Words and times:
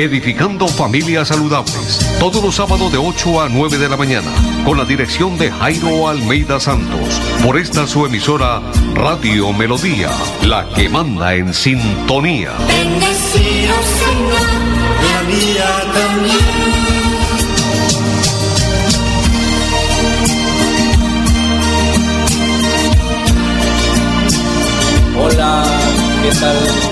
Edificando 0.00 0.66
Familias 0.66 1.28
Saludables. 1.28 2.16
Todos 2.18 2.42
los 2.42 2.54
sábados 2.54 2.90
de 2.90 2.96
8 2.96 3.42
a 3.42 3.50
9 3.50 3.76
de 3.76 3.86
la 3.86 3.98
mañana. 3.98 4.30
Con 4.64 4.78
la 4.78 4.86
dirección 4.86 5.36
de 5.36 5.50
Jairo 5.50 6.08
Almeida 6.08 6.58
Santos. 6.58 7.20
Por 7.44 7.58
esta 7.58 7.86
su 7.86 8.06
emisora 8.06 8.62
Radio 8.94 9.52
Melodía. 9.52 10.08
La 10.42 10.66
que 10.70 10.88
manda 10.88 11.34
en 11.34 11.52
sintonía. 11.52 12.52
Bendecido 12.66 13.74
Señor, 14.00 14.40
la 15.12 15.22
mía 15.28 15.68
también. 15.92 16.80
Hola, 25.14 25.62
¿qué 26.22 26.30
tal? 26.40 26.89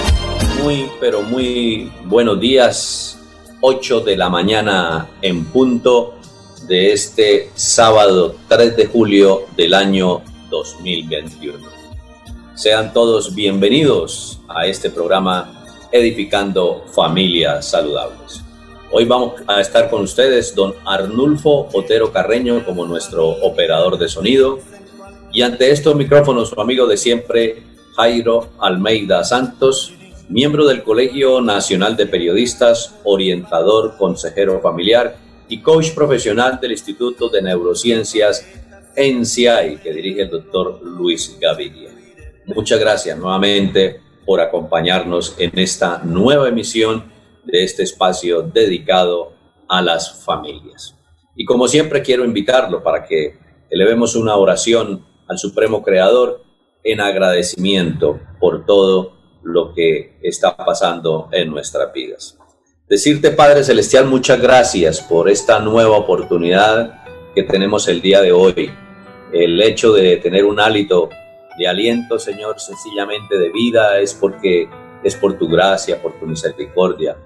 Muy, 0.62 0.90
pero 1.00 1.22
muy 1.22 1.90
buenos 2.04 2.40
días. 2.40 3.18
8 3.60 4.00
de 4.00 4.16
la 4.16 4.28
mañana 4.28 5.08
en 5.20 5.44
punto 5.46 6.14
de 6.68 6.92
este 6.92 7.50
sábado 7.54 8.36
3 8.48 8.76
de 8.76 8.86
julio 8.86 9.46
del 9.56 9.74
año 9.74 10.22
2021. 10.50 11.58
Sean 12.54 12.92
todos 12.92 13.34
bienvenidos 13.34 14.40
a 14.48 14.66
este 14.66 14.90
programa 14.90 15.64
Edificando 15.92 16.84
Familias 16.92 17.70
Saludables. 17.70 18.42
Hoy 18.90 19.04
vamos 19.04 19.34
a 19.46 19.60
estar 19.60 19.90
con 19.90 20.02
ustedes 20.02 20.54
don 20.54 20.74
Arnulfo 20.84 21.68
Otero 21.72 22.12
Carreño 22.12 22.64
como 22.64 22.86
nuestro 22.86 23.28
operador 23.28 23.98
de 23.98 24.08
sonido 24.08 24.60
y 25.32 25.42
ante 25.42 25.70
estos 25.70 25.94
micrófonos 25.94 26.50
su 26.50 26.60
amigo 26.60 26.86
de 26.86 26.96
siempre 26.96 27.62
Jairo 27.96 28.48
Almeida 28.60 29.24
Santos 29.24 29.92
miembro 30.28 30.66
del 30.66 30.82
Colegio 30.82 31.40
Nacional 31.40 31.96
de 31.96 32.06
Periodistas, 32.06 32.98
orientador, 33.04 33.96
consejero 33.96 34.60
familiar 34.60 35.16
y 35.48 35.62
coach 35.62 35.92
profesional 35.92 36.58
del 36.60 36.72
Instituto 36.72 37.30
de 37.30 37.40
Neurociencias 37.40 38.46
NCI, 38.94 39.78
que 39.82 39.92
dirige 39.92 40.22
el 40.22 40.30
doctor 40.30 40.80
Luis 40.82 41.38
Gaviria. 41.40 41.90
Muchas 42.46 42.78
gracias 42.78 43.16
nuevamente 43.18 44.00
por 44.26 44.40
acompañarnos 44.40 45.34
en 45.38 45.58
esta 45.58 46.02
nueva 46.04 46.48
emisión 46.48 47.10
de 47.44 47.64
este 47.64 47.82
espacio 47.82 48.42
dedicado 48.42 49.32
a 49.68 49.80
las 49.80 50.24
familias. 50.24 50.94
Y 51.36 51.46
como 51.46 51.68
siempre 51.68 52.02
quiero 52.02 52.24
invitarlo 52.24 52.82
para 52.82 53.06
que 53.06 53.38
elevemos 53.70 54.14
una 54.14 54.36
oración 54.36 55.06
al 55.26 55.38
Supremo 55.38 55.82
Creador 55.82 56.42
en 56.84 57.00
agradecimiento 57.00 58.20
por 58.40 58.66
todo 58.66 59.17
lo 59.42 59.72
que 59.72 60.18
está 60.22 60.56
pasando 60.56 61.28
en 61.32 61.50
nuestras 61.50 61.92
vidas. 61.92 62.38
Decirte, 62.88 63.30
Padre 63.32 63.64
Celestial, 63.64 64.06
muchas 64.06 64.40
gracias 64.40 65.00
por 65.00 65.28
esta 65.28 65.60
nueva 65.60 65.96
oportunidad 65.96 67.04
que 67.34 67.42
tenemos 67.42 67.86
el 67.88 68.00
día 68.00 68.22
de 68.22 68.32
hoy. 68.32 68.70
El 69.32 69.60
hecho 69.60 69.92
de 69.92 70.16
tener 70.16 70.44
un 70.44 70.58
hálito 70.58 71.10
de 71.58 71.68
aliento, 71.68 72.18
Señor, 72.18 72.58
sencillamente 72.58 73.36
de 73.36 73.50
vida, 73.50 73.98
es 73.98 74.14
porque 74.14 74.68
es 75.04 75.14
por 75.16 75.38
tu 75.38 75.48
gracia, 75.48 76.00
por 76.00 76.18
tu 76.18 76.26
misericordia 76.26 77.16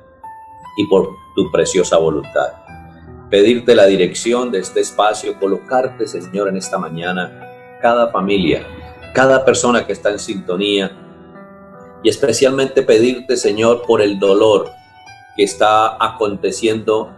y 0.76 0.86
por 0.86 1.10
tu 1.36 1.50
preciosa 1.52 1.96
voluntad. 1.96 2.54
Pedirte 3.30 3.74
la 3.74 3.86
dirección 3.86 4.50
de 4.50 4.58
este 4.58 4.80
espacio, 4.80 5.38
colocarte, 5.38 6.06
Señor, 6.06 6.48
en 6.48 6.56
esta 6.56 6.76
mañana, 6.76 7.78
cada 7.80 8.10
familia, 8.10 8.66
cada 9.14 9.44
persona 9.44 9.86
que 9.86 9.92
está 9.92 10.10
en 10.10 10.18
sintonía, 10.18 11.11
y 12.02 12.08
especialmente 12.08 12.82
pedirte, 12.82 13.36
Señor, 13.36 13.82
por 13.86 14.02
el 14.02 14.18
dolor 14.18 14.70
que 15.36 15.44
está 15.44 15.96
aconteciendo 16.04 17.10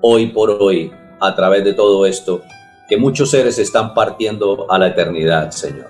hoy 0.00 0.28
por 0.28 0.50
hoy 0.50 0.92
a 1.20 1.34
través 1.34 1.64
de 1.64 1.74
todo 1.74 2.06
esto, 2.06 2.42
que 2.88 2.96
muchos 2.96 3.30
seres 3.30 3.58
están 3.58 3.94
partiendo 3.94 4.66
a 4.70 4.78
la 4.78 4.88
eternidad, 4.88 5.50
Señor. 5.50 5.88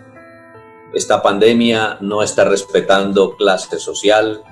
Esta 0.93 1.23
pandemia 1.23 1.99
no 2.01 2.23
está 2.23 2.45
respetando 2.45 3.37
clase 3.37 3.79
social, 3.79 4.43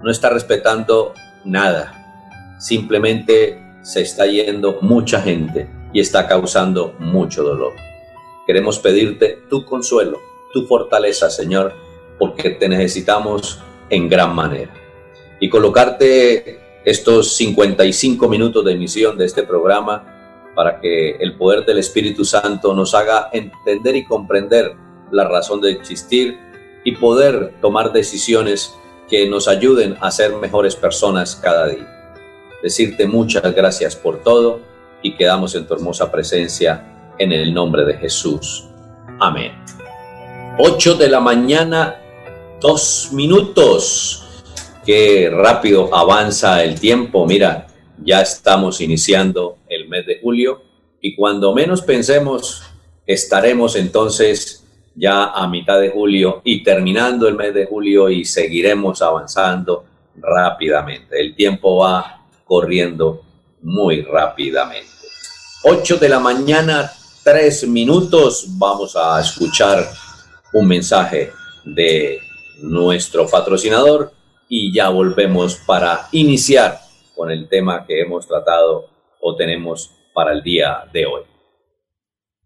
no 0.00 0.10
está 0.10 0.30
respetando 0.30 1.12
nada. 1.44 2.56
Simplemente 2.58 3.60
se 3.82 4.02
está 4.02 4.26
yendo 4.26 4.78
mucha 4.80 5.20
gente 5.20 5.68
y 5.92 6.00
está 6.00 6.28
causando 6.28 6.94
mucho 6.98 7.42
dolor. 7.42 7.72
Queremos 8.46 8.78
pedirte 8.78 9.40
tu 9.50 9.64
consuelo, 9.64 10.18
tu 10.52 10.66
fortaleza, 10.66 11.30
Señor, 11.30 11.74
porque 12.18 12.50
te 12.50 12.68
necesitamos 12.68 13.60
en 13.90 14.08
gran 14.08 14.34
manera. 14.34 14.72
Y 15.40 15.48
colocarte 15.48 16.60
estos 16.84 17.36
55 17.36 18.28
minutos 18.28 18.64
de 18.64 18.72
emisión 18.72 19.18
de 19.18 19.26
este 19.26 19.42
programa 19.42 20.52
para 20.54 20.80
que 20.80 21.16
el 21.16 21.36
poder 21.36 21.66
del 21.66 21.78
Espíritu 21.78 22.24
Santo 22.24 22.74
nos 22.74 22.94
haga 22.94 23.28
entender 23.32 23.96
y 23.96 24.04
comprender 24.04 24.74
la 25.10 25.28
razón 25.28 25.60
de 25.60 25.72
existir 25.72 26.38
y 26.84 26.92
poder 26.92 27.54
tomar 27.60 27.92
decisiones 27.92 28.74
que 29.08 29.28
nos 29.28 29.48
ayuden 29.48 29.96
a 30.00 30.10
ser 30.10 30.34
mejores 30.36 30.74
personas 30.74 31.36
cada 31.36 31.68
día. 31.68 32.14
Decirte 32.62 33.06
muchas 33.06 33.54
gracias 33.54 33.94
por 33.94 34.22
todo 34.22 34.60
y 35.02 35.16
quedamos 35.16 35.54
en 35.54 35.66
tu 35.66 35.74
hermosa 35.74 36.10
presencia 36.10 37.12
en 37.18 37.32
el 37.32 37.52
nombre 37.52 37.84
de 37.84 37.94
Jesús. 37.94 38.68
Amén. 39.20 39.52
8 40.58 40.94
de 40.94 41.08
la 41.08 41.20
mañana 41.20 42.00
dos 42.60 43.10
minutos. 43.12 44.22
Qué 44.84 45.30
rápido 45.32 45.94
avanza 45.94 46.62
el 46.62 46.78
tiempo. 46.78 47.26
Mira, 47.26 47.66
ya 48.02 48.20
estamos 48.20 48.80
iniciando 48.80 49.58
el 49.68 49.88
mes 49.88 50.06
de 50.06 50.20
julio 50.20 50.62
y 51.00 51.14
cuando 51.14 51.54
menos 51.54 51.82
pensemos, 51.82 52.62
estaremos 53.06 53.76
entonces 53.76 54.64
ya 54.94 55.26
a 55.26 55.46
mitad 55.48 55.80
de 55.80 55.90
julio 55.90 56.40
y 56.44 56.62
terminando 56.62 57.28
el 57.28 57.34
mes 57.34 57.52
de 57.52 57.66
julio 57.66 58.08
y 58.08 58.24
seguiremos 58.24 59.02
avanzando 59.02 59.84
rápidamente. 60.16 61.20
El 61.20 61.34
tiempo 61.34 61.78
va 61.78 62.22
corriendo 62.44 63.22
muy 63.62 64.02
rápidamente. 64.02 64.88
8 65.64 65.96
de 65.96 66.08
la 66.08 66.20
mañana, 66.20 66.90
tres 67.24 67.66
minutos. 67.66 68.46
Vamos 68.50 68.94
a 68.96 69.20
escuchar 69.20 69.84
un 70.52 70.68
mensaje 70.68 71.32
de 71.64 72.20
nuestro 72.60 73.26
patrocinador 73.28 74.12
y 74.48 74.72
ya 74.72 74.88
volvemos 74.88 75.56
para 75.66 76.08
iniciar 76.12 76.78
con 77.14 77.30
el 77.30 77.48
tema 77.48 77.86
que 77.86 78.00
hemos 78.00 78.26
tratado 78.26 78.88
o 79.20 79.34
tenemos 79.34 79.90
para 80.12 80.32
el 80.32 80.42
día 80.42 80.84
de 80.92 81.06
hoy. 81.06 81.22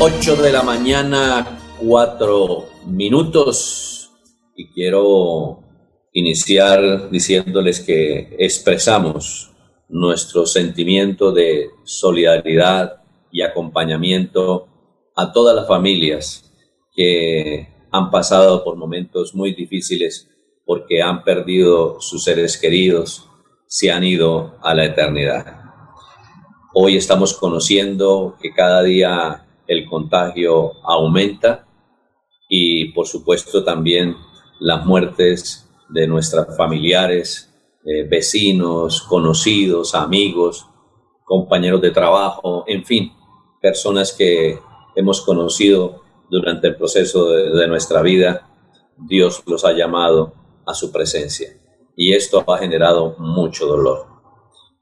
8 0.00 0.36
de 0.36 0.52
la 0.52 0.62
mañana, 0.62 1.58
4 1.84 2.66
minutos. 2.86 4.12
Y 4.54 4.68
quiero 4.68 5.64
iniciar 6.12 7.10
diciéndoles 7.10 7.80
que 7.80 8.36
expresamos 8.38 9.50
nuestro 9.88 10.46
sentimiento 10.46 11.32
de 11.32 11.70
solidaridad 11.82 13.02
y 13.32 13.42
acompañamiento 13.42 14.68
a 15.16 15.32
todas 15.32 15.56
las 15.56 15.66
familias 15.66 16.48
que 16.94 17.66
han 17.90 18.12
pasado 18.12 18.62
por 18.62 18.76
momentos 18.76 19.34
muy 19.34 19.52
difíciles 19.52 20.30
porque 20.64 21.02
han 21.02 21.24
perdido 21.24 22.00
sus 22.00 22.22
seres 22.22 22.56
queridos, 22.56 23.26
se 23.66 23.90
han 23.90 24.04
ido 24.04 24.58
a 24.62 24.74
la 24.74 24.84
eternidad. 24.84 25.56
Hoy 26.72 26.96
estamos 26.96 27.34
conociendo 27.34 28.36
que 28.40 28.54
cada 28.54 28.84
día 28.84 29.44
el 29.68 29.86
contagio 29.86 30.72
aumenta 30.82 31.66
y 32.48 32.92
por 32.92 33.06
supuesto 33.06 33.62
también 33.62 34.16
las 34.58 34.84
muertes 34.84 35.70
de 35.90 36.08
nuestros 36.08 36.56
familiares, 36.56 37.54
eh, 37.84 38.04
vecinos, 38.08 39.02
conocidos, 39.02 39.94
amigos, 39.94 40.66
compañeros 41.24 41.82
de 41.82 41.90
trabajo, 41.90 42.64
en 42.66 42.84
fin, 42.84 43.12
personas 43.60 44.12
que 44.12 44.58
hemos 44.96 45.20
conocido 45.20 46.02
durante 46.30 46.68
el 46.68 46.76
proceso 46.76 47.30
de, 47.30 47.68
nuestra 47.68 48.02
vida, 48.02 48.48
Dios 48.96 49.42
los 49.46 49.64
ha 49.64 49.72
llamado 49.72 50.32
a 50.66 50.74
su 50.74 50.90
presencia. 50.90 51.48
Y 51.96 52.14
esto 52.14 52.44
ha 52.46 52.58
generado 52.58 53.16
mucho 53.18 53.66
dolor. 53.66 54.06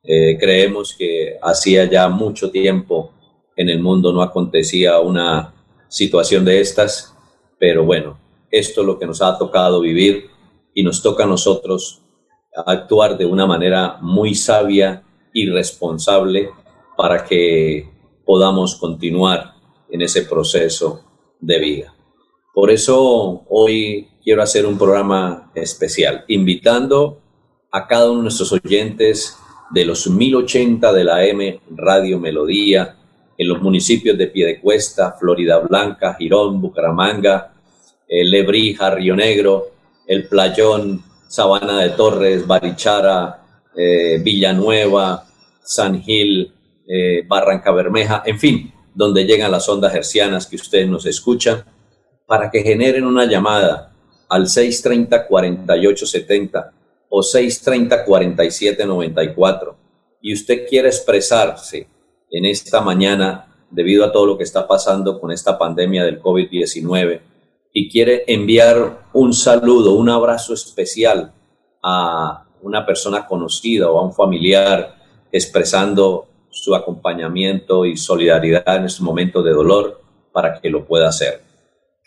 Eh, 0.03 0.37
creemos 0.39 0.95
que 0.97 1.39
hacía 1.43 1.85
ya 1.85 2.09
mucho 2.09 2.51
tiempo 2.51 3.13
en 3.57 3.69
el 3.69 3.81
mundo 3.81 4.13
no 4.13 4.23
acontecía 4.23 5.01
una 5.01 5.55
situación 5.89 6.45
de 6.45 6.61
estas, 6.61 7.17
pero 7.59 7.85
bueno, 7.85 8.19
esto 8.51 8.83
es 8.83 8.87
lo 8.87 8.99
que 8.99 9.07
nos 9.07 9.23
ha 9.23 9.39
tocado 9.39 9.81
vivir 9.81 10.31
y 10.75 10.83
nos 10.83 11.03
toca 11.03 11.25
a 11.25 11.27
nosotros 11.27 12.03
actuar 12.67 13.17
de 13.19 13.27
una 13.27 13.47
manera 13.47 13.99
muy 14.01 14.35
sabia 14.35 15.03
y 15.33 15.49
responsable 15.49 16.51
para 16.97 17.25
que 17.25 17.91
podamos 18.25 18.77
continuar 18.77 19.55
en 19.91 20.03
ese 20.03 20.23
proceso 20.23 21.03
de 21.41 21.59
vida. 21.59 21.95
Por 22.55 22.71
eso 22.71 23.45
hoy 23.49 24.09
quiero 24.25 24.43
hacer 24.43 24.67
un 24.67 24.79
programa 24.79 25.51
especial, 25.55 26.25
invitando 26.29 27.21
a 27.71 27.87
cada 27.87 28.11
uno 28.11 28.19
de 28.19 28.23
nuestros 28.25 28.53
oyentes 28.53 29.37
de 29.71 29.85
los 29.85 30.09
1080 30.09 30.93
de 30.93 31.05
la 31.05 31.25
M 31.27 31.61
Radio 31.71 32.19
Melodía, 32.19 32.96
en 33.39 33.49
los 33.49 33.61
municipios 33.61 34.17
de 34.17 34.29
Piedecuesta, 34.29 35.17
Florida 35.19 35.59
Blanca, 35.59 36.15
Girón, 36.15 36.61
Bucaramanga, 36.61 37.53
eh, 38.09 38.25
Lebrija, 38.25 38.91
Río 38.91 39.17
Negro, 39.17 39.73
El 40.07 40.29
Playón, 40.29 41.03
Sabana 41.29 41.81
de 41.81 41.91
Torres, 41.91 42.47
Barichara, 42.47 43.43
eh, 43.77 44.21
Villanueva, 44.23 45.27
San 45.63 46.01
Gil, 46.01 46.55
eh, 46.89 47.25
Barranca 47.27 47.73
Bermeja, 47.73 48.23
en 48.25 48.39
fin, 48.39 48.73
donde 48.95 49.25
llegan 49.25 49.51
las 49.51 49.69
ondas 49.69 49.93
hercianas 49.95 50.47
que 50.47 50.55
ustedes 50.57 50.89
nos 50.89 51.05
escuchan, 51.05 51.65
para 52.27 52.51
que 52.51 52.63
generen 52.63 53.05
una 53.05 53.27
llamada 53.27 53.93
al 54.29 54.47
630-4870 54.47 56.71
o 57.09 57.21
630-4794 57.21 59.77
y 60.21 60.33
usted 60.33 60.67
quiere 60.69 60.89
expresarse 60.89 61.87
en 62.31 62.45
esta 62.45 62.81
mañana 62.81 63.47
debido 63.71 64.05
a 64.05 64.13
todo 64.13 64.27
lo 64.27 64.39
que 64.39 64.45
está 64.45 64.67
pasando 64.67 65.21
con 65.21 65.33
esta 65.33 65.59
pandemia 65.59 66.05
del 66.05 66.21
COVID-19 66.21 67.21
y 67.73 67.91
quiere 67.91 68.25
enviar 68.27 69.09
un 69.13 69.33
saludo, 69.33 69.95
un 69.95 70.09
abrazo 70.09 70.55
especial 70.55 71.33
a 71.83 72.47
una 72.63 72.87
persona 72.87 73.27
conocida 73.27 73.91
o 73.91 73.99
a 73.99 74.03
un 74.03 74.13
familiar 74.13 74.97
expresando 75.31 76.27
su 76.51 76.75
acompañamiento 76.75 77.85
y 77.85 77.97
solidaridad 77.97 78.77
en 78.77 78.87
este 78.87 79.03
momento 79.03 79.43
de 79.43 79.53
dolor 79.53 80.01
para 80.33 80.61
que 80.61 80.71
lo 80.71 80.87
pueda 80.87 81.09
hacer. 81.09 81.43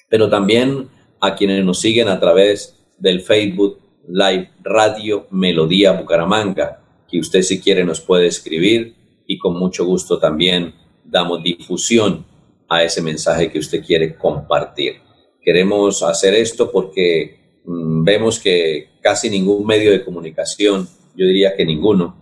Pero 0.09 0.29
también 0.29 0.89
a 1.21 1.35
quienes 1.35 1.63
nos 1.63 1.79
siguen 1.79 2.07
a 2.07 2.19
través 2.19 2.75
del 2.97 3.21
Facebook 3.21 3.79
Live 4.07 4.51
Radio 4.63 5.27
Melodía 5.29 5.91
Bucaramanga, 5.91 6.81
que 7.07 7.19
usted 7.19 7.43
si 7.43 7.61
quiere 7.61 7.83
nos 7.83 8.01
puede 8.01 8.25
escribir 8.25 8.95
y 9.29 9.37
con 9.37 9.57
mucho 9.57 9.85
gusto 9.85 10.17
también 10.17 10.73
damos 11.05 11.43
difusión 11.43 12.25
a 12.67 12.83
ese 12.83 12.99
mensaje 12.99 13.51
que 13.51 13.59
usted 13.59 13.85
quiere 13.85 14.15
compartir. 14.15 15.01
Queremos 15.39 16.01
hacer 16.01 16.33
esto 16.33 16.71
porque 16.71 17.61
mm, 17.63 18.03
vemos 18.03 18.39
que 18.39 18.89
casi 19.01 19.29
ningún 19.29 19.67
medio 19.67 19.91
de 19.91 20.03
comunicación, 20.03 20.89
yo 21.15 21.27
diría 21.27 21.55
que 21.55 21.63
ninguno, 21.63 22.17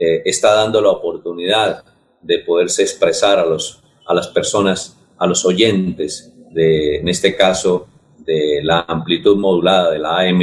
eh, 0.00 0.22
está 0.24 0.52
dando 0.54 0.80
la 0.80 0.90
oportunidad 0.90 1.84
de 2.22 2.40
poderse 2.40 2.82
expresar 2.82 3.38
a, 3.38 3.46
los, 3.46 3.84
a 4.04 4.12
las 4.12 4.26
personas, 4.26 4.98
a 5.16 5.28
los 5.28 5.44
oyentes, 5.44 6.34
de, 6.50 6.96
en 6.96 7.08
este 7.08 7.36
caso, 7.36 7.86
de 8.18 8.62
la 8.64 8.80
amplitud 8.80 9.36
modulada 9.36 9.92
de 9.92 10.00
la 10.00 10.18
AM 10.18 10.40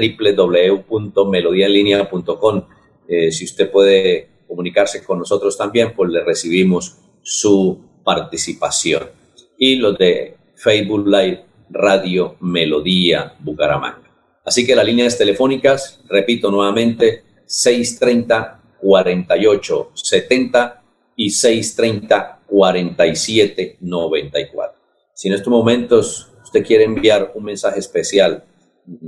www.melodiaenlinea.com. 0.89 2.63
Eh, 3.09 3.31
si 3.31 3.45
usted 3.45 3.71
puede 3.71 4.29
comunicarse 4.49 5.05
con 5.05 5.19
nosotros 5.19 5.57
también, 5.57 5.93
pues 5.95 6.11
le 6.11 6.25
recibimos 6.25 6.99
su 7.23 7.81
participación. 8.05 9.11
Y 9.59 9.77
los 9.77 9.97
de 9.99 10.37
Facebook 10.57 11.07
Live 11.07 11.45
Radio 11.71 12.37
Melodía 12.41 13.35
Bucaramanga. 13.41 14.03
Así 14.45 14.67
que 14.67 14.77
las 14.77 14.85
líneas 14.85 15.17
telefónicas, 15.17 16.01
repito 16.09 16.51
nuevamente, 16.51 17.23
630 17.47 18.61
48 18.81 19.91
70 19.95 20.83
y 21.17 21.31
630 21.31 22.41
4794. 22.49 24.79
Si 25.15 25.29
en 25.29 25.35
estos 25.35 25.49
momentos 25.49 26.33
usted 26.43 26.65
quiere 26.65 26.85
enviar 26.85 27.33
un 27.35 27.45
mensaje 27.45 27.79
especial 27.79 28.45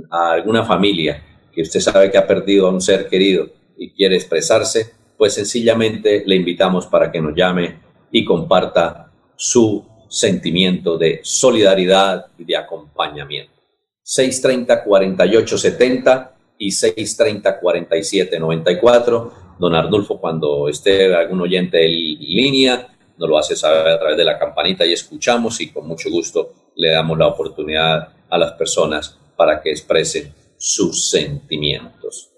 a 0.09 0.31
alguna 0.31 0.63
familia 0.63 1.23
que 1.51 1.61
usted 1.61 1.79
sabe 1.79 2.11
que 2.11 2.17
ha 2.17 2.27
perdido 2.27 2.67
a 2.67 2.71
un 2.71 2.81
ser 2.81 3.07
querido 3.07 3.49
y 3.77 3.91
quiere 3.91 4.15
expresarse, 4.15 4.91
pues 5.17 5.33
sencillamente 5.33 6.23
le 6.25 6.35
invitamos 6.35 6.87
para 6.87 7.11
que 7.11 7.21
nos 7.21 7.35
llame 7.35 7.79
y 8.11 8.23
comparta 8.23 9.11
su 9.35 9.85
sentimiento 10.09 10.97
de 10.97 11.19
solidaridad 11.23 12.27
y 12.37 12.45
de 12.45 12.55
acompañamiento. 12.55 13.51
630-4870 14.05 16.29
y 16.57 16.69
630-4794. 16.69 19.31
Don 19.59 19.75
Arnulfo, 19.75 20.19
cuando 20.19 20.69
esté 20.69 21.13
algún 21.13 21.41
oyente 21.41 21.85
en 21.85 21.91
línea, 21.91 22.87
nos 23.17 23.29
lo 23.29 23.37
hace 23.37 23.55
saber 23.55 23.87
a 23.87 23.99
través 23.99 24.17
de 24.17 24.25
la 24.25 24.37
campanita 24.37 24.85
y 24.85 24.93
escuchamos 24.93 25.59
y 25.61 25.71
con 25.71 25.87
mucho 25.87 26.09
gusto 26.09 26.53
le 26.75 26.91
damos 26.91 27.17
la 27.17 27.27
oportunidad 27.27 28.09
a 28.29 28.37
las 28.37 28.53
personas 28.53 29.17
para 29.35 29.61
que 29.61 29.71
expresen 29.71 30.33
sus 30.57 31.09
sentimientos. 31.09 32.31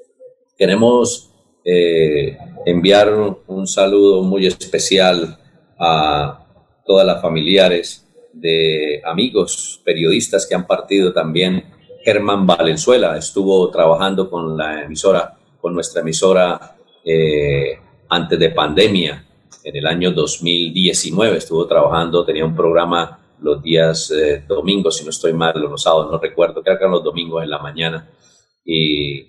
Queremos 0.57 1.31
eh, 1.63 2.38
enviar 2.65 3.13
un 3.48 3.67
saludo 3.67 4.24
muy 4.24 4.45
especial 4.45 5.38
a 5.79 6.45
todas 6.86 7.05
las 7.05 7.21
familiares 7.21 8.05
de 8.33 9.01
amigos 9.05 9.81
periodistas 9.83 10.45
que 10.45 10.55
han 10.55 10.67
partido 10.67 11.13
también. 11.13 11.63
Germán 12.03 12.45
Valenzuela 12.45 13.17
estuvo 13.17 13.69
trabajando 13.69 14.29
con 14.29 14.57
la 14.57 14.83
emisora, 14.83 15.38
con 15.62 15.74
nuestra 15.74 16.01
emisora 16.01 16.77
eh, 17.05 17.77
antes 18.09 18.39
de 18.39 18.50
pandemia, 18.50 19.25
en 19.63 19.75
el 19.75 19.88
año 19.88 20.12
2019 20.12 21.38
estuvo 21.38 21.68
trabajando, 21.68 22.25
tenía 22.25 22.46
un 22.46 22.56
programa 22.56 23.20
los 23.42 23.62
días 23.62 24.12
eh, 24.12 24.44
domingos, 24.48 24.98
si 24.98 25.04
no 25.04 25.10
estoy 25.10 25.34
mal, 25.34 25.60
los 25.60 25.82
sábados, 25.82 26.12
no 26.12 26.18
recuerdo, 26.18 26.62
creo 26.62 26.78
que 26.78 26.84
eran 26.84 26.92
los 26.92 27.04
domingos 27.04 27.44
en 27.44 27.50
la 27.50 27.60
mañana. 27.60 28.10
Y 28.66 29.24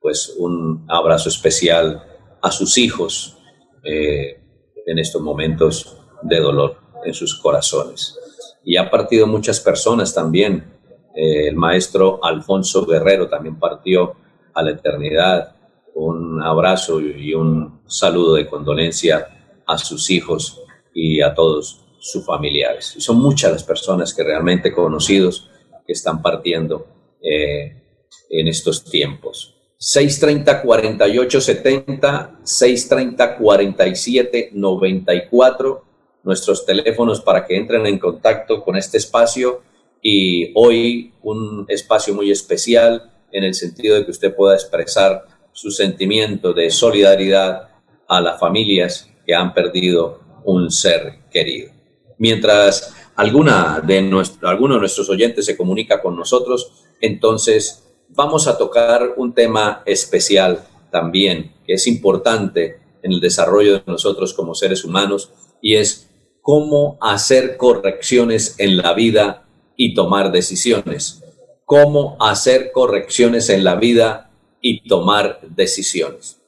pues 0.00 0.34
un 0.38 0.84
abrazo 0.88 1.28
especial 1.28 2.02
a 2.40 2.50
sus 2.50 2.78
hijos 2.78 3.38
eh, 3.82 4.40
en 4.86 4.98
estos 4.98 5.20
momentos 5.20 5.98
de 6.22 6.40
dolor 6.40 6.78
en 7.04 7.14
sus 7.14 7.34
corazones. 7.40 8.18
Y 8.64 8.76
ha 8.76 8.90
partido 8.90 9.26
muchas 9.26 9.60
personas 9.60 10.14
también. 10.14 10.72
Eh, 11.14 11.48
el 11.48 11.56
maestro 11.56 12.20
Alfonso 12.22 12.84
Guerrero 12.86 13.28
también 13.28 13.58
partió 13.58 14.14
a 14.54 14.62
la 14.62 14.72
eternidad. 14.72 15.56
Un 15.94 16.42
abrazo 16.42 17.00
y 17.00 17.34
un 17.34 17.80
saludo 17.86 18.34
de 18.34 18.46
condolencia 18.46 19.35
a 19.66 19.78
sus 19.78 20.10
hijos 20.10 20.62
y 20.94 21.20
a 21.20 21.34
todos 21.34 21.84
sus 21.98 22.24
familiares. 22.24 22.94
Son 22.98 23.18
muchas 23.18 23.52
las 23.52 23.64
personas 23.64 24.14
que 24.14 24.22
realmente 24.22 24.72
conocidos 24.72 25.50
que 25.86 25.92
están 25.92 26.22
partiendo 26.22 26.86
eh, 27.22 27.82
en 28.30 28.48
estos 28.48 28.84
tiempos. 28.84 29.54
630 29.78 30.62
48 30.62 31.40
70 31.40 32.40
630 32.42 33.36
47 33.36 34.50
94 34.52 35.84
nuestros 36.22 36.64
teléfonos 36.64 37.20
para 37.20 37.46
que 37.46 37.56
entren 37.56 37.86
en 37.86 37.98
contacto 37.98 38.64
con 38.64 38.76
este 38.76 38.96
espacio 38.96 39.62
y 40.02 40.50
hoy 40.54 41.12
un 41.22 41.66
espacio 41.68 42.14
muy 42.14 42.30
especial 42.30 43.12
en 43.32 43.44
el 43.44 43.54
sentido 43.54 43.96
de 43.96 44.04
que 44.04 44.10
usted 44.12 44.34
pueda 44.34 44.54
expresar 44.54 45.24
su 45.52 45.70
sentimiento 45.70 46.52
de 46.52 46.70
solidaridad 46.70 47.68
a 48.08 48.20
las 48.20 48.40
familias 48.40 49.10
que 49.26 49.34
han 49.34 49.52
perdido 49.52 50.20
un 50.44 50.70
ser 50.70 51.24
querido. 51.30 51.72
Mientras 52.18 52.94
alguna 53.16 53.82
de 53.84 54.00
nuestro, 54.02 54.48
alguno 54.48 54.74
de 54.74 54.80
nuestros 54.80 55.10
oyentes 55.10 55.44
se 55.44 55.56
comunica 55.56 56.00
con 56.00 56.16
nosotros, 56.16 56.72
entonces 57.00 57.86
vamos 58.08 58.46
a 58.46 58.56
tocar 58.56 59.14
un 59.16 59.34
tema 59.34 59.82
especial 59.84 60.64
también, 60.90 61.52
que 61.66 61.74
es 61.74 61.86
importante 61.86 62.80
en 63.02 63.12
el 63.12 63.20
desarrollo 63.20 63.74
de 63.74 63.82
nosotros 63.86 64.32
como 64.32 64.54
seres 64.54 64.84
humanos, 64.84 65.30
y 65.60 65.76
es 65.76 66.10
cómo 66.40 66.96
hacer 67.00 67.56
correcciones 67.56 68.54
en 68.58 68.76
la 68.76 68.94
vida 68.94 69.48
y 69.76 69.94
tomar 69.94 70.32
decisiones. 70.32 71.22
Cómo 71.64 72.16
hacer 72.20 72.70
correcciones 72.72 73.50
en 73.50 73.64
la 73.64 73.74
vida 73.74 74.30
y 74.60 74.86
tomar 74.88 75.40
decisiones. 75.42 76.40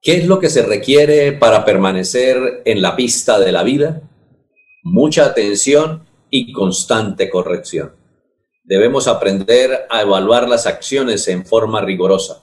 ¿Qué 0.00 0.16
es 0.16 0.26
lo 0.26 0.38
que 0.38 0.48
se 0.48 0.62
requiere 0.62 1.32
para 1.32 1.64
permanecer 1.64 2.62
en 2.64 2.82
la 2.82 2.94
pista 2.94 3.40
de 3.40 3.50
la 3.50 3.64
vida? 3.64 4.02
Mucha 4.84 5.24
atención 5.24 6.06
y 6.30 6.52
constante 6.52 7.28
corrección. 7.28 7.96
Debemos 8.62 9.08
aprender 9.08 9.86
a 9.90 10.02
evaluar 10.02 10.48
las 10.48 10.66
acciones 10.66 11.26
en 11.26 11.44
forma 11.44 11.80
rigurosa. 11.80 12.42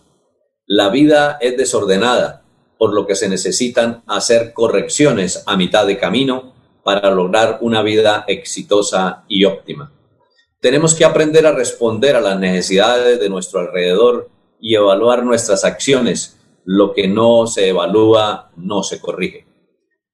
La 0.68 0.90
vida 0.90 1.38
es 1.40 1.56
desordenada, 1.56 2.44
por 2.78 2.94
lo 2.94 3.08
que 3.08 3.16
se 3.16 3.30
necesitan 3.30 4.04
hacer 4.06 4.52
correcciones 4.52 5.44
a 5.46 5.56
mitad 5.56 5.88
de 5.88 5.98
camino 5.98 6.54
para 6.84 7.10
lograr 7.10 7.60
una 7.62 7.82
vida 7.84 8.26
exitosa 8.28 9.24
y 9.30 9.46
óptima. 9.46 9.94
Tenemos 10.60 10.94
que 10.94 11.06
aprender 11.06 11.48
a 11.48 11.54
responder 11.54 12.18
a 12.18 12.22
las 12.22 12.38
necesidades 12.38 13.18
de 13.18 13.30
nuestro 13.30 13.62
alrededor 13.62 14.30
y 14.60 14.76
evaluar 14.76 15.24
nuestras 15.24 15.64
acciones 15.64 16.36
lo 16.66 16.94
que 16.94 17.08
no 17.08 17.48
se 17.48 17.70
evalúa 17.70 18.52
no 18.58 18.84
se 18.84 19.00
corrige. 19.00 19.46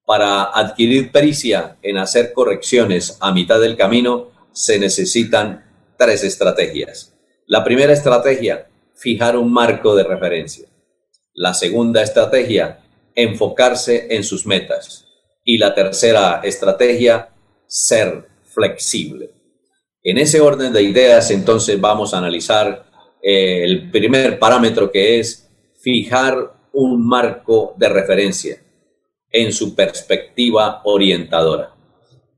Para 0.04 0.44
adquirir 0.44 1.10
pericia 1.10 1.78
en 1.82 1.96
hacer 1.96 2.32
correcciones 2.32 3.16
a 3.20 3.32
mitad 3.32 3.60
del 3.60 3.76
camino 3.76 4.28
se 4.52 4.78
necesitan 4.78 5.64
tres 5.96 6.22
estrategias. 6.24 7.14
La 7.46 7.64
primera 7.64 7.92
estrategia, 7.92 8.68
fijar 8.94 9.36
un 9.36 9.52
marco 9.52 9.96
de 9.96 10.04
referencia. 10.04 10.68
La 11.34 11.54
segunda 11.54 12.02
estrategia, 12.02 12.80
enfocarse 13.14 14.08
en 14.10 14.22
sus 14.22 14.46
metas. 14.46 15.06
Y 15.44 15.58
la 15.58 15.74
tercera 15.74 16.40
estrategia, 16.44 17.30
ser 17.66 18.28
flexible. 18.44 19.30
En 20.02 20.18
ese 20.18 20.40
orden 20.40 20.72
de 20.72 20.82
ideas, 20.82 21.30
entonces 21.30 21.80
vamos 21.80 22.12
a 22.12 22.18
analizar 22.18 22.84
eh, 23.22 23.64
el 23.64 23.90
primer 23.90 24.38
parámetro 24.38 24.90
que 24.90 25.20
es 25.20 25.41
fijar 25.82 26.54
un 26.72 27.06
marco 27.06 27.74
de 27.76 27.88
referencia 27.88 28.62
en 29.30 29.52
su 29.52 29.74
perspectiva 29.74 30.80
orientadora. 30.84 31.74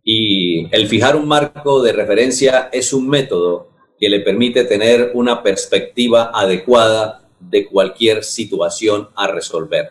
Y 0.03 0.75
el 0.75 0.89
fijar 0.89 1.15
un 1.17 1.29
marco 1.29 1.83
de 1.83 1.93
referencia 1.93 2.71
es 2.73 2.93
un 2.93 3.09
método 3.09 3.69
que 3.99 4.09
le 4.09 4.21
permite 4.21 4.65
tener 4.65 5.13
una 5.15 5.43
perspectiva 5.43 6.31
adecuada 6.35 7.29
de 7.39 7.67
cualquier 7.67 8.25
situación 8.25 9.09
a 9.15 9.27
resolver. 9.27 9.91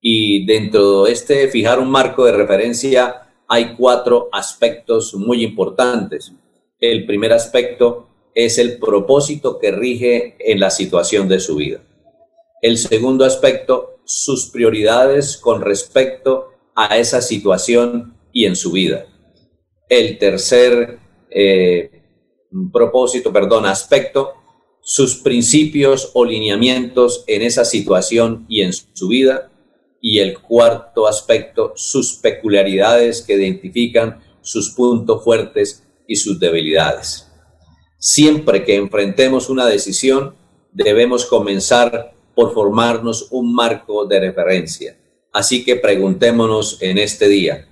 Y 0.00 0.44
dentro 0.46 1.04
de 1.04 1.12
este 1.12 1.48
fijar 1.48 1.78
un 1.78 1.90
marco 1.90 2.24
de 2.24 2.32
referencia 2.32 3.28
hay 3.48 3.74
cuatro 3.76 4.28
aspectos 4.32 5.14
muy 5.14 5.44
importantes. 5.44 6.32
El 6.80 7.06
primer 7.06 7.32
aspecto 7.32 8.08
es 8.34 8.58
el 8.58 8.78
propósito 8.78 9.58
que 9.58 9.70
rige 9.70 10.36
en 10.40 10.58
la 10.58 10.70
situación 10.70 11.28
de 11.28 11.38
su 11.38 11.56
vida. 11.56 11.80
El 12.62 12.78
segundo 12.78 13.24
aspecto, 13.24 13.98
sus 14.04 14.46
prioridades 14.46 15.36
con 15.36 15.62
respecto 15.62 16.50
a 16.76 16.96
esa 16.96 17.20
situación 17.20 18.16
y 18.32 18.44
en 18.44 18.54
su 18.54 18.70
vida. 18.70 19.06
El 19.88 20.16
tercer 20.16 21.00
eh, 21.28 21.90
propósito, 22.72 23.32
perdón, 23.32 23.66
aspecto, 23.66 24.34
sus 24.80 25.16
principios 25.16 26.12
o 26.14 26.24
lineamientos 26.24 27.24
en 27.26 27.42
esa 27.42 27.64
situación 27.64 28.46
y 28.48 28.62
en 28.62 28.72
su 28.72 29.08
vida. 29.08 29.50
Y 30.00 30.20
el 30.20 30.38
cuarto 30.38 31.08
aspecto, 31.08 31.72
sus 31.74 32.14
peculiaridades 32.14 33.22
que 33.22 33.34
identifican 33.34 34.20
sus 34.40 34.70
puntos 34.70 35.24
fuertes 35.24 35.84
y 36.06 36.14
sus 36.14 36.38
debilidades. 36.38 37.28
Siempre 37.98 38.64
que 38.64 38.76
enfrentemos 38.76 39.50
una 39.50 39.66
decisión, 39.66 40.36
debemos 40.72 41.26
comenzar 41.26 42.12
por 42.34 42.52
formarnos 42.54 43.28
un 43.30 43.54
marco 43.54 44.06
de 44.06 44.20
referencia. 44.20 44.96
Así 45.32 45.64
que 45.64 45.76
preguntémonos 45.76 46.78
en 46.80 46.98
este 46.98 47.28
día, 47.28 47.66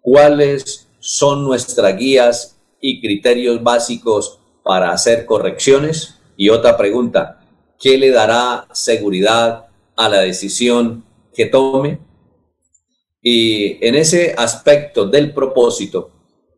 ¿cuáles 0.00 0.88
son 0.98 1.44
nuestras 1.44 1.96
guías 1.96 2.58
y 2.80 3.00
criterios 3.00 3.62
básicos 3.62 4.40
para 4.62 4.92
hacer 4.92 5.24
correcciones? 5.24 6.16
Y 6.36 6.50
otra 6.50 6.76
pregunta, 6.76 7.40
¿qué 7.78 7.96
le 7.96 8.10
dará 8.10 8.66
seguridad 8.72 9.66
a 9.96 10.08
la 10.08 10.20
decisión 10.20 11.04
que 11.34 11.46
tome? 11.46 12.00
Y 13.22 13.84
en 13.86 13.94
ese 13.94 14.34
aspecto 14.36 15.06
del 15.06 15.32
propósito, 15.32 16.10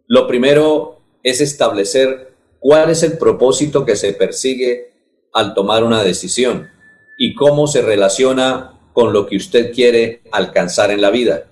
lo 0.06 0.26
primero 0.26 1.00
es 1.22 1.40
establecer 1.40 2.34
cuál 2.58 2.90
es 2.90 3.02
el 3.02 3.18
propósito 3.18 3.84
que 3.84 3.96
se 3.96 4.12
persigue 4.12 4.92
al 5.32 5.54
tomar 5.54 5.84
una 5.84 6.02
decisión 6.02 6.68
y 7.22 7.34
cómo 7.34 7.66
se 7.66 7.82
relaciona 7.82 8.80
con 8.94 9.12
lo 9.12 9.26
que 9.26 9.36
usted 9.36 9.74
quiere 9.74 10.22
alcanzar 10.32 10.90
en 10.90 11.02
la 11.02 11.10
vida. 11.10 11.48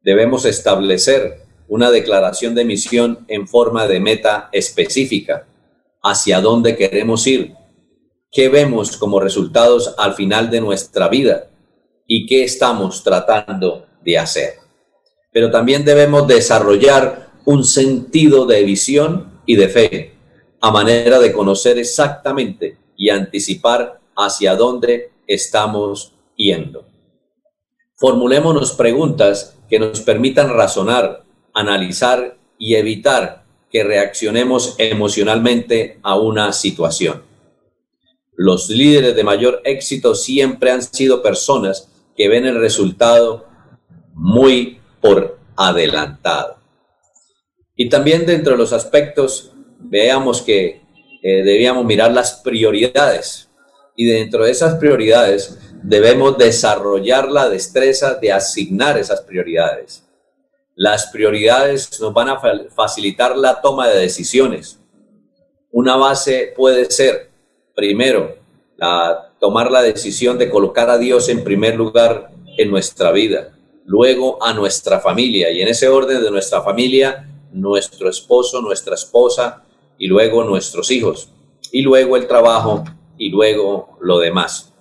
Debemos 0.00 0.44
establecer 0.44 1.40
una 1.66 1.90
declaración 1.90 2.54
de 2.54 2.64
misión 2.64 3.24
en 3.26 3.48
forma 3.48 3.88
de 3.88 3.98
meta 3.98 4.48
específica, 4.52 5.48
hacia 6.04 6.40
dónde 6.40 6.76
queremos 6.76 7.26
ir, 7.26 7.52
qué 8.30 8.48
vemos 8.48 8.96
como 8.96 9.18
resultados 9.18 9.92
al 9.98 10.14
final 10.14 10.50
de 10.50 10.60
nuestra 10.60 11.08
vida 11.08 11.50
y 12.06 12.24
qué 12.26 12.44
estamos 12.44 13.02
tratando 13.02 13.86
de 14.04 14.18
hacer. 14.18 14.54
Pero 15.32 15.50
también 15.50 15.84
debemos 15.84 16.28
desarrollar 16.28 17.32
un 17.44 17.64
sentido 17.64 18.46
de 18.46 18.62
visión 18.62 19.40
y 19.46 19.56
de 19.56 19.68
fe, 19.68 20.14
a 20.60 20.70
manera 20.70 21.18
de 21.18 21.32
conocer 21.32 21.76
exactamente 21.76 22.78
y 22.96 23.10
anticipar 23.10 24.01
hacia 24.16 24.56
dónde 24.56 25.12
estamos 25.26 26.14
yendo. 26.36 26.86
Formulémonos 27.96 28.72
preguntas 28.72 29.56
que 29.68 29.78
nos 29.78 30.00
permitan 30.00 30.50
razonar, 30.50 31.24
analizar 31.54 32.36
y 32.58 32.74
evitar 32.74 33.44
que 33.70 33.84
reaccionemos 33.84 34.74
emocionalmente 34.78 35.98
a 36.02 36.18
una 36.18 36.52
situación. 36.52 37.22
Los 38.36 38.68
líderes 38.68 39.14
de 39.14 39.24
mayor 39.24 39.60
éxito 39.64 40.14
siempre 40.14 40.70
han 40.70 40.82
sido 40.82 41.22
personas 41.22 41.88
que 42.16 42.28
ven 42.28 42.46
el 42.46 42.60
resultado 42.60 43.46
muy 44.14 44.80
por 45.00 45.38
adelantado. 45.56 46.56
Y 47.76 47.88
también 47.88 48.26
dentro 48.26 48.52
de 48.52 48.58
los 48.58 48.72
aspectos, 48.72 49.52
veamos 49.78 50.42
que 50.42 50.82
eh, 51.22 51.42
debíamos 51.42 51.84
mirar 51.84 52.12
las 52.12 52.40
prioridades. 52.42 53.48
Y 53.94 54.06
dentro 54.06 54.44
de 54.44 54.50
esas 54.50 54.76
prioridades 54.76 55.58
debemos 55.82 56.38
desarrollar 56.38 57.30
la 57.30 57.48
destreza 57.48 58.14
de 58.14 58.32
asignar 58.32 58.98
esas 58.98 59.20
prioridades. 59.22 60.04
Las 60.74 61.06
prioridades 61.06 62.00
nos 62.00 62.14
van 62.14 62.30
a 62.30 62.40
facilitar 62.74 63.36
la 63.36 63.60
toma 63.60 63.88
de 63.88 64.00
decisiones. 64.00 64.78
Una 65.70 65.96
base 65.96 66.52
puede 66.56 66.90
ser, 66.90 67.30
primero, 67.74 68.36
tomar 69.38 69.70
la 69.70 69.82
decisión 69.82 70.38
de 70.38 70.50
colocar 70.50 70.88
a 70.88 70.98
Dios 70.98 71.28
en 71.28 71.44
primer 71.44 71.76
lugar 71.76 72.30
en 72.56 72.70
nuestra 72.70 73.12
vida, 73.12 73.56
luego 73.84 74.42
a 74.42 74.52
nuestra 74.52 75.00
familia 75.00 75.50
y 75.50 75.62
en 75.62 75.68
ese 75.68 75.88
orden 75.88 76.22
de 76.22 76.30
nuestra 76.30 76.62
familia, 76.62 77.28
nuestro 77.52 78.08
esposo, 78.08 78.60
nuestra 78.60 78.94
esposa 78.94 79.64
y 79.98 80.06
luego 80.06 80.44
nuestros 80.44 80.90
hijos 80.90 81.28
y 81.70 81.82
luego 81.82 82.16
el 82.16 82.26
trabajo 82.26 82.84
y 83.18 83.30
luego 83.30 83.98
lo 84.00 84.18
demás. 84.18 84.72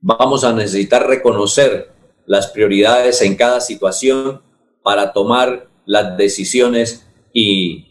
Vamos 0.00 0.44
a 0.44 0.52
necesitar 0.52 1.06
reconocer 1.06 1.92
las 2.26 2.48
prioridades 2.48 3.22
en 3.22 3.36
cada 3.36 3.60
situación 3.60 4.42
para 4.82 5.12
tomar 5.12 5.68
las 5.86 6.16
decisiones 6.16 7.06
y 7.32 7.86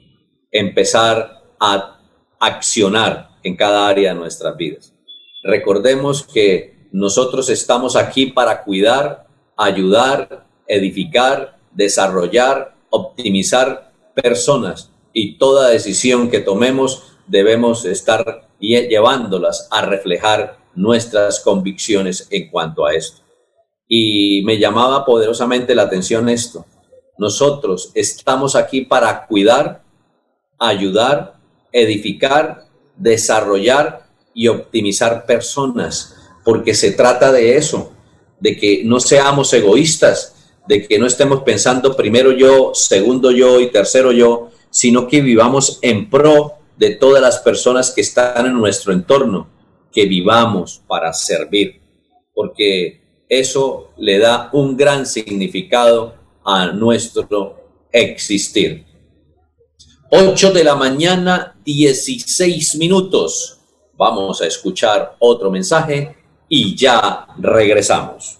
empezar 0.51 1.43
a 1.59 1.99
accionar 2.39 3.29
en 3.43 3.55
cada 3.55 3.87
área 3.87 4.13
de 4.13 4.19
nuestras 4.19 4.55
vidas. 4.55 4.93
Recordemos 5.43 6.23
que 6.23 6.87
nosotros 6.91 7.49
estamos 7.49 7.95
aquí 7.95 8.27
para 8.27 8.63
cuidar, 8.63 9.27
ayudar, 9.55 10.47
edificar, 10.67 11.57
desarrollar, 11.71 12.75
optimizar 12.89 13.91
personas 14.15 14.91
y 15.13 15.37
toda 15.37 15.69
decisión 15.69 16.29
que 16.29 16.39
tomemos 16.39 17.17
debemos 17.27 17.85
estar 17.85 18.46
llevándolas 18.59 19.67
a 19.71 19.81
reflejar 19.81 20.57
nuestras 20.75 21.39
convicciones 21.39 22.27
en 22.29 22.49
cuanto 22.49 22.85
a 22.85 22.93
esto. 22.93 23.21
Y 23.87 24.41
me 24.43 24.59
llamaba 24.59 25.05
poderosamente 25.05 25.73
la 25.73 25.83
atención 25.83 26.29
esto. 26.29 26.65
Nosotros 27.17 27.91
estamos 27.95 28.55
aquí 28.55 28.81
para 28.81 29.25
cuidar, 29.25 29.81
ayudar, 30.59 31.35
edificar, 31.71 32.65
desarrollar 32.95 34.07
y 34.33 34.47
optimizar 34.47 35.25
personas, 35.25 36.15
porque 36.43 36.75
se 36.75 36.91
trata 36.91 37.31
de 37.31 37.57
eso, 37.57 37.91
de 38.39 38.55
que 38.55 38.83
no 38.83 38.99
seamos 38.99 39.51
egoístas, 39.53 40.51
de 40.67 40.87
que 40.87 40.99
no 40.99 41.07
estemos 41.07 41.41
pensando 41.43 41.95
primero 41.95 42.31
yo, 42.31 42.71
segundo 42.73 43.31
yo 43.31 43.59
y 43.59 43.71
tercero 43.71 44.11
yo, 44.11 44.49
sino 44.69 45.07
que 45.07 45.21
vivamos 45.21 45.79
en 45.81 46.09
pro 46.09 46.57
de 46.77 46.91
todas 46.95 47.21
las 47.21 47.39
personas 47.39 47.91
que 47.91 48.01
están 48.01 48.45
en 48.45 48.53
nuestro 48.53 48.93
entorno, 48.93 49.49
que 49.91 50.05
vivamos 50.05 50.81
para 50.87 51.11
servir, 51.13 51.81
porque 52.33 53.01
eso 53.27 53.91
le 53.97 54.19
da 54.19 54.49
un 54.53 54.77
gran 54.77 55.05
significado 55.05 56.15
a 56.45 56.67
nuestro 56.67 57.57
existir. 57.91 58.85
8 60.09 60.51
de 60.51 60.63
la 60.63 60.75
mañana, 60.75 61.57
16 61.65 62.75
minutos. 62.75 63.59
Vamos 63.97 64.41
a 64.41 64.47
escuchar 64.47 65.15
otro 65.19 65.51
mensaje 65.51 66.15
y 66.47 66.75
ya 66.75 67.27
regresamos. 67.37 68.39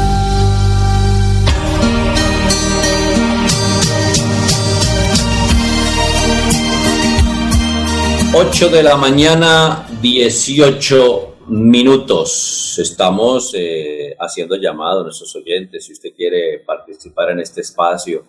8 8.33 8.69
de 8.69 8.81
la 8.81 8.95
mañana, 8.95 9.85
18 10.01 11.35
minutos. 11.49 12.79
Estamos 12.79 13.53
eh, 13.53 14.15
haciendo 14.17 14.55
llamado 14.55 15.01
a 15.01 15.03
nuestros 15.03 15.35
oyentes. 15.35 15.85
Si 15.85 15.91
usted 15.91 16.11
quiere 16.15 16.59
participar 16.59 17.31
en 17.31 17.41
este 17.41 17.59
espacio, 17.59 18.23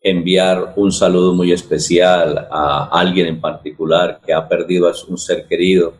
enviar 0.00 0.72
un 0.76 0.90
saludo 0.90 1.34
muy 1.34 1.52
especial 1.52 2.48
a 2.50 2.88
alguien 2.90 3.26
en 3.26 3.42
particular 3.42 4.22
que 4.24 4.32
ha 4.32 4.48
perdido 4.48 4.88
a 4.88 4.94
un 5.08 5.18
ser 5.18 5.46
querido 5.46 5.92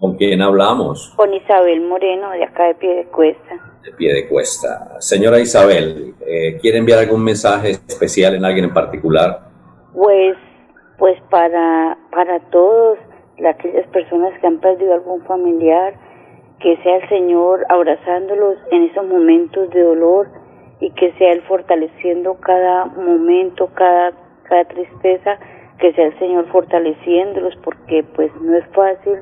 ¿Con 0.00 0.16
quién 0.16 0.42
hablamos? 0.42 1.12
Con 1.16 1.32
Isabel 1.32 1.80
Moreno, 1.82 2.30
de 2.30 2.44
acá 2.44 2.66
de 2.66 2.74
Pie 2.74 2.94
de 2.96 3.04
Cuesta. 3.06 3.54
De 3.82 3.92
Pie 3.92 4.12
de 4.12 4.28
Cuesta. 4.28 5.00
Señora 5.00 5.38
Isabel, 5.38 6.14
eh, 6.26 6.58
¿quiere 6.60 6.78
enviar 6.78 6.98
algún 6.98 7.22
mensaje 7.22 7.70
especial 7.70 8.34
en 8.34 8.44
alguien 8.44 8.66
en 8.66 8.74
particular? 8.74 9.48
Pues, 9.94 10.36
pues 10.98 11.20
para, 11.30 11.96
para 12.10 12.40
todos, 12.50 12.98
aquellas 13.46 13.86
personas 13.88 14.38
que 14.40 14.46
han 14.46 14.58
perdido 14.58 14.94
algún 14.94 15.22
familiar, 15.24 15.94
que 16.60 16.76
sea 16.82 16.96
el 16.96 17.08
Señor 17.08 17.64
abrazándolos 17.68 18.56
en 18.70 18.84
esos 18.84 19.06
momentos 19.06 19.70
de 19.70 19.82
dolor 19.82 20.28
y 20.80 20.90
que 20.90 21.12
sea 21.12 21.32
Él 21.32 21.42
fortaleciendo 21.42 22.34
cada 22.40 22.86
momento, 22.86 23.68
cada, 23.74 24.12
cada 24.44 24.64
tristeza, 24.64 25.38
que 25.78 25.92
sea 25.92 26.06
el 26.06 26.18
Señor 26.18 26.46
fortaleciéndolos, 26.50 27.54
porque 27.62 28.04
pues 28.14 28.30
no 28.40 28.56
es 28.56 28.64
fácil 28.74 29.18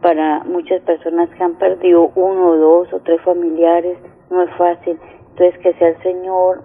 para 0.00 0.40
muchas 0.44 0.80
personas 0.82 1.28
que 1.30 1.42
han 1.42 1.54
perdido 1.56 2.12
uno, 2.14 2.56
dos 2.56 2.92
o 2.92 3.00
tres 3.00 3.20
familiares, 3.22 3.98
no 4.30 4.42
es 4.42 4.50
fácil. 4.56 4.98
Entonces 5.30 5.58
que 5.60 5.72
sea 5.74 5.88
el 5.88 6.02
Señor 6.02 6.62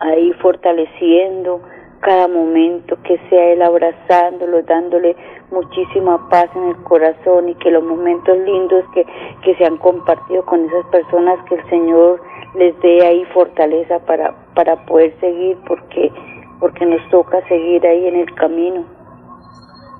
ahí 0.00 0.32
fortaleciendo 0.34 1.60
cada 2.00 2.28
momento, 2.28 2.96
que 3.02 3.18
sea 3.28 3.52
Él 3.52 3.62
abrazándolo, 3.62 4.62
dándole 4.62 5.16
muchísima 5.50 6.28
paz 6.28 6.46
en 6.54 6.64
el 6.68 6.76
corazón 6.84 7.48
y 7.48 7.54
que 7.56 7.70
los 7.70 7.82
momentos 7.82 8.36
lindos 8.38 8.84
que, 8.94 9.04
que 9.42 9.54
se 9.56 9.64
han 9.64 9.78
compartido 9.78 10.44
con 10.44 10.64
esas 10.66 10.86
personas, 10.86 11.38
que 11.48 11.56
el 11.56 11.68
Señor 11.68 12.20
les 12.54 12.78
dé 12.80 13.04
ahí 13.06 13.24
fortaleza 13.26 13.98
para, 14.00 14.34
para 14.54 14.76
poder 14.86 15.18
seguir, 15.20 15.56
porque, 15.66 16.12
porque 16.60 16.86
nos 16.86 17.06
toca 17.10 17.46
seguir 17.48 17.86
ahí 17.86 18.06
en 18.06 18.16
el 18.16 18.34
camino. 18.34 18.95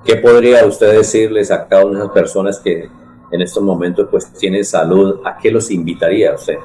¿Qué 0.07 0.15
podría 0.15 0.65
usted 0.65 0.93
decirles 0.93 1.51
a 1.51 1.67
cada 1.67 1.85
una 1.85 1.99
de 1.99 2.05
esas 2.05 2.13
personas 2.13 2.61
que 2.61 2.87
en 3.29 3.41
estos 3.41 3.61
momentos 3.61 4.07
pues 4.09 4.31
tienen 4.39 4.63
salud? 4.63 5.19
¿A 5.25 5.37
qué 5.37 5.51
los 5.51 5.69
invitaría 5.69 6.33
usted? 6.33 6.55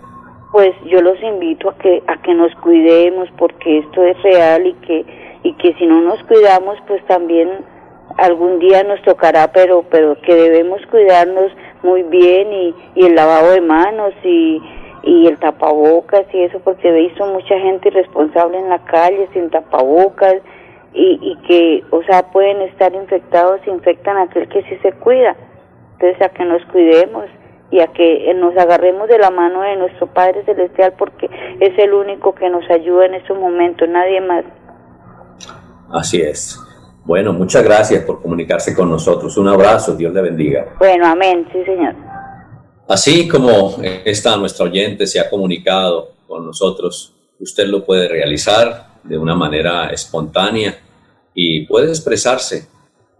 Pues 0.52 0.72
yo 0.86 1.02
los 1.02 1.20
invito 1.20 1.70
a 1.70 1.74
que 1.76 2.04
a 2.06 2.22
que 2.22 2.34
nos 2.34 2.54
cuidemos 2.62 3.28
porque 3.36 3.80
esto 3.80 4.04
es 4.04 4.22
real 4.22 4.68
y 4.68 4.74
que 4.74 5.04
y 5.42 5.54
que 5.54 5.74
si 5.74 5.86
no 5.86 6.02
nos 6.02 6.22
cuidamos 6.22 6.78
pues 6.86 7.04
también 7.06 7.48
algún 8.16 8.60
día 8.60 8.84
nos 8.84 9.02
tocará, 9.02 9.50
pero 9.50 9.86
pero 9.90 10.16
que 10.22 10.36
debemos 10.36 10.80
cuidarnos 10.88 11.50
muy 11.82 12.04
bien 12.04 12.52
y, 12.52 12.74
y 12.94 13.06
el 13.06 13.16
lavado 13.16 13.50
de 13.50 13.60
manos 13.60 14.14
y, 14.22 14.62
y 15.02 15.26
el 15.26 15.36
tapabocas 15.40 16.26
y 16.32 16.44
eso 16.44 16.60
porque 16.62 16.90
he 16.90 17.08
visto 17.08 17.26
mucha 17.26 17.58
gente 17.58 17.88
irresponsable 17.88 18.56
en 18.56 18.68
la 18.68 18.78
calle 18.84 19.28
sin 19.32 19.50
tapabocas 19.50 20.36
y, 20.94 21.18
y 21.22 21.36
que, 21.46 21.84
o 21.90 22.02
sea, 22.04 22.30
pueden 22.30 22.60
estar 22.62 22.94
infectados, 22.94 23.60
infectan 23.66 24.16
a 24.16 24.22
aquel 24.22 24.48
que 24.48 24.62
sí 24.64 24.76
se 24.82 24.92
cuida. 24.92 25.36
Entonces, 25.94 26.20
a 26.22 26.28
que 26.30 26.44
nos 26.44 26.64
cuidemos 26.66 27.26
y 27.70 27.80
a 27.80 27.86
que 27.86 28.32
nos 28.34 28.56
agarremos 28.56 29.08
de 29.08 29.18
la 29.18 29.30
mano 29.30 29.62
de 29.62 29.76
nuestro 29.76 30.06
Padre 30.06 30.44
Celestial 30.44 30.94
porque 30.98 31.30
es 31.58 31.78
el 31.78 31.94
único 31.94 32.34
que 32.34 32.50
nos 32.50 32.68
ayuda 32.70 33.06
en 33.06 33.14
estos 33.14 33.38
momentos, 33.38 33.88
nadie 33.88 34.20
más. 34.20 34.44
Así 35.90 36.20
es. 36.20 36.58
Bueno, 37.04 37.32
muchas 37.32 37.64
gracias 37.64 38.04
por 38.04 38.20
comunicarse 38.20 38.74
con 38.74 38.90
nosotros. 38.90 39.36
Un 39.36 39.48
abrazo, 39.48 39.96
Dios 39.96 40.12
le 40.12 40.20
bendiga. 40.20 40.74
Bueno, 40.78 41.06
amén, 41.06 41.48
sí, 41.52 41.64
señor. 41.64 41.94
Así 42.88 43.26
como 43.26 43.76
esta 44.04 44.36
nuestra 44.36 44.66
oyente 44.66 45.06
se 45.06 45.18
ha 45.18 45.30
comunicado 45.30 46.10
con 46.28 46.44
nosotros, 46.44 47.14
usted 47.40 47.66
lo 47.66 47.84
puede 47.84 48.06
realizar 48.06 48.91
de 49.04 49.18
una 49.18 49.34
manera 49.34 49.90
espontánea 49.90 50.78
y 51.34 51.66
puede 51.66 51.88
expresarse 51.88 52.68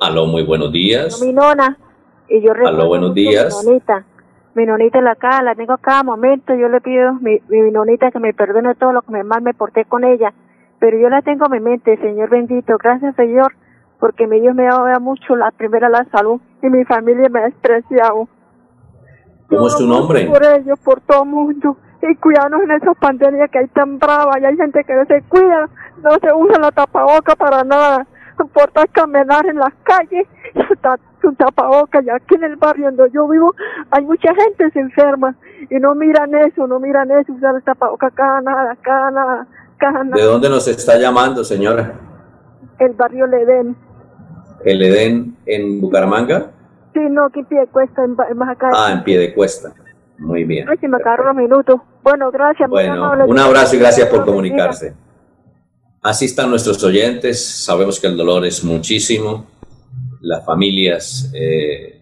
Aló, 0.00 0.26
muy 0.26 0.44
buenos 0.44 0.70
días. 0.70 1.20
Mi 1.20 1.32
nona. 1.32 1.76
Y 2.28 2.40
yo 2.40 2.52
Aló, 2.52 2.86
buenos 2.86 3.14
días. 3.14 3.64
Mi 3.64 3.70
nonita. 3.70 4.04
Mi 4.54 4.64
nonita 4.64 5.00
la 5.00 5.12
acá, 5.12 5.42
la 5.42 5.56
tengo 5.56 5.72
a 5.72 5.78
cada 5.78 6.04
momento. 6.04 6.54
Yo 6.54 6.68
le 6.68 6.80
pido 6.80 7.14
mi, 7.14 7.40
mi 7.48 7.70
nonita 7.72 8.12
que 8.12 8.20
me 8.20 8.32
perdone 8.32 8.76
todo 8.76 8.92
lo 8.92 9.02
que 9.02 9.10
me 9.10 9.24
mal 9.24 9.42
me 9.42 9.54
porté 9.54 9.84
con 9.86 10.04
ella. 10.04 10.32
Pero 10.78 10.98
yo 10.98 11.08
la 11.08 11.22
tengo 11.22 11.46
en 11.46 11.52
mi 11.52 11.60
mente, 11.60 11.96
Señor 11.96 12.30
bendito. 12.30 12.76
Gracias, 12.78 13.16
Señor, 13.16 13.54
porque 13.98 14.28
mi 14.28 14.40
Dios 14.40 14.54
me 14.54 14.64
dado 14.64 15.00
mucho 15.00 15.34
la 15.34 15.50
primera 15.50 15.88
la 15.88 16.04
salud 16.12 16.40
y 16.62 16.68
mi 16.68 16.84
familia 16.84 17.28
me 17.28 17.40
ha 17.40 17.44
despreciado. 17.46 18.28
¿Cómo 19.48 19.66
es 19.66 19.76
tu 19.76 19.86
nombre? 19.86 20.26
Por 20.26 20.44
ellos, 20.44 20.78
por 20.78 21.00
todo 21.00 21.24
el 21.24 21.28
mundo. 21.28 21.76
Y 22.02 22.14
cuidarnos 22.16 22.62
en 22.62 22.70
esas 22.70 22.96
pandemias 22.98 23.50
que 23.50 23.58
hay 23.58 23.68
tan 23.68 23.98
bravas. 23.98 24.36
Y 24.40 24.44
hay 24.44 24.56
gente 24.56 24.84
que 24.84 24.94
no 24.94 25.04
se 25.06 25.22
cuida, 25.22 25.68
no 26.04 26.10
se 26.20 26.32
usa 26.32 26.60
la 26.60 26.70
tapaboca 26.70 27.34
para 27.34 27.64
nada. 27.64 28.06
No 28.38 28.44
importa 28.44 28.86
caminar 28.92 29.46
en 29.46 29.56
las 29.56 29.72
calles, 29.82 30.26
su 31.20 31.32
tapaboca. 31.34 32.00
Y 32.02 32.10
aquí 32.10 32.36
en 32.36 32.44
el 32.44 32.56
barrio 32.56 32.86
donde 32.86 33.10
yo 33.12 33.28
vivo, 33.28 33.54
hay 33.90 34.04
mucha 34.04 34.34
gente 34.34 34.70
se 34.70 34.80
enferma. 34.80 35.36
Y 35.70 35.76
no 35.76 35.94
miran 35.94 36.34
eso, 36.34 36.66
no 36.66 36.78
miran 36.78 37.10
eso, 37.10 37.32
usar 37.32 37.56
el 37.56 37.62
tapaboca 37.62 38.10
cada 38.10 38.40
nada, 38.40 38.76
cada 38.82 39.10
nada, 39.10 39.46
cada 39.78 40.04
nada. 40.04 40.16
¿De 40.16 40.22
dónde 40.22 40.48
nos 40.48 40.68
está 40.68 40.96
llamando, 40.98 41.44
señora? 41.44 41.94
El 42.78 42.92
barrio 42.92 43.26
Ledén. 43.26 43.76
¿El 44.64 44.82
Edén 44.82 45.36
en 45.46 45.80
Bucaramanga? 45.80 46.50
Sí, 46.92 47.00
no, 47.10 47.26
aquí 47.26 47.40
en 47.40 47.46
pie 47.46 47.60
de 47.60 47.66
cuesta, 47.68 48.04
en, 48.04 48.16
en 48.28 48.38
más 48.38 48.50
acá. 48.50 48.70
Ah, 48.72 48.92
en 48.92 49.04
pie 49.04 49.18
de 49.18 49.34
cuesta. 49.34 49.72
Muy 50.18 50.44
bien. 50.44 50.68
Ay, 50.68 50.76
si 50.78 50.88
me 50.88 50.96
agarro 50.96 51.24
unos 51.24 51.36
minutos. 51.36 51.80
Bueno, 52.02 52.30
gracias. 52.30 52.68
Bueno, 52.68 53.12
un 53.26 53.38
abrazo 53.38 53.76
y 53.76 53.78
gracias 53.78 54.08
por 54.08 54.24
comunicarse. 54.24 54.94
Así 56.00 56.26
están 56.26 56.50
nuestros 56.50 56.82
oyentes. 56.84 57.44
Sabemos 57.44 57.98
que 57.98 58.06
el 58.06 58.16
dolor 58.16 58.46
es 58.46 58.62
muchísimo. 58.62 59.46
Las 60.20 60.46
familias 60.46 61.30
eh, 61.34 62.00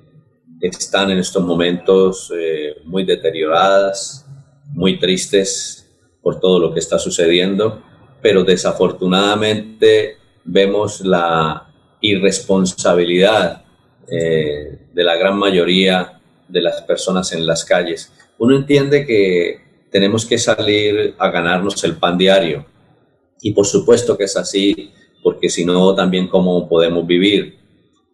están 0.60 1.10
en 1.10 1.18
estos 1.18 1.42
momentos 1.42 2.30
eh, 2.36 2.76
muy 2.84 3.04
deterioradas, 3.04 4.26
muy 4.74 4.98
tristes 4.98 5.88
por 6.22 6.40
todo 6.40 6.58
lo 6.58 6.74
que 6.74 6.80
está 6.80 6.98
sucediendo, 6.98 7.82
pero 8.20 8.44
desafortunadamente 8.44 10.18
vemos 10.44 11.00
la 11.00 11.66
irresponsabilidad 12.02 13.64
eh, 14.08 14.88
de 14.92 15.04
la 15.04 15.16
gran 15.16 15.38
mayoría 15.38 16.20
de 16.46 16.60
las 16.60 16.82
personas 16.82 17.32
en 17.32 17.46
las 17.46 17.64
calles. 17.64 18.12
Uno 18.38 18.56
entiende 18.56 19.06
que 19.06 19.88
tenemos 19.90 20.26
que 20.26 20.36
salir 20.36 21.14
a 21.16 21.30
ganarnos 21.30 21.82
el 21.84 21.96
pan 21.96 22.18
diario. 22.18 22.75
Y 23.40 23.52
por 23.52 23.66
supuesto 23.66 24.16
que 24.16 24.24
es 24.24 24.36
así, 24.36 24.92
porque 25.22 25.48
si 25.48 25.64
no, 25.64 25.94
también 25.94 26.28
cómo 26.28 26.68
podemos 26.68 27.06
vivir. 27.06 27.58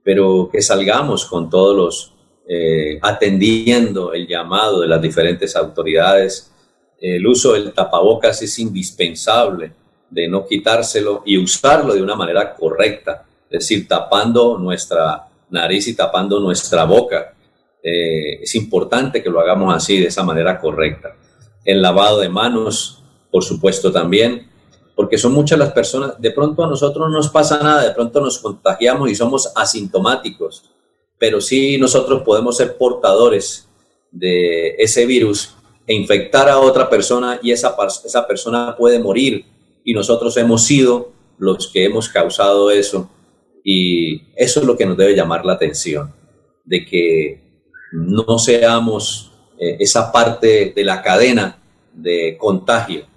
Pero 0.02 0.48
que 0.50 0.62
salgamos 0.62 1.26
con 1.26 1.48
todos 1.48 1.76
los, 1.76 2.14
eh, 2.48 2.98
atendiendo 3.02 4.12
el 4.12 4.26
llamado 4.26 4.80
de 4.80 4.88
las 4.88 5.00
diferentes 5.00 5.54
autoridades. 5.56 6.52
El 7.00 7.26
uso 7.26 7.52
del 7.52 7.72
tapabocas 7.72 8.42
es 8.42 8.58
indispensable, 8.58 9.72
de 10.10 10.28
no 10.28 10.46
quitárselo 10.46 11.22
y 11.24 11.38
usarlo 11.38 11.94
de 11.94 12.02
una 12.02 12.14
manera 12.14 12.54
correcta, 12.54 13.26
es 13.50 13.60
decir, 13.60 13.88
tapando 13.88 14.58
nuestra 14.58 15.28
nariz 15.50 15.88
y 15.88 15.94
tapando 15.94 16.40
nuestra 16.40 16.84
boca. 16.84 17.34
Eh, 17.82 18.42
es 18.42 18.54
importante 18.54 19.22
que 19.22 19.30
lo 19.30 19.40
hagamos 19.40 19.74
así, 19.74 19.98
de 19.98 20.06
esa 20.06 20.22
manera 20.22 20.58
correcta. 20.60 21.16
El 21.64 21.82
lavado 21.82 22.20
de 22.20 22.28
manos, 22.28 23.02
por 23.30 23.44
supuesto, 23.44 23.92
también, 23.92 24.48
porque 25.02 25.18
son 25.18 25.32
muchas 25.32 25.58
las 25.58 25.72
personas, 25.72 26.12
de 26.20 26.30
pronto 26.30 26.62
a 26.62 26.68
nosotros 26.68 27.10
no 27.10 27.16
nos 27.16 27.28
pasa 27.28 27.60
nada, 27.60 27.82
de 27.82 27.90
pronto 27.90 28.20
nos 28.20 28.38
contagiamos 28.38 29.10
y 29.10 29.16
somos 29.16 29.50
asintomáticos, 29.56 30.70
pero 31.18 31.40
sí 31.40 31.76
nosotros 31.76 32.22
podemos 32.22 32.56
ser 32.56 32.76
portadores 32.76 33.68
de 34.12 34.76
ese 34.78 35.04
virus 35.04 35.56
e 35.88 35.94
infectar 35.94 36.48
a 36.48 36.60
otra 36.60 36.88
persona 36.88 37.40
y 37.42 37.50
esa, 37.50 37.74
esa 38.04 38.28
persona 38.28 38.76
puede 38.78 39.00
morir 39.00 39.44
y 39.82 39.92
nosotros 39.92 40.36
hemos 40.36 40.62
sido 40.62 41.10
los 41.36 41.66
que 41.66 41.84
hemos 41.84 42.08
causado 42.08 42.70
eso. 42.70 43.10
Y 43.64 44.22
eso 44.36 44.60
es 44.60 44.66
lo 44.66 44.76
que 44.76 44.86
nos 44.86 44.96
debe 44.96 45.16
llamar 45.16 45.44
la 45.44 45.54
atención, 45.54 46.14
de 46.64 46.84
que 46.84 47.42
no 47.90 48.38
seamos 48.38 49.32
eh, 49.58 49.78
esa 49.80 50.12
parte 50.12 50.72
de 50.76 50.84
la 50.84 51.02
cadena 51.02 51.60
de 51.92 52.36
contagio, 52.38 53.10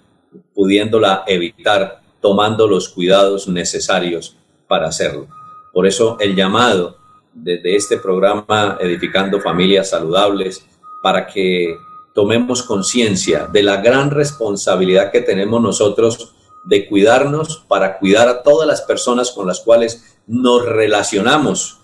pudiéndola 0.53 1.23
evitar, 1.27 2.01
tomando 2.21 2.67
los 2.67 2.89
cuidados 2.89 3.47
necesarios 3.47 4.37
para 4.67 4.87
hacerlo. 4.87 5.27
Por 5.73 5.85
eso 5.85 6.17
el 6.19 6.35
llamado 6.35 6.97
desde 7.33 7.75
este 7.75 7.97
programa 7.97 8.77
Edificando 8.79 9.41
Familias 9.41 9.89
Saludables, 9.89 10.65
para 11.03 11.27
que 11.27 11.77
tomemos 12.13 12.63
conciencia 12.63 13.47
de 13.51 13.61
la 13.61 13.77
gran 13.77 14.09
responsabilidad 14.09 15.11
que 15.11 15.21
tenemos 15.21 15.61
nosotros 15.61 16.33
de 16.63 16.87
cuidarnos 16.87 17.63
para 17.67 17.99
cuidar 17.99 18.27
a 18.27 18.41
todas 18.41 18.67
las 18.67 18.81
personas 18.81 19.31
con 19.31 19.45
las 19.45 19.59
cuales 19.59 20.17
nos 20.25 20.65
relacionamos 20.65 21.79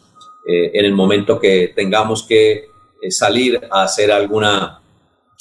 eh, 0.47 0.71
en 0.73 0.85
el 0.85 0.93
momento 0.93 1.39
que 1.39 1.71
tengamos 1.75 2.23
que 2.23 2.69
eh, 3.01 3.11
salir 3.11 3.61
a 3.69 3.83
hacer 3.83 4.11
alguna 4.11 4.81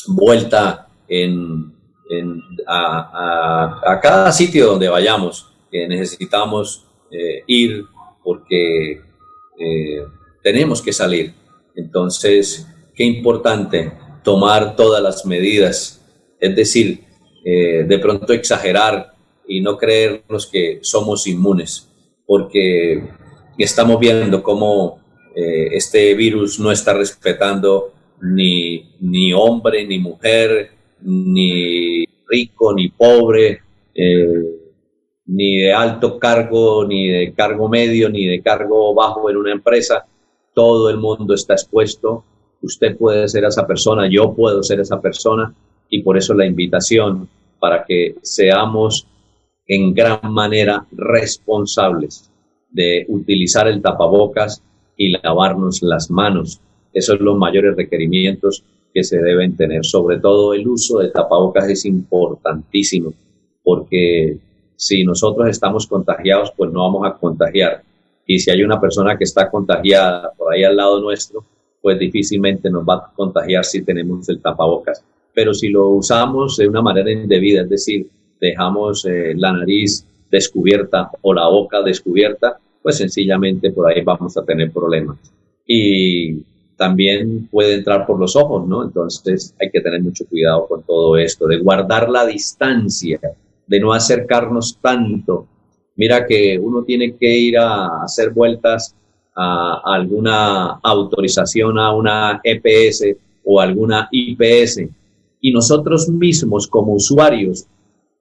vuelta 0.09 0.89
en, 1.09 1.73
a, 2.67 3.99
cada 4.03 4.33
sitio 4.33 4.67
donde 4.67 4.89
vayamos, 4.89 5.53
que 5.71 5.87
necesitamos 5.87 6.87
eh, 7.11 7.43
ir 7.47 7.85
porque 8.23 9.03
tenemos 10.43 10.81
que 10.81 10.93
salir. 10.93 11.35
Entonces, 11.77 12.67
qué 12.95 13.05
importante 13.05 13.93
tomar 14.25 14.75
todas 14.75 15.03
las 15.03 15.27
medidas, 15.27 16.05
es 16.41 16.57
decir, 16.57 17.05
de 17.45 17.99
pronto 18.01 18.33
exagerar 18.33 19.13
y 19.47 19.61
no 19.61 19.77
creernos 19.77 20.47
que 20.47 20.79
somos 20.83 21.27
inmunes, 21.27 21.91
porque 22.27 23.03
estamos 23.59 23.99
viendo 23.99 24.43
cómo 24.43 25.01
eh, 25.35 25.69
este 25.73 26.15
virus 26.15 26.59
no 26.59 26.73
está 26.73 26.93
respetando 26.93 27.93
ni, 28.21 28.97
ni 29.01 29.33
hombre, 29.33 29.87
ni 29.87 29.99
mujer, 29.99 30.73
ni 31.03 32.05
rico, 32.29 32.75
ni 32.75 32.89
pobre, 32.89 33.61
eh, 33.95 34.61
ni 35.27 35.59
de 35.59 35.73
alto 35.73 36.19
cargo, 36.19 36.85
ni 36.87 37.09
de 37.09 37.33
cargo 37.33 37.69
medio, 37.69 38.09
ni 38.09 38.27
de 38.27 38.43
cargo 38.43 38.95
bajo 38.95 39.31
en 39.31 39.37
una 39.37 39.53
empresa. 39.53 40.05
Todo 40.55 40.91
el 40.91 40.99
mundo 40.99 41.35
está 41.35 41.55
expuesto. 41.55 42.25
Usted 42.63 42.97
puede 42.97 43.29
ser 43.29 43.45
esa 43.45 43.67
persona, 43.67 44.09
yo 44.09 44.35
puedo 44.35 44.63
ser 44.63 44.81
esa 44.81 45.01
persona, 45.01 45.55
y 45.89 46.03
por 46.03 46.17
eso 46.17 46.35
la 46.35 46.47
invitación 46.47 47.29
para 47.59 47.85
que 47.85 48.17
seamos 48.23 49.07
en 49.67 49.95
gran 49.95 50.33
manera 50.33 50.87
responsables 50.93 52.31
de 52.71 53.05
utilizar 53.09 53.69
el 53.69 53.83
tapabocas 53.83 54.63
y 54.97 55.11
lavarnos 55.11 55.83
las 55.83 56.11
manos. 56.11 56.61
Esos 56.93 57.17
son 57.17 57.25
los 57.25 57.39
mayores 57.39 57.77
requerimientos 57.77 58.65
que 58.93 59.05
se 59.05 59.19
deben 59.19 59.57
tener. 59.57 59.85
Sobre 59.85 60.19
todo 60.19 60.55
el 60.55 60.67
uso 60.67 60.99
de 60.99 61.11
tapabocas 61.11 61.69
es 61.69 61.85
importantísimo 61.85 63.13
porque 63.63 64.39
si 64.77 65.05
nosotros 65.05 65.49
estamos 65.49 65.87
contagiados, 65.87 66.53
pues 66.57 66.73
no 66.73 66.81
vamos 66.81 67.07
a 67.07 67.15
contagiar. 67.15 67.83
Y 68.27 68.39
si 68.39 68.51
hay 68.51 68.63
una 68.63 68.81
persona 68.81 69.17
que 69.17 69.25
está 69.25 69.51
contagiada 69.51 70.33
por 70.37 70.53
ahí 70.53 70.65
al 70.65 70.77
lado 70.77 71.01
nuestro, 71.01 71.45
pues 71.83 71.99
difícilmente 71.99 72.71
nos 72.71 72.85
va 72.85 72.95
a 72.95 73.13
contagiar 73.15 73.65
si 73.65 73.83
tenemos 73.83 74.29
el 74.29 74.41
tapabocas. 74.41 75.05
Pero 75.35 75.55
si 75.55 75.69
lo 75.69 75.89
usamos 75.89 76.57
de 76.57 76.69
una 76.69 76.83
manera 76.83 77.11
indebida, 77.11 77.63
es 77.63 77.69
decir, 77.69 78.09
dejamos 78.41 79.05
eh, 79.05 79.35
la 79.37 79.53
nariz 79.53 80.07
descubierta 80.31 81.11
o 81.23 81.35
la 81.35 81.47
boca 81.49 81.83
descubierta, 81.83 82.59
pues 82.83 82.97
sencillamente 82.97 83.71
por 83.71 83.91
ahí 83.91 84.03
vamos 84.03 84.37
a 84.37 84.45
tener 84.45 84.73
problemas. 84.73 85.19
Y 85.67 86.43
también 86.81 87.47
puede 87.49 87.75
entrar 87.75 88.07
por 88.07 88.19
los 88.19 88.35
ojos, 88.37 88.67
¿no? 88.67 88.83
Entonces 88.83 89.55
hay 89.61 89.71
que 89.71 89.83
tener 89.83 90.01
mucho 90.01 90.25
cuidado 90.25 90.67
con 90.67 90.83
todo 90.83 91.19
esto, 91.19 91.47
de 91.47 91.59
guardar 91.59 92.09
la 92.09 92.25
distancia, 92.25 93.21
de 93.67 93.81
no 93.81 93.93
acercarnos 93.93 94.79
tanto. 94.81 95.47
Mira 95.97 96.27
que 96.27 96.59
uno 96.59 96.83
tiene 96.83 97.17
que 97.17 97.37
ir 97.37 97.59
a 97.59 98.03
hacer 98.03 98.31
vueltas 98.31 98.97
a 99.37 99.83
alguna 99.85 100.81
autorización 100.83 101.79
a 101.79 101.93
una 101.95 102.41
EPS 102.43 103.15
o 103.45 103.61
alguna 103.61 104.09
IPS 104.11 104.81
y 105.43 105.53
nosotros 105.53 106.09
mismos 106.09 106.67
como 106.67 106.95
usuarios 106.95 107.67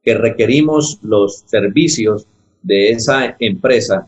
que 0.04 0.15
requerimos 0.15 1.00
los 1.02 1.43
servicios 1.45 2.28
de 2.62 2.89
esa 2.89 3.38
empresa 3.39 4.06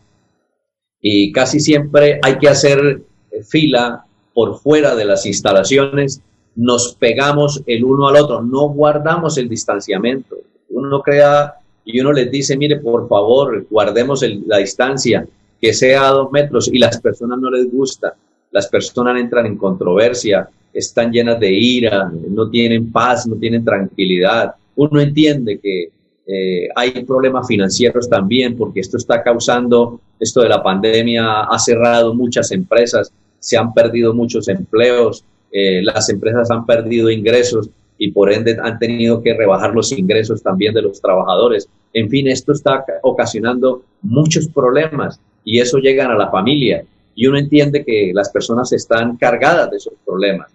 y 1.00 1.32
casi 1.32 1.58
siempre 1.58 2.20
hay 2.22 2.36
que 2.36 2.48
hacer 2.48 3.00
fila 3.48 4.04
por 4.34 4.58
fuera 4.58 4.94
de 4.94 5.04
las 5.04 5.26
instalaciones, 5.26 6.20
nos 6.54 6.94
pegamos 6.94 7.62
el 7.66 7.84
uno 7.84 8.08
al 8.08 8.16
otro, 8.16 8.42
no 8.42 8.68
guardamos 8.68 9.38
el 9.38 9.48
distanciamiento. 9.48 10.36
Uno 10.70 11.02
crea 11.02 11.54
y 11.84 12.00
uno 12.00 12.12
les 12.12 12.30
dice, 12.30 12.56
mire, 12.56 12.76
por 12.76 13.08
favor, 13.08 13.66
guardemos 13.70 14.24
la 14.46 14.58
distancia, 14.58 15.26
que 15.60 15.72
sea 15.72 16.08
a 16.08 16.12
dos 16.12 16.30
metros, 16.32 16.68
y 16.72 16.78
las 16.78 17.00
personas 17.00 17.38
no 17.38 17.50
les 17.50 17.70
gusta, 17.70 18.14
las 18.50 18.68
personas 18.68 19.20
entran 19.20 19.46
en 19.46 19.56
controversia, 19.56 20.48
están 20.72 21.12
llenas 21.12 21.38
de 21.40 21.50
ira, 21.50 22.10
no 22.28 22.48
tienen 22.48 22.90
paz, 22.90 23.26
no 23.26 23.36
tienen 23.36 23.64
tranquilidad 23.64 24.54
uno 24.76 25.00
entiende 25.00 25.58
que 25.58 25.90
eh, 26.26 26.68
hay 26.74 27.04
problemas 27.04 27.46
financieros 27.46 28.08
también, 28.08 28.56
porque 28.56 28.80
esto 28.80 28.96
está 28.96 29.22
causando, 29.22 30.00
esto 30.18 30.40
de 30.40 30.48
la 30.48 30.62
pandemia 30.62 31.42
ha 31.42 31.58
cerrado 31.58 32.14
muchas 32.14 32.52
empresas, 32.52 33.12
se 33.42 33.58
han 33.58 33.74
perdido 33.74 34.14
muchos 34.14 34.48
empleos, 34.48 35.24
eh, 35.50 35.82
las 35.82 36.08
empresas 36.08 36.50
han 36.50 36.64
perdido 36.64 37.10
ingresos 37.10 37.68
y 37.98 38.12
por 38.12 38.32
ende 38.32 38.56
han 38.62 38.78
tenido 38.78 39.20
que 39.20 39.34
rebajar 39.34 39.74
los 39.74 39.90
ingresos 39.92 40.42
también 40.42 40.72
de 40.72 40.82
los 40.82 41.00
trabajadores. 41.00 41.68
En 41.92 42.08
fin, 42.08 42.28
esto 42.28 42.52
está 42.52 42.84
ocasionando 43.02 43.82
muchos 44.00 44.48
problemas 44.48 45.20
y 45.44 45.58
eso 45.58 45.78
llega 45.78 46.06
a 46.06 46.14
la 46.14 46.30
familia 46.30 46.84
y 47.14 47.26
uno 47.26 47.36
entiende 47.36 47.84
que 47.84 48.12
las 48.14 48.30
personas 48.30 48.72
están 48.72 49.16
cargadas 49.16 49.70
de 49.70 49.76
esos 49.76 49.94
problemas, 50.06 50.52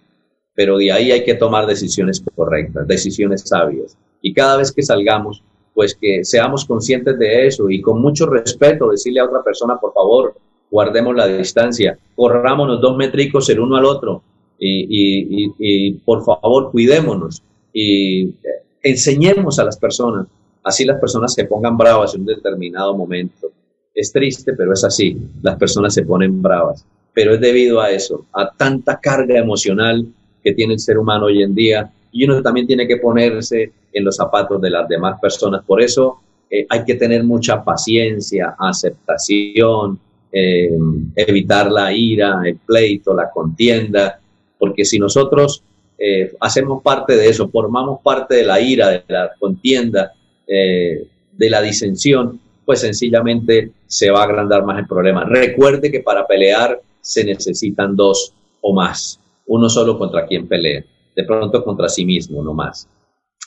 pero 0.54 0.78
de 0.78 0.90
ahí 0.90 1.12
hay 1.12 1.24
que 1.24 1.34
tomar 1.34 1.66
decisiones 1.66 2.24
correctas, 2.34 2.88
decisiones 2.88 3.42
sabias 3.42 3.96
y 4.22 4.32
cada 4.32 4.56
vez 4.56 4.72
que 4.72 4.82
salgamos, 4.82 5.42
pues 5.74 5.94
que 5.94 6.24
seamos 6.24 6.64
conscientes 6.64 7.18
de 7.18 7.46
eso 7.46 7.68
y 7.68 7.82
con 7.82 8.00
mucho 8.00 8.26
respeto 8.26 8.90
decirle 8.90 9.20
a 9.20 9.26
otra 9.26 9.42
persona, 9.44 9.76
por 9.76 9.92
favor, 9.92 10.34
guardemos 10.70 11.14
la 11.14 11.26
distancia, 11.26 11.98
corrámonos 12.14 12.80
dos 12.80 12.96
métricos 12.96 13.48
el 13.48 13.60
uno 13.60 13.76
al 13.76 13.84
otro 13.84 14.22
y, 14.58 15.92
por 16.04 16.24
favor 16.24 16.70
cuidémonos 16.72 17.42
y 17.72 18.34
enseñemos 18.82 19.58
a 19.58 19.64
las 19.64 19.78
personas, 19.78 20.26
así 20.64 20.84
las 20.84 21.00
personas 21.00 21.34
se 21.34 21.44
pongan 21.44 21.76
bravas 21.76 22.14
en 22.14 22.22
un 22.22 22.26
determinado 22.26 22.96
momento. 22.96 23.48
Es 23.94 24.12
triste, 24.12 24.52
pero 24.54 24.72
es 24.72 24.84
así, 24.84 25.16
las 25.42 25.56
personas 25.56 25.94
se 25.94 26.04
ponen 26.04 26.40
bravas, 26.40 26.84
pero 27.12 27.34
es 27.34 27.40
debido 27.40 27.80
a 27.80 27.90
eso, 27.90 28.26
a 28.32 28.50
tanta 28.50 29.00
carga 29.00 29.38
emocional 29.38 30.06
que 30.42 30.52
tiene 30.54 30.74
el 30.74 30.80
ser 30.80 30.98
humano 30.98 31.26
hoy 31.26 31.42
en 31.42 31.54
día 31.54 31.90
y 32.12 32.24
uno 32.24 32.42
también 32.42 32.66
tiene 32.66 32.86
que 32.86 32.96
ponerse 32.98 33.72
en 33.92 34.04
los 34.04 34.16
zapatos 34.16 34.60
de 34.60 34.70
las 34.70 34.88
demás 34.88 35.20
personas. 35.20 35.64
Por 35.64 35.82
eso 35.82 36.20
eh, 36.50 36.66
hay 36.68 36.84
que 36.84 36.94
tener 36.94 37.24
mucha 37.24 37.62
paciencia, 37.62 38.54
aceptación, 38.58 39.98
eh, 40.32 40.70
evitar 41.16 41.70
la 41.70 41.92
ira, 41.92 42.40
el 42.44 42.56
pleito, 42.56 43.14
la 43.14 43.30
contienda, 43.30 44.20
porque 44.58 44.84
si 44.84 44.98
nosotros 44.98 45.62
eh, 45.98 46.32
hacemos 46.40 46.82
parte 46.82 47.16
de 47.16 47.28
eso, 47.28 47.48
formamos 47.48 48.00
parte 48.02 48.36
de 48.36 48.44
la 48.44 48.60
ira, 48.60 48.88
de 48.88 49.02
la 49.08 49.30
contienda, 49.38 50.12
de 50.46 51.50
la 51.50 51.60
disensión, 51.60 52.40
pues 52.64 52.80
sencillamente 52.80 53.70
se 53.86 54.10
va 54.10 54.20
a 54.20 54.24
agrandar 54.24 54.64
más 54.64 54.78
el 54.78 54.86
problema. 54.86 55.24
Recuerde 55.24 55.92
que 55.92 56.00
para 56.00 56.26
pelear 56.26 56.80
se 57.02 57.22
necesitan 57.22 57.94
dos 57.94 58.32
o 58.62 58.72
más, 58.72 59.20
uno 59.46 59.68
solo 59.68 59.98
contra 59.98 60.26
quien 60.26 60.48
pelea 60.48 60.82
de 61.18 61.24
pronto 61.24 61.64
contra 61.64 61.88
sí 61.88 62.04
mismo, 62.04 62.44
no 62.44 62.54
más. 62.54 62.88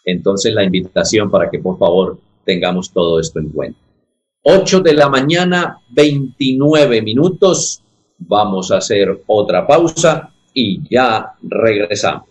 Entonces 0.03 0.53
la 0.53 0.65
invitación 0.65 1.31
para 1.31 1.49
que 1.49 1.59
por 1.59 1.77
favor 1.77 2.19
tengamos 2.43 2.91
todo 2.91 3.17
esto 3.17 3.39
en 3.39 3.47
cuenta. 3.47 3.79
8 4.43 4.79
de 4.79 4.93
la 4.93 5.07
mañana, 5.09 5.79
29 5.89 7.01
minutos. 7.01 7.81
Vamos 8.17 8.71
a 8.71 8.77
hacer 8.77 9.23
otra 9.27 9.67
pausa 9.67 10.31
y 10.53 10.81
ya 10.89 11.33
regresamos. 11.41 12.30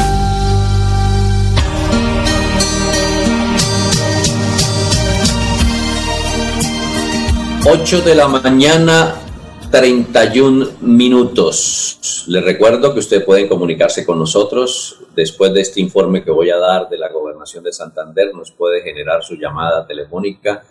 8 7.63 8.01
de 8.01 8.15
la 8.15 8.27
mañana, 8.27 9.13
31 9.69 10.79
minutos. 10.81 12.25
Les 12.27 12.43
recuerdo 12.43 12.91
que 12.91 12.97
ustedes 12.99 13.23
pueden 13.23 13.47
comunicarse 13.47 14.03
con 14.03 14.17
nosotros 14.17 14.97
después 15.15 15.53
de 15.53 15.61
este 15.61 15.79
informe 15.79 16.23
que 16.23 16.31
voy 16.31 16.49
a 16.49 16.57
dar 16.57 16.89
de 16.89 16.97
la 16.97 17.09
Gobernación 17.09 17.63
de 17.63 17.71
Santander. 17.71 18.33
Nos 18.33 18.51
puede 18.51 18.81
generar 18.81 19.23
su 19.23 19.35
llamada 19.35 19.85
telefónica 19.85 20.63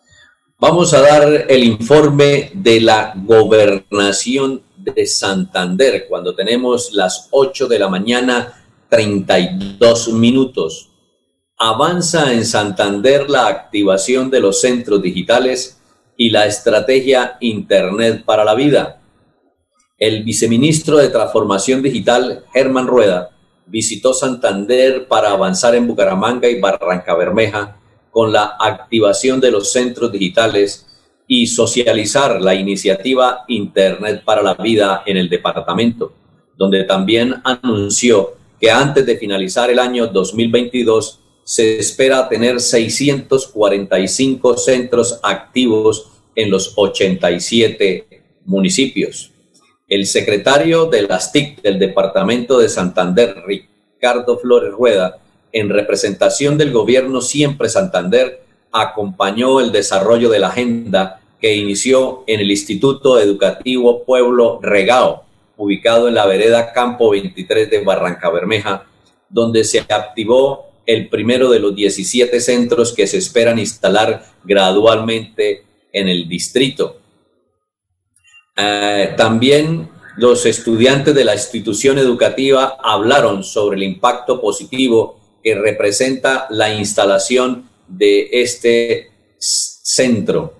Vamos 0.58 0.92
a 0.92 1.00
dar 1.00 1.46
el 1.48 1.62
informe 1.62 2.50
de 2.52 2.80
la 2.80 3.12
gobernación 3.16 4.62
de 4.76 5.06
Santander 5.06 6.06
cuando 6.08 6.34
tenemos 6.34 6.92
las 6.92 7.28
8 7.30 7.68
de 7.68 7.78
la 7.78 7.88
mañana 7.88 8.64
32 8.88 10.12
minutos. 10.12 10.90
Avanza 11.56 12.32
en 12.32 12.44
Santander 12.44 13.28
la 13.30 13.46
activación 13.46 14.30
de 14.30 14.40
los 14.40 14.60
centros 14.60 15.02
digitales 15.02 15.80
y 16.16 16.30
la 16.30 16.46
estrategia 16.46 17.36
Internet 17.40 18.24
para 18.24 18.44
la 18.44 18.54
vida 18.54 18.97
el 19.98 20.22
viceministro 20.22 20.96
de 20.96 21.08
Transformación 21.08 21.82
Digital, 21.82 22.44
Germán 22.52 22.86
Rueda, 22.86 23.30
visitó 23.66 24.14
Santander 24.14 25.08
para 25.08 25.32
avanzar 25.32 25.74
en 25.74 25.88
Bucaramanga 25.88 26.48
y 26.48 26.60
Barranca 26.60 27.14
Bermeja 27.14 27.76
con 28.10 28.32
la 28.32 28.56
activación 28.58 29.40
de 29.40 29.50
los 29.50 29.72
centros 29.72 30.12
digitales 30.12 30.86
y 31.26 31.48
socializar 31.48 32.40
la 32.40 32.54
iniciativa 32.54 33.44
Internet 33.48 34.22
para 34.24 34.40
la 34.42 34.54
Vida 34.54 35.02
en 35.04 35.16
el 35.16 35.28
departamento, 35.28 36.12
donde 36.56 36.84
también 36.84 37.34
anunció 37.44 38.34
que 38.60 38.70
antes 38.70 39.04
de 39.04 39.18
finalizar 39.18 39.68
el 39.68 39.80
año 39.80 40.06
2022 40.06 41.20
se 41.44 41.78
espera 41.78 42.28
tener 42.28 42.60
645 42.60 44.56
centros 44.56 45.18
activos 45.22 46.10
en 46.34 46.50
los 46.50 46.72
87 46.76 48.06
municipios. 48.44 49.32
El 49.88 50.04
secretario 50.04 50.84
de 50.84 51.00
las 51.00 51.32
TIC 51.32 51.62
del 51.62 51.78
Departamento 51.78 52.58
de 52.58 52.68
Santander, 52.68 53.42
Ricardo 53.46 54.38
Flores 54.38 54.70
Rueda, 54.70 55.18
en 55.50 55.70
representación 55.70 56.58
del 56.58 56.72
gobierno 56.72 57.22
Siempre 57.22 57.70
Santander, 57.70 58.42
acompañó 58.70 59.60
el 59.60 59.72
desarrollo 59.72 60.28
de 60.28 60.40
la 60.40 60.48
agenda 60.48 61.22
que 61.40 61.56
inició 61.56 62.22
en 62.26 62.40
el 62.40 62.50
Instituto 62.50 63.18
Educativo 63.18 64.04
Pueblo 64.04 64.60
Regao, 64.60 65.24
ubicado 65.56 66.06
en 66.06 66.16
la 66.16 66.26
vereda 66.26 66.74
Campo 66.74 67.08
23 67.08 67.70
de 67.70 67.80
Barranca 67.80 68.28
Bermeja, 68.28 68.84
donde 69.30 69.64
se 69.64 69.80
activó 69.80 70.66
el 70.84 71.08
primero 71.08 71.48
de 71.48 71.60
los 71.60 71.74
17 71.74 72.40
centros 72.40 72.92
que 72.92 73.06
se 73.06 73.16
esperan 73.16 73.58
instalar 73.58 74.22
gradualmente 74.44 75.64
en 75.94 76.08
el 76.08 76.28
distrito. 76.28 76.98
Eh, 78.60 79.14
también 79.16 79.88
los 80.16 80.44
estudiantes 80.44 81.14
de 81.14 81.24
la 81.24 81.34
institución 81.34 81.96
educativa 81.96 82.76
hablaron 82.82 83.44
sobre 83.44 83.76
el 83.76 83.84
impacto 83.84 84.40
positivo 84.40 85.20
que 85.44 85.54
representa 85.54 86.48
la 86.50 86.74
instalación 86.74 87.68
de 87.86 88.28
este 88.32 89.12
centro. 89.38 90.54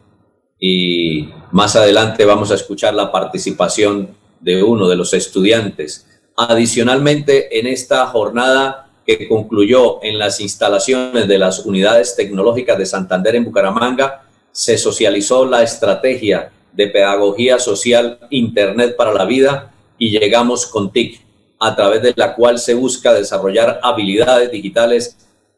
Y 0.60 1.28
más 1.50 1.74
adelante 1.74 2.24
vamos 2.24 2.52
a 2.52 2.54
escuchar 2.54 2.94
la 2.94 3.10
participación 3.10 4.16
de 4.38 4.62
uno 4.62 4.88
de 4.88 4.94
los 4.94 5.12
estudiantes. 5.12 6.06
Adicionalmente, 6.36 7.58
en 7.58 7.66
esta 7.66 8.06
jornada 8.06 8.92
que 9.04 9.26
concluyó 9.26 10.00
en 10.04 10.20
las 10.20 10.40
instalaciones 10.40 11.26
de 11.26 11.38
las 11.38 11.66
unidades 11.66 12.14
tecnológicas 12.14 12.78
de 12.78 12.86
Santander 12.86 13.34
en 13.34 13.44
Bucaramanga, 13.44 14.22
se 14.52 14.78
socializó 14.78 15.44
la 15.44 15.64
estrategia 15.64 16.52
de 16.78 16.86
Pedagogía 16.86 17.58
Social 17.58 18.20
Internet 18.30 18.94
para 18.94 19.12
la 19.12 19.24
Vida 19.24 19.74
y 19.98 20.10
llegamos 20.10 20.64
con 20.64 20.92
TIC, 20.92 21.20
a 21.58 21.74
través 21.74 22.02
de 22.02 22.14
la 22.14 22.36
cual 22.36 22.60
se 22.60 22.74
busca 22.74 23.12
desarrollar 23.12 23.80
habilidades 23.82 24.52
digitales 24.52 25.16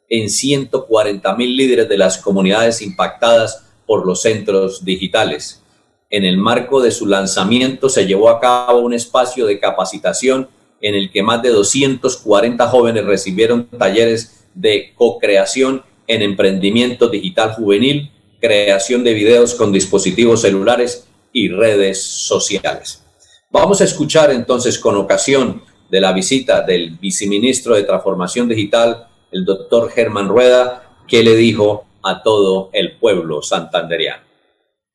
en 0.09 0.31
140 0.31 1.37
mil 1.37 1.55
líderes 1.59 1.91
de 1.91 1.99
las 1.99 2.17
comunidades 2.17 2.81
impactadas 2.81 3.67
por 3.85 4.07
los 4.07 4.23
centros 4.23 4.83
digitales. 4.83 5.63
En 6.09 6.25
el 6.25 6.39
marco 6.39 6.81
de 6.81 6.91
su 6.91 7.07
lanzamiento 7.07 7.91
se 7.91 8.07
llevó 8.07 8.31
a 8.31 8.41
cabo 8.41 8.79
un 8.79 8.95
espacio 8.95 9.45
de 9.45 9.61
capacitación 9.61 10.49
en 10.81 10.95
el 10.95 11.13
que 11.13 11.23
más 11.23 11.43
de 11.43 11.51
240 11.51 12.67
jóvenes 12.67 13.05
recibieron 13.05 13.67
talleres 13.67 14.47
de 14.55 14.95
co-creación 14.95 15.83
en 16.07 16.23
emprendimiento 16.23 17.09
digital 17.09 17.53
juvenil, 17.53 18.11
creación 18.41 19.05
de 19.05 19.13
videos 19.13 19.55
con 19.55 19.71
dispositivos 19.71 20.41
celulares 20.41 21.09
y 21.33 21.49
redes 21.49 22.03
sociales. 22.03 23.03
Vamos 23.51 23.81
a 23.81 23.85
escuchar 23.85 24.31
entonces 24.31 24.79
con 24.79 24.97
ocasión 24.97 25.63
de 25.91 26.01
la 26.01 26.13
visita 26.13 26.63
del 26.63 26.99
viceministro 26.99 27.75
de 27.75 27.83
Transformación 27.83 28.49
Digital, 28.49 29.09
el 29.33 29.45
doctor 29.45 29.91
Germán 29.91 30.29
Rueda, 30.29 30.83
que 31.09 31.23
le 31.23 31.35
dijo 31.35 31.87
a 32.03 32.23
todo 32.23 32.71
el 32.73 32.97
pueblo 32.97 33.43
santanderiano. 33.43 34.31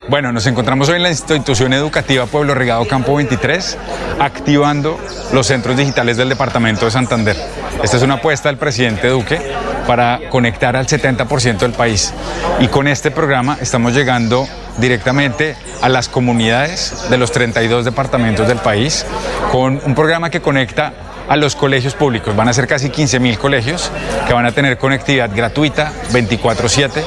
Bueno, 0.08 0.30
nos 0.30 0.46
encontramos 0.46 0.88
hoy 0.88 0.96
en 0.96 1.02
la 1.02 1.10
institución 1.10 1.72
educativa 1.72 2.26
Pueblo 2.26 2.54
Regado 2.54 2.86
Campo 2.86 3.16
23, 3.16 3.76
activando 4.20 4.96
los 5.32 5.46
centros 5.46 5.76
digitales 5.76 6.16
del 6.16 6.28
departamento 6.28 6.84
de 6.84 6.90
Santander. 6.90 7.36
Esta 7.82 7.96
es 7.96 8.02
una 8.02 8.14
apuesta 8.14 8.48
del 8.48 8.58
presidente 8.58 9.08
Duque 9.08 9.40
para 9.86 10.28
conectar 10.30 10.76
al 10.76 10.86
70% 10.86 11.58
del 11.58 11.72
país. 11.72 12.12
Y 12.60 12.68
con 12.68 12.88
este 12.88 13.10
programa 13.10 13.58
estamos 13.60 13.94
llegando 13.94 14.46
directamente 14.78 15.56
a 15.82 15.88
las 15.88 16.08
comunidades 16.08 17.08
de 17.10 17.18
los 17.18 17.32
32 17.32 17.84
departamentos 17.84 18.46
del 18.48 18.58
país, 18.58 19.06
con 19.50 19.80
un 19.84 19.94
programa 19.94 20.30
que 20.30 20.40
conecta 20.40 20.92
a 21.28 21.36
los 21.36 21.56
colegios 21.56 21.94
públicos. 21.94 22.36
Van 22.36 22.48
a 22.48 22.52
ser 22.52 22.66
casi 22.66 22.90
15 22.90 23.20
mil 23.20 23.38
colegios 23.38 23.90
que 24.26 24.32
van 24.32 24.46
a 24.46 24.52
tener 24.52 24.78
conectividad 24.78 25.30
gratuita 25.34 25.92
24/7 26.12 27.02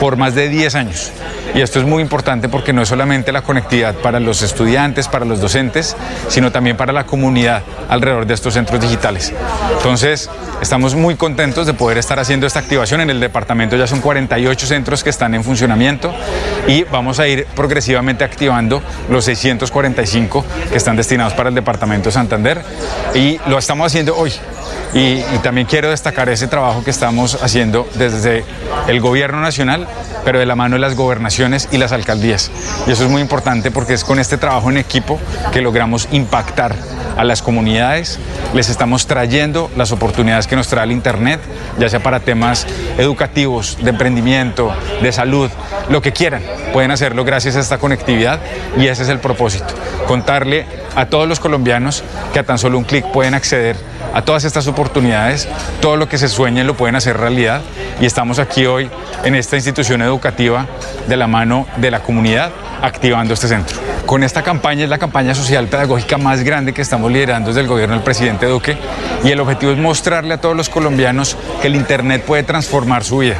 por 0.00 0.16
más 0.16 0.34
de 0.34 0.48
10 0.48 0.74
años. 0.74 1.12
Y 1.54 1.60
esto 1.60 1.78
es 1.78 1.86
muy 1.86 2.02
importante 2.02 2.48
porque 2.48 2.72
no 2.72 2.82
es 2.82 2.88
solamente 2.88 3.32
la 3.32 3.42
conectividad 3.42 3.94
para 3.96 4.20
los 4.20 4.42
estudiantes, 4.42 5.08
para 5.08 5.24
los 5.24 5.40
docentes, 5.40 5.96
sino 6.28 6.52
también 6.52 6.76
para 6.76 6.92
la 6.92 7.06
comunidad 7.06 7.62
alrededor 7.88 8.26
de 8.26 8.34
estos 8.34 8.54
centros 8.54 8.80
digitales. 8.80 9.32
Entonces, 9.76 10.28
estamos 10.60 10.94
muy 10.94 11.16
contentos 11.16 11.66
de 11.66 11.74
poder 11.74 11.98
estar 11.98 12.18
haciendo 12.18 12.46
esta 12.46 12.60
activación. 12.60 13.00
En 13.00 13.10
el 13.10 13.20
departamento 13.20 13.76
ya 13.76 13.86
son 13.86 14.00
48 14.00 14.66
centros 14.66 15.02
que 15.02 15.10
están 15.10 15.34
en 15.34 15.42
funcionamiento 15.42 16.14
y 16.66 16.84
vamos 16.84 17.18
a 17.18 17.26
ir 17.26 17.46
progresivamente 17.56 18.24
activando 18.24 18.82
los 19.08 19.24
645 19.24 20.44
que 20.70 20.76
están 20.76 20.96
destinados 20.96 21.32
para 21.32 21.48
el 21.48 21.54
departamento 21.54 22.08
de 22.08 22.12
Santander 22.12 22.62
y 23.14 23.40
lo 23.46 23.58
estamos 23.58 23.86
haciendo 23.86 24.16
hoy. 24.16 24.32
Y, 24.94 25.20
también 25.42 25.66
quiero 25.66 25.90
destacar 25.90 26.28
ese 26.28 26.48
trabajo 26.48 26.82
que 26.82 26.90
estamos 26.90 27.42
haciendo 27.42 27.88
desde 27.94 28.44
el 28.88 29.00
gobierno 29.00 29.40
nacional, 29.40 29.86
pero 30.24 30.38
de 30.38 30.46
la 30.46 30.56
mano 30.56 30.76
de 30.76 30.80
las 30.80 30.96
gobernaciones 30.96 31.68
y 31.70 31.78
las 31.78 31.92
alcaldías. 31.92 32.50
Y 32.86 32.92
eso 32.92 33.04
es 33.04 33.10
muy 33.10 33.22
importante 33.22 33.70
porque 33.70 33.94
es 33.94 34.04
con 34.04 34.18
este 34.18 34.38
trabajo 34.38 34.70
en 34.70 34.78
equipo 34.78 35.18
que 35.52 35.60
logramos 35.60 36.08
impactar 36.10 36.74
a 37.16 37.24
las 37.24 37.42
comunidades, 37.42 38.18
les 38.54 38.68
estamos 38.68 39.08
trayendo 39.08 39.70
las 39.76 39.90
oportunidades 39.90 40.46
que 40.46 40.54
nos 40.54 40.68
trae 40.68 40.84
el 40.84 40.92
Internet, 40.92 41.40
ya 41.76 41.88
sea 41.88 42.00
para 42.00 42.20
temas 42.20 42.64
educativos, 42.96 43.76
de 43.82 43.90
emprendimiento, 43.90 44.72
de 45.02 45.10
salud, 45.10 45.50
lo 45.88 46.00
que 46.00 46.12
quieran. 46.12 46.42
Pueden 46.72 46.92
hacerlo 46.92 47.24
gracias 47.24 47.56
a 47.56 47.60
esta 47.60 47.78
conectividad 47.78 48.38
y 48.76 48.86
ese 48.86 49.02
es 49.02 49.08
el 49.08 49.18
propósito, 49.18 49.74
contarle 50.06 50.66
a 50.94 51.06
todos 51.06 51.28
los 51.28 51.40
colombianos 51.40 52.04
que 52.32 52.38
a 52.38 52.44
tan 52.44 52.58
solo 52.58 52.78
un 52.78 52.84
clic 52.84 53.04
pueden 53.10 53.34
acceder 53.34 53.76
a 54.14 54.22
todas 54.22 54.44
estas 54.44 54.66
oportunidades, 54.66 54.77
todo 55.80 55.96
lo 55.96 56.08
que 56.08 56.18
se 56.18 56.28
sueñen 56.28 56.66
lo 56.66 56.74
pueden 56.74 56.94
hacer 56.94 57.16
realidad 57.16 57.62
y 58.00 58.06
estamos 58.06 58.38
aquí 58.38 58.64
hoy 58.64 58.88
en 59.24 59.34
esta 59.34 59.56
institución 59.56 60.02
educativa 60.02 60.66
de 61.08 61.16
la 61.16 61.26
mano 61.26 61.66
de 61.78 61.90
la 61.90 62.00
comunidad 62.00 62.52
activando 62.80 63.34
este 63.34 63.48
centro. 63.48 63.76
Con 64.06 64.22
esta 64.22 64.42
campaña 64.42 64.84
es 64.84 64.88
la 64.88 64.98
campaña 64.98 65.34
social 65.34 65.66
pedagógica 65.66 66.16
más 66.16 66.44
grande 66.44 66.72
que 66.72 66.82
estamos 66.82 67.10
liderando 67.10 67.48
desde 67.48 67.62
el 67.62 67.66
gobierno 67.66 67.96
del 67.96 68.04
presidente 68.04 68.46
Duque 68.46 68.76
y 69.24 69.30
el 69.32 69.40
objetivo 69.40 69.72
es 69.72 69.78
mostrarle 69.78 70.34
a 70.34 70.40
todos 70.40 70.56
los 70.56 70.68
colombianos 70.68 71.36
que 71.60 71.66
el 71.66 71.74
Internet 71.74 72.22
puede 72.24 72.44
transformar 72.44 73.02
su 73.02 73.18
vida. 73.18 73.36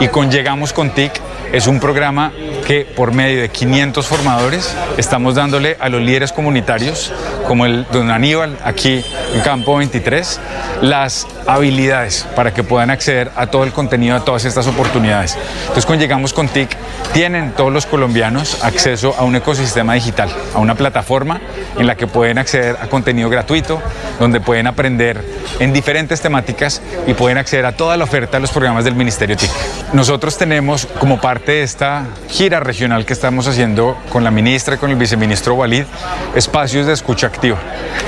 Y 0.00 0.08
con 0.08 0.30
Llegamos 0.30 0.74
con 0.74 0.90
TIC 0.90 1.12
es 1.50 1.66
un 1.66 1.80
programa 1.80 2.30
que 2.66 2.84
por 2.84 3.12
medio 3.12 3.40
de 3.40 3.48
500 3.48 4.06
formadores 4.06 4.74
estamos 4.96 5.34
dándole 5.34 5.76
a 5.80 5.88
los 5.88 6.00
líderes 6.00 6.32
comunitarios, 6.32 7.12
como 7.46 7.66
el 7.66 7.86
don 7.92 8.10
Aníbal 8.10 8.58
aquí 8.64 9.04
en 9.34 9.40
Campo 9.42 9.76
23, 9.76 10.40
las 10.80 11.26
habilidades 11.46 12.26
para 12.34 12.54
que 12.54 12.62
puedan 12.62 12.90
acceder 12.90 13.30
a 13.36 13.46
todo 13.46 13.64
el 13.64 13.72
contenido, 13.72 14.16
a 14.16 14.24
todas 14.24 14.44
estas 14.44 14.66
oportunidades. 14.66 15.36
Entonces, 15.62 15.86
cuando 15.86 16.02
llegamos 16.02 16.32
con 16.32 16.48
TIC, 16.48 16.70
tienen 17.12 17.52
todos 17.52 17.72
los 17.72 17.86
colombianos 17.86 18.64
acceso 18.64 19.14
a 19.18 19.24
un 19.24 19.36
ecosistema 19.36 19.94
digital, 19.94 20.30
a 20.54 20.58
una 20.58 20.74
plataforma 20.74 21.40
en 21.78 21.86
la 21.86 21.96
que 21.96 22.06
pueden 22.06 22.38
acceder 22.38 22.76
a 22.80 22.86
contenido 22.88 23.28
gratuito, 23.28 23.80
donde 24.18 24.40
pueden 24.40 24.66
aprender 24.66 25.22
en 25.58 25.72
diferentes 25.72 26.20
temáticas 26.20 26.80
y 27.06 27.14
pueden 27.14 27.38
acceder 27.38 27.66
a 27.66 27.72
toda 27.72 27.96
la 27.96 28.04
oferta 28.04 28.38
de 28.38 28.40
los 28.40 28.50
programas 28.50 28.84
del 28.84 28.94
Ministerio 28.94 29.36
TIC. 29.36 29.50
Nosotros 29.94 30.36
tenemos 30.36 30.86
como 30.98 31.20
parte 31.20 31.52
de 31.52 31.62
esta 31.62 32.08
gira 32.28 32.58
regional 32.58 33.06
que 33.06 33.12
estamos 33.12 33.46
haciendo 33.46 33.96
con 34.10 34.24
la 34.24 34.32
ministra 34.32 34.74
y 34.74 34.78
con 34.78 34.90
el 34.90 34.96
viceministro 34.96 35.54
Walid 35.54 35.84
espacios 36.34 36.88
de 36.88 36.92
escucha 36.92 37.28
activa. 37.28 37.58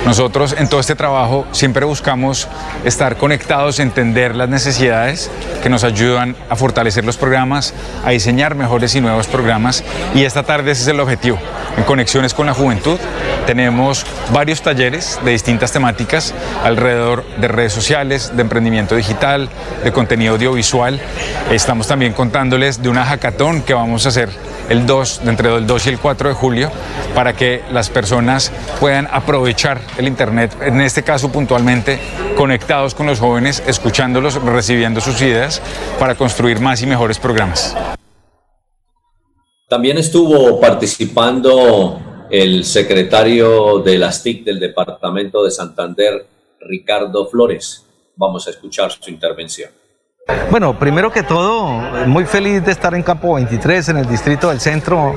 Nosotros 0.05 0.57
en 0.59 0.69
todo 0.69 0.81
este 0.81 0.97
trabajo 0.97 1.47
siempre 1.53 1.85
buscamos 1.85 2.49
estar 2.85 3.17
conectados, 3.17 3.79
entender 3.79 4.35
las 4.35 4.49
necesidades 4.49 5.31
que 5.63 5.69
nos 5.69 5.85
ayudan 5.85 6.35
a 6.51 6.57
fortalecer 6.57 7.05
los 7.05 7.19
programas, 7.19 7.73
a 8.05 8.11
diseñar 8.11 8.57
mejores 8.57 8.97
y 8.97 9.01
nuevos 9.01 9.29
programas 9.29 9.85
y 10.13 10.25
esta 10.25 10.43
tarde 10.43 10.73
ese 10.73 10.83
es 10.83 10.89
el 10.89 10.99
objetivo. 10.99 11.39
En 11.77 11.85
Conexiones 11.85 12.35
con 12.35 12.47
la 12.47 12.55
Juventud 12.55 12.99
tenemos 13.47 14.05
varios 14.33 14.61
talleres 14.61 15.19
de 15.25 15.31
distintas 15.31 15.73
temáticas 15.73 16.35
alrededor 16.65 17.25
de 17.41 17.49
redes 17.49 17.73
sociales, 17.73 18.33
de 18.37 18.43
emprendimiento 18.43 18.97
digital, 18.97 19.49
de 19.83 19.93
contenido 19.93 20.35
audiovisual. 20.35 21.01
Estamos 21.51 21.87
también 21.87 22.13
contándoles 22.13 22.83
de 22.83 22.89
una 22.89 23.05
hackathon 23.05 23.63
que 23.63 23.73
vamos 23.73 24.05
a 24.05 24.11
hacer 24.11 24.29
el 24.69 24.85
2, 24.85 25.21
entre 25.27 25.55
el 25.55 25.67
2 25.67 25.87
y 25.87 25.91
el 25.91 25.99
4 25.99 26.29
de 26.31 26.35
julio, 26.35 26.71
para 27.15 27.35
que 27.35 27.63
las 27.71 27.89
personas 27.89 28.51
puedan 28.81 29.09
aprovechar 29.11 29.81
el 29.97 30.09
Internet, 30.09 30.57
en 30.61 30.81
este 30.81 31.03
caso 31.03 31.31
puntualmente, 31.31 32.01
conectados 32.37 32.95
con 32.95 33.07
los 33.07 33.21
jóvenes, 33.21 33.63
escuchándolos, 33.67 34.35
recibiendo 34.43 35.01
sus 35.01 35.23
ideas, 35.23 35.63
para 36.01 36.17
construir 36.17 36.61
más 36.61 36.83
y 36.83 36.87
mejores 36.87 37.19
programas. 37.19 37.77
También 39.69 39.99
estuvo 39.99 40.61
participando 40.61 42.01
el 42.31 42.65
secretario 42.65 43.79
de 43.81 43.99
las 43.99 44.23
TIC 44.23 44.45
del 44.45 44.59
Departamento 44.59 45.45
de 45.45 45.51
Santander, 45.51 46.27
Ricardo 46.61 47.27
Flores. 47.27 47.85
Vamos 48.17 48.47
a 48.47 48.51
escuchar 48.51 48.91
su 48.93 49.11
intervención. 49.11 49.71
Bueno, 50.51 50.77
primero 50.77 51.13
que 51.13 51.23
todo, 51.23 51.69
muy 52.07 52.25
feliz 52.25 52.65
de 52.65 52.73
estar 52.73 52.95
en 52.95 53.05
Campo 53.05 53.35
23, 53.35 53.91
en 53.91 53.99
el 53.99 54.09
distrito 54.09 54.49
del 54.49 54.59
centro, 54.59 55.15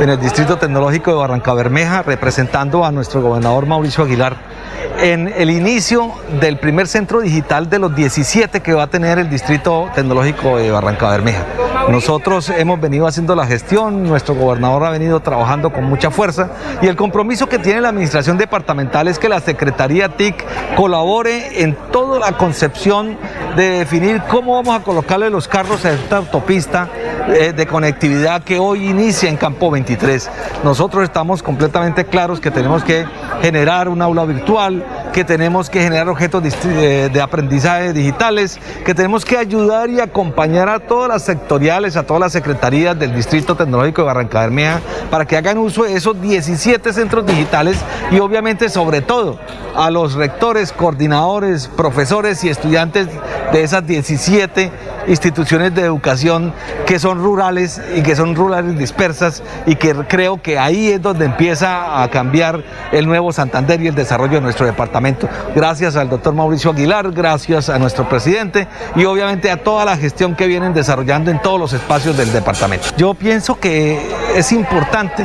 en 0.00 0.10
el 0.10 0.20
distrito 0.20 0.56
tecnológico 0.56 1.12
de 1.12 1.16
Barranca 1.18 1.54
Bermeja, 1.54 2.02
representando 2.02 2.84
a 2.84 2.90
nuestro 2.90 3.22
gobernador 3.22 3.66
Mauricio 3.66 4.02
Aguilar 4.02 4.57
en 5.00 5.28
el 5.28 5.50
inicio 5.50 6.12
del 6.40 6.58
primer 6.58 6.88
centro 6.88 7.20
digital 7.20 7.70
de 7.70 7.78
los 7.78 7.94
17 7.94 8.60
que 8.60 8.74
va 8.74 8.84
a 8.84 8.86
tener 8.88 9.18
el 9.18 9.30
Distrito 9.30 9.88
Tecnológico 9.94 10.58
de 10.58 10.70
Barranca 10.70 11.10
Bermeja. 11.10 11.44
Nosotros 11.88 12.50
hemos 12.50 12.80
venido 12.80 13.06
haciendo 13.06 13.34
la 13.34 13.46
gestión, 13.46 14.02
nuestro 14.02 14.34
gobernador 14.34 14.84
ha 14.84 14.90
venido 14.90 15.20
trabajando 15.20 15.72
con 15.72 15.84
mucha 15.84 16.10
fuerza 16.10 16.50
y 16.82 16.86
el 16.86 16.96
compromiso 16.96 17.48
que 17.48 17.58
tiene 17.58 17.80
la 17.80 17.88
administración 17.88 18.36
departamental 18.36 19.08
es 19.08 19.18
que 19.18 19.28
la 19.28 19.40
Secretaría 19.40 20.10
TIC 20.10 20.44
colabore 20.76 21.62
en 21.62 21.76
toda 21.90 22.18
la 22.18 22.36
concepción 22.36 23.16
de 23.56 23.70
definir 23.70 24.22
cómo 24.28 24.54
vamos 24.54 24.78
a 24.78 24.82
colocarle 24.84 25.30
los 25.30 25.48
carros 25.48 25.84
a 25.86 25.92
esta 25.92 26.18
autopista 26.18 26.88
eh, 27.28 27.52
de 27.52 27.66
conectividad 27.66 28.42
que 28.42 28.58
hoy 28.58 28.88
inicia 28.88 29.28
en 29.28 29.36
Campo 29.36 29.70
23. 29.70 30.30
Nosotros 30.64 31.04
estamos 31.04 31.42
completamente 31.42 32.04
claros 32.04 32.40
que 32.40 32.50
tenemos 32.50 32.84
que 32.84 33.06
generar 33.40 33.88
un 33.88 34.02
aula 34.02 34.24
virtual, 34.24 34.67
que 35.12 35.24
tenemos 35.24 35.70
que 35.70 35.82
generar 35.82 36.08
objetos 36.08 36.42
de 36.42 37.20
aprendizaje 37.20 37.92
digitales, 37.92 38.58
que 38.84 38.94
tenemos 38.94 39.24
que 39.24 39.36
ayudar 39.36 39.90
y 39.90 40.00
acompañar 40.00 40.68
a 40.68 40.80
todas 40.80 41.08
las 41.08 41.22
sectoriales, 41.22 41.96
a 41.96 42.04
todas 42.04 42.20
las 42.20 42.32
secretarías 42.32 42.98
del 42.98 43.14
Distrito 43.14 43.56
Tecnológico 43.56 44.02
de 44.02 44.06
Barranca 44.06 44.40
Bermeja 44.40 44.80
para 45.10 45.24
que 45.26 45.36
hagan 45.36 45.58
uso 45.58 45.84
de 45.84 45.94
esos 45.94 46.20
17 46.20 46.92
centros 46.92 47.26
digitales 47.26 47.78
y 48.10 48.18
obviamente 48.18 48.68
sobre 48.68 49.00
todo 49.00 49.38
a 49.76 49.90
los 49.90 50.14
rectores, 50.14 50.72
coordinadores, 50.72 51.68
profesores 51.68 52.42
y 52.44 52.48
estudiantes 52.48 53.08
de 53.52 53.62
esas 53.62 53.86
17 53.86 54.70
instituciones 55.08 55.74
de 55.74 55.82
educación 55.82 56.52
que 56.86 56.98
son 56.98 57.18
rurales 57.18 57.80
y 57.94 58.02
que 58.02 58.14
son 58.14 58.34
rurales 58.34 58.78
dispersas 58.78 59.42
y 59.66 59.76
que 59.76 59.94
creo 59.94 60.40
que 60.42 60.58
ahí 60.58 60.88
es 60.88 61.02
donde 61.02 61.24
empieza 61.24 62.02
a 62.02 62.08
cambiar 62.10 62.62
el 62.92 63.06
nuevo 63.06 63.32
Santander 63.32 63.80
y 63.82 63.88
el 63.88 63.94
desarrollo 63.94 64.34
de 64.34 64.40
nuestro 64.40 64.66
departamento. 64.66 65.28
Gracias 65.54 65.96
al 65.96 66.08
doctor 66.08 66.34
Mauricio 66.34 66.70
Aguilar, 66.70 67.10
gracias 67.12 67.68
a 67.68 67.78
nuestro 67.78 68.08
presidente 68.08 68.68
y 68.94 69.04
obviamente 69.04 69.50
a 69.50 69.62
toda 69.62 69.84
la 69.84 69.96
gestión 69.96 70.34
que 70.34 70.46
vienen 70.46 70.74
desarrollando 70.74 71.30
en 71.30 71.40
todos 71.40 71.58
los 71.58 71.72
espacios 71.72 72.16
del 72.16 72.32
departamento. 72.32 72.88
Yo 72.96 73.14
pienso 73.14 73.58
que 73.58 74.00
es 74.34 74.52
importante 74.52 75.24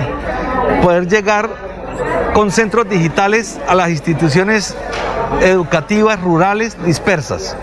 poder 0.81 1.07
llegar 1.07 1.72
con 2.33 2.51
centros 2.51 2.89
digitales 2.89 3.59
a 3.67 3.75
las 3.75 3.89
instituciones 3.89 4.75
educativas 5.41 6.21
rurales 6.21 6.77
dispersas. 6.83 7.55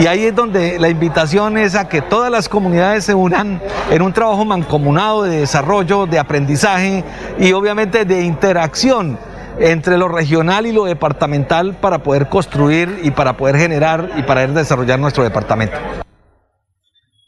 Y 0.00 0.06
ahí 0.06 0.24
es 0.24 0.34
donde 0.34 0.78
la 0.78 0.88
invitación 0.88 1.56
es 1.56 1.74
a 1.74 1.88
que 1.88 2.02
todas 2.02 2.30
las 2.30 2.48
comunidades 2.48 3.04
se 3.04 3.14
unan 3.14 3.60
en 3.90 4.02
un 4.02 4.12
trabajo 4.12 4.44
mancomunado 4.44 5.22
de 5.22 5.40
desarrollo, 5.40 6.06
de 6.06 6.18
aprendizaje 6.18 7.04
y 7.38 7.52
obviamente 7.52 8.04
de 8.04 8.22
interacción 8.22 9.18
entre 9.58 9.98
lo 9.98 10.08
regional 10.08 10.66
y 10.66 10.72
lo 10.72 10.84
departamental 10.84 11.76
para 11.76 12.02
poder 12.02 12.28
construir 12.28 13.00
y 13.02 13.10
para 13.12 13.36
poder 13.36 13.56
generar 13.56 14.10
y 14.16 14.22
para 14.22 14.46
desarrollar 14.46 14.98
nuestro 14.98 15.22
departamento. 15.22 15.76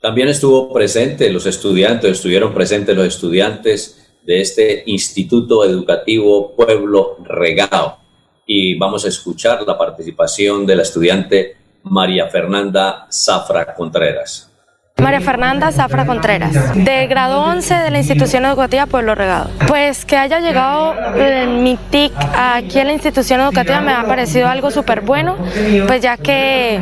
También 0.01 0.29
estuvo 0.29 0.73
presente 0.73 1.31
los 1.31 1.47
estudiantes, 1.47 2.13
estuvieron 2.13 2.53
presentes 2.53 2.97
los 2.97 3.07
estudiantes 3.07 4.06
de 4.27 4.41
este 4.41 4.83
Instituto 4.87 5.65
Educativo 5.65 6.53
Pueblo 6.57 7.17
Regao. 7.25 7.99
Y 8.45 8.77
vamos 8.77 9.05
a 9.05 9.09
escuchar 9.09 9.63
la 9.67 9.79
participación 9.79 10.67
de 10.67 10.77
la 10.77 10.83
estudiante 10.83 11.57
María 11.85 12.29
Fernanda 12.29 13.07
Zafra 13.11 13.75
Contreras. 13.75 14.46
María 15.03 15.21
Fernanda 15.21 15.71
Zafra 15.73 16.07
Contreras, 16.07 16.75
de 16.75 17.07
grado 17.07 17.43
11 17.43 17.75
de 17.75 17.91
la 17.91 17.99
institución 17.99 18.47
educativa 18.47 18.87
Pueblo 18.87 19.15
Regado. 19.15 19.51
Pues 19.69 20.07
que 20.07 20.17
haya 20.17 20.41
llegado 20.41 20.95
mi 21.61 21.77
TIC 21.77 22.13
aquí 22.35 22.79
en 22.79 22.87
la 22.87 22.93
institución 22.95 23.43
educativa 23.43 23.83
me 23.83 23.93
ha 23.93 24.05
parecido 24.05 24.49
algo 24.49 24.71
súper 24.71 25.03
bueno, 25.03 25.37
pues 25.87 26.01
ya 26.01 26.17
que 26.17 26.81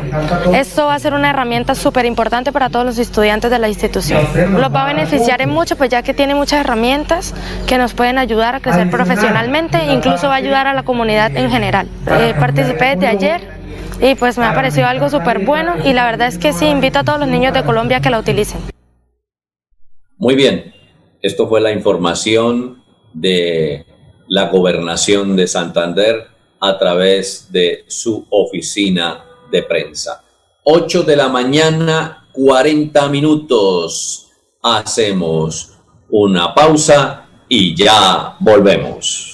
esto 0.54 0.86
va 0.86 0.94
a 0.94 0.98
ser 1.00 1.12
una 1.12 1.30
herramienta 1.30 1.74
súper 1.74 2.06
importante 2.06 2.52
para 2.52 2.70
todos 2.70 2.86
los 2.86 2.98
estudiantes 2.98 3.50
de 3.50 3.58
la 3.58 3.68
institución. 3.68 4.24
Los 4.52 4.72
va 4.72 4.84
a 4.84 4.86
beneficiar 4.86 5.42
en 5.42 5.50
mucho, 5.50 5.76
pues 5.76 5.90
ya 5.90 6.02
que 6.02 6.14
tiene 6.14 6.36
muchas 6.36 6.60
herramientas 6.60 7.34
que 7.66 7.78
nos 7.78 7.94
pueden 7.94 8.18
ayudar 8.18 8.54
a 8.54 8.60
crecer 8.60 8.90
profesionalmente, 8.90 9.92
incluso 9.92 10.28
va 10.28 10.34
a 10.34 10.38
ayudar 10.38 10.68
a 10.68 10.72
la 10.72 10.84
comunidad 10.84 11.36
en 11.36 11.50
general. 11.50 11.88
Eh, 12.06 12.32
participé 12.38 12.94
desde 12.94 13.08
ayer 13.08 13.63
y 14.00 14.14
pues 14.14 14.38
me 14.38 14.44
ha 14.44 14.54
parecido 14.54 14.86
algo 14.86 15.08
súper 15.08 15.44
bueno 15.44 15.74
y 15.84 15.92
la 15.92 16.04
verdad 16.04 16.28
es 16.28 16.38
que 16.38 16.52
sí, 16.52 16.66
invito 16.66 16.98
a 16.98 17.04
todos 17.04 17.20
los 17.20 17.28
niños 17.28 17.54
de 17.54 17.62
Colombia 17.62 17.98
a 17.98 18.00
que 18.00 18.10
la 18.10 18.18
utilicen. 18.18 18.60
Muy 20.16 20.34
bien, 20.34 20.74
esto 21.22 21.48
fue 21.48 21.60
la 21.60 21.72
información 21.72 22.82
de 23.12 23.86
la 24.28 24.48
gobernación 24.48 25.36
de 25.36 25.46
Santander 25.46 26.26
a 26.60 26.78
través 26.78 27.50
de 27.52 27.84
su 27.88 28.26
oficina 28.30 29.24
de 29.50 29.62
prensa. 29.62 30.22
8 30.64 31.02
de 31.02 31.16
la 31.16 31.28
mañana, 31.28 32.28
40 32.32 33.08
minutos. 33.08 34.30
Hacemos 34.62 35.78
una 36.08 36.54
pausa 36.54 37.26
y 37.48 37.74
ya 37.74 38.36
volvemos. 38.40 39.33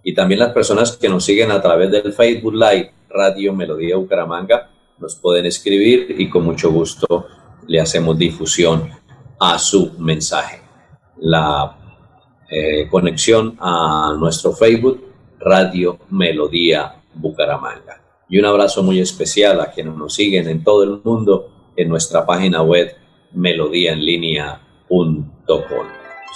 Y 0.04 0.14
también 0.14 0.40
las 0.40 0.54
personas 0.54 0.96
que 0.98 1.10
nos 1.10 1.26
siguen 1.26 1.52
a 1.52 1.62
través 1.62 1.92
del 1.92 2.14
Facebook 2.14 2.54
Live 2.54 2.94
Radio 3.10 3.54
Melodía 3.54 3.98
Bucaramanga 3.98 4.72
nos 5.00 5.16
pueden 5.16 5.46
escribir 5.46 6.16
y 6.18 6.28
con 6.30 6.44
mucho 6.44 6.72
gusto 6.72 7.28
le 7.68 7.80
hacemos 7.80 8.18
difusión 8.18 8.90
a 9.40 9.60
su 9.60 9.94
mensaje. 10.00 10.62
La 11.18 11.87
eh, 12.50 12.88
conexión 12.90 13.58
a 13.60 14.16
nuestro 14.18 14.54
Facebook 14.54 15.04
Radio 15.40 16.00
Melodía 16.10 16.96
Bucaramanga. 17.14 18.02
Y 18.30 18.40
un 18.40 18.46
abrazo 18.46 18.84
muy 18.84 19.00
especial 19.00 19.62
a 19.62 19.72
quienes 19.72 19.96
nos 19.96 20.16
siguen 20.16 20.48
en 20.48 20.64
todo 20.64 20.84
el 20.84 21.02
mundo 21.04 21.50
en 21.76 21.90
nuestra 21.90 22.26
página 22.26 22.62
web 22.62 22.96
melodíaenlínea.com. 23.34 25.86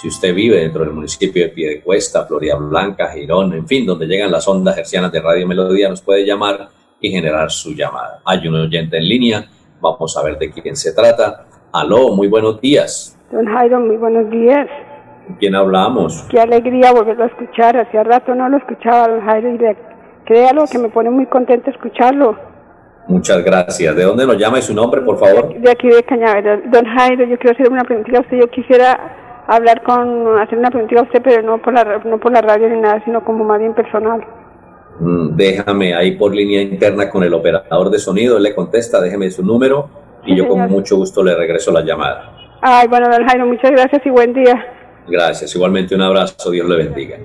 Si 0.00 0.08
usted 0.08 0.34
vive 0.34 0.60
dentro 0.60 0.84
del 0.84 0.92
municipio 0.92 1.44
de 1.44 1.50
Piedecuesta, 1.50 2.26
Florida 2.26 2.56
Blanca, 2.56 3.12
Girón, 3.12 3.52
en 3.52 3.68
fin, 3.68 3.86
donde 3.86 4.06
llegan 4.06 4.32
las 4.32 4.48
ondas 4.48 4.76
hercianas 4.76 5.12
de 5.12 5.20
Radio 5.20 5.46
Melodía, 5.46 5.88
nos 5.88 6.02
puede 6.02 6.26
llamar 6.26 6.68
y 7.00 7.10
generar 7.10 7.50
su 7.50 7.72
llamada. 7.72 8.20
Hay 8.24 8.46
un 8.48 8.54
oyente 8.54 8.96
en 8.96 9.08
línea, 9.08 9.48
vamos 9.80 10.16
a 10.16 10.22
ver 10.22 10.38
de 10.38 10.50
quién 10.50 10.76
se 10.76 10.92
trata. 10.92 11.46
Aló, 11.72 12.14
muy 12.14 12.28
buenos 12.28 12.60
días. 12.60 13.18
Don 13.30 13.46
Jairo, 13.46 13.80
muy 13.80 13.96
buenos 13.96 14.30
días. 14.30 14.68
¿Quién 15.38 15.54
hablamos? 15.54 16.26
Qué 16.30 16.40
alegría 16.40 16.92
volverlo 16.92 17.24
a 17.24 17.26
escuchar. 17.28 17.76
Hacía 17.76 18.02
rato 18.04 18.34
no 18.34 18.48
lo 18.48 18.56
escuchaba, 18.58 19.08
don 19.08 19.22
Jairo, 19.22 19.50
créalo 20.24 20.64
que 20.70 20.78
me 20.78 20.88
pone 20.88 21.10
muy 21.10 21.26
contento 21.26 21.70
escucharlo. 21.70 22.36
Muchas 23.08 23.42
gracias. 23.44 23.96
¿De 23.96 24.04
dónde 24.04 24.26
nos 24.26 24.36
llama 24.38 24.58
y 24.58 24.62
su 24.62 24.74
nombre, 24.74 25.00
por 25.00 25.18
favor? 25.18 25.52
De 25.58 25.70
aquí 25.70 25.88
de 25.88 26.02
Cañaveral. 26.04 26.70
Don 26.70 26.84
Jairo, 26.84 27.24
yo 27.24 27.36
quiero 27.38 27.52
hacer 27.54 27.70
una 27.70 27.84
preguntita 27.84 28.18
a 28.18 28.20
usted. 28.20 28.38
Yo 28.38 28.48
quisiera 28.48 29.44
hablar 29.48 29.82
con, 29.82 30.38
hacer 30.38 30.58
una 30.58 30.70
preguntita 30.70 31.00
a 31.00 31.04
usted, 31.04 31.20
pero 31.22 31.42
no 31.42 31.60
por 31.60 31.72
la, 31.74 31.98
no 32.04 32.18
por 32.18 32.32
la 32.32 32.40
radio 32.40 32.68
ni 32.68 32.80
nada, 32.80 33.02
sino 33.04 33.24
como 33.24 33.44
más 33.44 33.58
bien 33.58 33.74
personal. 33.74 34.24
Mm, 35.00 35.34
déjame 35.36 35.94
ahí 35.94 36.12
por 36.16 36.34
línea 36.34 36.62
interna 36.62 37.10
con 37.10 37.24
el 37.24 37.34
operador 37.34 37.90
de 37.90 37.98
sonido. 37.98 38.36
Él 38.36 38.44
le 38.44 38.54
contesta, 38.54 39.00
déjeme 39.00 39.30
su 39.30 39.44
número 39.44 39.88
y 40.24 40.30
Sí, 40.30 40.36
yo 40.36 40.46
con 40.46 40.58
señor. 40.58 40.70
mucho 40.70 40.96
gusto 40.96 41.24
le 41.24 41.34
regreso 41.34 41.72
la 41.72 41.80
llamada. 41.82 42.32
Ay, 42.60 42.86
bueno, 42.86 43.08
don 43.10 43.26
Jairo, 43.26 43.46
muchas 43.46 43.72
gracias 43.72 44.06
y 44.06 44.10
buen 44.10 44.32
día. 44.32 44.64
Gracias. 45.06 45.54
Igualmente 45.54 45.94
un 45.94 46.02
abrazo. 46.02 46.50
Dios 46.50 46.68
le 46.68 46.76
bendiga. 46.76 47.18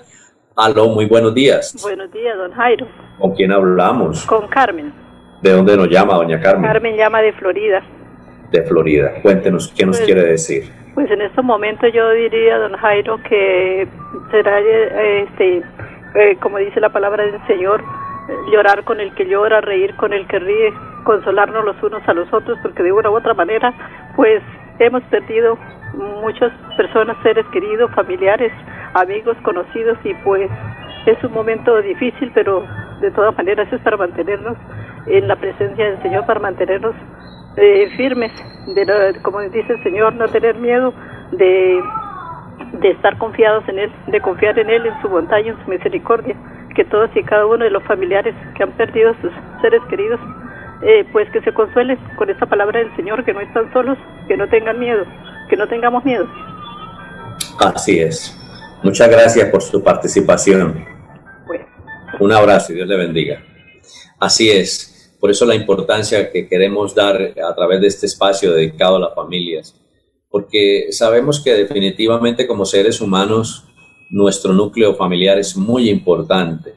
Aló, 0.56 0.88
muy 0.88 1.06
buenos 1.06 1.34
días. 1.34 1.74
Buenos 1.82 2.12
días, 2.12 2.36
don 2.36 2.52
Jairo. 2.52 2.86
¿Con 3.18 3.34
quién 3.34 3.52
hablamos? 3.52 4.24
Con 4.26 4.46
Carmen. 4.48 4.92
¿De 5.40 5.50
dónde 5.50 5.76
nos 5.76 5.88
llama, 5.88 6.14
doña 6.14 6.40
Carmen? 6.40 6.70
Carmen 6.70 6.96
llama 6.96 7.20
de 7.22 7.32
Florida. 7.32 7.82
De 8.50 8.62
Florida. 8.62 9.12
Cuéntenos, 9.22 9.72
¿qué 9.76 9.86
nos 9.86 9.96
Pues- 9.96 10.06
quiere 10.06 10.24
decir? 10.24 10.70
Pues 10.94 11.10
en 11.10 11.22
estos 11.22 11.42
momentos 11.42 11.90
yo 11.94 12.10
diría, 12.10 12.58
don 12.58 12.74
Jairo, 12.74 13.18
que 13.26 13.88
será, 14.30 14.58
este, 14.60 15.62
eh, 16.14 16.36
como 16.40 16.58
dice 16.58 16.80
la 16.80 16.90
palabra 16.92 17.24
del 17.24 17.40
Señor, 17.46 17.82
llorar 18.52 18.84
con 18.84 19.00
el 19.00 19.14
que 19.14 19.24
llora, 19.26 19.62
reír 19.62 19.96
con 19.96 20.12
el 20.12 20.26
que 20.28 20.38
ríe, 20.38 20.72
consolarnos 21.04 21.64
los 21.64 21.82
unos 21.82 22.06
a 22.06 22.12
los 22.12 22.30
otros, 22.32 22.58
porque 22.62 22.82
de 22.82 22.92
una 22.92 23.10
u 23.10 23.16
otra 23.16 23.32
manera, 23.32 23.72
pues 24.16 24.42
hemos 24.78 25.02
perdido 25.04 25.58
muchas 26.22 26.52
personas, 26.76 27.16
seres 27.22 27.46
queridos, 27.52 27.90
familiares, 27.94 28.52
amigos, 28.94 29.36
conocidos, 29.42 29.98
y 30.04 30.14
pues 30.24 30.50
es 31.06 31.22
un 31.24 31.32
momento 31.32 31.80
difícil, 31.82 32.30
pero 32.34 32.64
de 33.00 33.10
todas 33.10 33.36
maneras 33.36 33.72
es 33.72 33.80
para 33.80 33.96
mantenernos 33.96 34.56
en 35.06 35.26
la 35.28 35.36
presencia 35.36 35.84
del 35.84 36.02
Señor, 36.02 36.26
para 36.26 36.40
mantenernos 36.40 36.94
eh, 37.56 37.90
firmes, 37.96 38.32
de 38.74 39.20
como 39.22 39.40
dice 39.40 39.72
el 39.72 39.82
Señor, 39.82 40.14
no 40.14 40.28
tener 40.28 40.56
miedo, 40.56 40.94
de, 41.32 41.82
de 42.80 42.90
estar 42.90 43.18
confiados 43.18 43.68
en 43.68 43.78
Él, 43.78 43.92
de 44.06 44.20
confiar 44.20 44.58
en 44.58 44.70
Él, 44.70 44.86
en 44.86 45.02
su 45.02 45.08
bondad 45.08 45.38
y 45.38 45.48
en 45.48 45.64
su 45.64 45.70
misericordia, 45.70 46.36
que 46.74 46.84
todos 46.84 47.10
y 47.14 47.22
cada 47.22 47.46
uno 47.46 47.64
de 47.64 47.70
los 47.70 47.82
familiares 47.84 48.34
que 48.54 48.62
han 48.62 48.72
perdido 48.72 49.14
sus 49.20 49.32
seres 49.60 49.82
queridos, 49.90 50.20
eh, 50.82 51.04
pues 51.12 51.30
que 51.30 51.40
se 51.42 51.54
consuelen 51.54 51.96
con 52.16 52.28
esta 52.28 52.46
palabra 52.46 52.80
del 52.80 52.94
Señor, 52.96 53.24
que 53.24 53.32
no 53.32 53.40
están 53.40 53.72
solos, 53.72 53.96
que 54.26 54.36
no 54.36 54.48
tengan 54.48 54.78
miedo, 54.78 55.04
que 55.48 55.56
no 55.56 55.68
tengamos 55.68 56.04
miedo. 56.04 56.26
Así 57.58 58.00
es. 58.00 58.36
Muchas 58.82 59.08
gracias 59.08 59.48
por 59.50 59.62
su 59.62 59.82
participación. 59.82 60.84
Un 62.18 62.32
abrazo 62.32 62.72
y 62.72 62.76
Dios 62.76 62.88
le 62.88 62.96
bendiga. 62.96 63.44
Así 64.18 64.50
es. 64.50 65.16
Por 65.20 65.30
eso 65.30 65.46
la 65.46 65.54
importancia 65.54 66.32
que 66.32 66.48
queremos 66.48 66.94
dar 66.94 67.16
a 67.16 67.54
través 67.54 67.80
de 67.80 67.86
este 67.86 68.06
espacio 68.06 68.52
dedicado 68.52 68.96
a 68.96 69.00
las 69.00 69.14
familias. 69.14 69.80
Porque 70.28 70.88
sabemos 70.90 71.42
que 71.44 71.52
definitivamente 71.54 72.46
como 72.46 72.64
seres 72.64 73.00
humanos 73.00 73.68
nuestro 74.10 74.52
núcleo 74.52 74.94
familiar 74.94 75.38
es 75.38 75.56
muy 75.56 75.88
importante. 75.88 76.74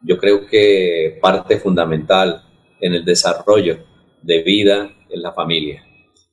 Yo 0.00 0.16
creo 0.16 0.46
que 0.46 1.18
parte 1.20 1.58
fundamental 1.58 2.42
en 2.82 2.92
el 2.92 3.04
desarrollo 3.06 3.78
de 4.22 4.42
vida 4.42 4.90
en 5.08 5.22
la 5.22 5.32
familia. 5.32 5.82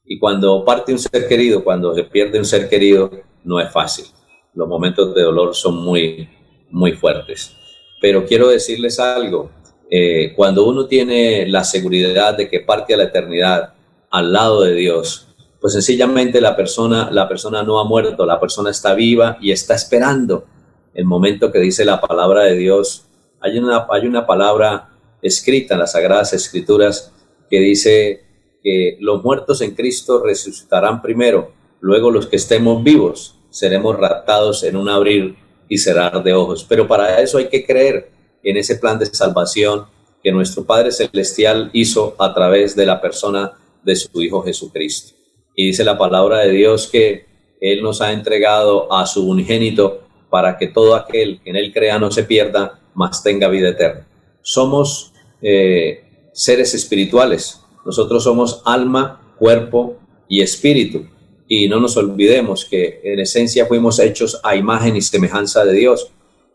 Y 0.05 0.19
cuando 0.19 0.65
parte 0.65 0.91
un 0.91 0.99
ser 0.99 1.27
querido, 1.27 1.63
cuando 1.63 1.95
se 1.95 2.03
pierde 2.03 2.39
un 2.39 2.45
ser 2.45 2.67
querido, 2.67 3.09
no 3.45 3.61
es 3.61 3.71
fácil. 3.71 4.05
Los 4.53 4.67
momentos 4.67 5.15
de 5.15 5.21
dolor 5.21 5.55
son 5.55 5.77
muy, 5.77 6.27
muy 6.71 6.91
fuertes. 6.93 7.55
Pero 8.01 8.25
quiero 8.25 8.49
decirles 8.49 8.99
algo. 8.99 9.51
eh, 9.91 10.33
cuando 10.35 10.67
uno 10.67 10.85
tiene 10.85 11.47
la 11.47 11.63
seguridad 11.63 12.37
de 12.37 12.47
que 12.47 12.59
parte 12.59 12.93
a 12.93 12.97
la 12.97 13.05
eternidad 13.05 13.73
al 14.11 14.31
lado 14.31 14.61
de 14.61 14.75
Dios, 14.75 15.27
pues 15.59 15.73
sencillamente 15.73 16.39
la 16.41 16.55
persona, 16.55 17.09
la 17.11 17.27
persona 17.27 17.63
no 17.63 17.79
ha 17.79 17.83
muerto, 17.85 18.25
la 18.25 18.39
persona 18.39 18.69
está 18.69 18.93
viva 18.93 19.37
y 19.41 19.51
está 19.51 19.75
esperando 19.75 20.45
el 20.93 21.05
momento 21.05 21.51
que 21.51 21.59
dice 21.59 21.85
la 21.85 21.99
palabra 21.99 22.43
de 22.43 22.55
Dios. 22.55 23.05
Hay 23.41 23.57
una, 23.57 23.87
hay 23.89 24.07
una 24.07 24.25
palabra 24.25 24.88
escrita 25.21 25.73
en 25.73 25.81
las 25.81 25.93
Sagradas 25.93 26.33
Escrituras 26.33 27.13
que 27.49 27.59
dice 27.59 28.23
que 28.63 28.97
los 28.99 29.23
muertos 29.23 29.61
en 29.61 29.75
Cristo 29.75 30.21
resucitarán 30.23 31.01
primero, 31.01 31.53
luego 31.79 32.11
los 32.11 32.27
que 32.27 32.35
estemos 32.35 32.83
vivos 32.83 33.35
seremos 33.49 33.97
raptados 33.97 34.63
en 34.63 34.75
un 34.75 34.89
abrir 34.89 35.35
y 35.67 35.77
cerrar 35.77 36.23
de 36.23 36.33
ojos. 36.33 36.65
Pero 36.67 36.87
para 36.87 37.21
eso 37.21 37.37
hay 37.37 37.47
que 37.47 37.65
creer 37.65 38.11
en 38.43 38.57
ese 38.57 38.75
plan 38.75 38.99
de 38.99 39.05
salvación 39.05 39.85
que 40.23 40.31
nuestro 40.31 40.65
Padre 40.65 40.91
Celestial 40.91 41.69
hizo 41.73 42.15
a 42.19 42.33
través 42.33 42.75
de 42.75 42.85
la 42.85 43.01
persona 43.01 43.53
de 43.83 43.95
su 43.95 44.21
Hijo 44.21 44.43
Jesucristo. 44.43 45.15
Y 45.55 45.67
dice 45.67 45.83
la 45.83 45.97
palabra 45.97 46.39
de 46.39 46.51
Dios 46.51 46.87
que 46.87 47.25
Él 47.61 47.81
nos 47.81 48.01
ha 48.01 48.11
entregado 48.11 48.91
a 48.93 49.05
su 49.05 49.27
unigénito 49.27 50.03
para 50.29 50.57
que 50.57 50.67
todo 50.67 50.95
aquel 50.95 51.41
que 51.41 51.49
en 51.49 51.55
Él 51.55 51.73
crea 51.73 51.97
no 51.97 52.11
se 52.11 52.23
pierda, 52.23 52.79
mas 52.93 53.23
tenga 53.23 53.47
vida 53.47 53.69
eterna. 53.69 54.08
Somos 54.49 55.13
eh, 55.43 56.01
seres 56.33 56.73
espirituales. 56.73 57.61
Nosotros 57.85 58.23
somos 58.23 58.63
alma, 58.65 59.35
cuerpo 59.37 59.99
y 60.27 60.41
espíritu. 60.41 61.05
Y 61.47 61.67
no 61.67 61.79
nos 61.79 61.95
olvidemos 61.97 62.65
que 62.65 62.99
en 63.03 63.19
esencia 63.19 63.67
fuimos 63.67 63.99
hechos 63.99 64.41
a 64.43 64.55
imagen 64.55 64.95
y 64.95 65.01
semejanza 65.01 65.63
de 65.65 65.73
Dios. 65.73 66.11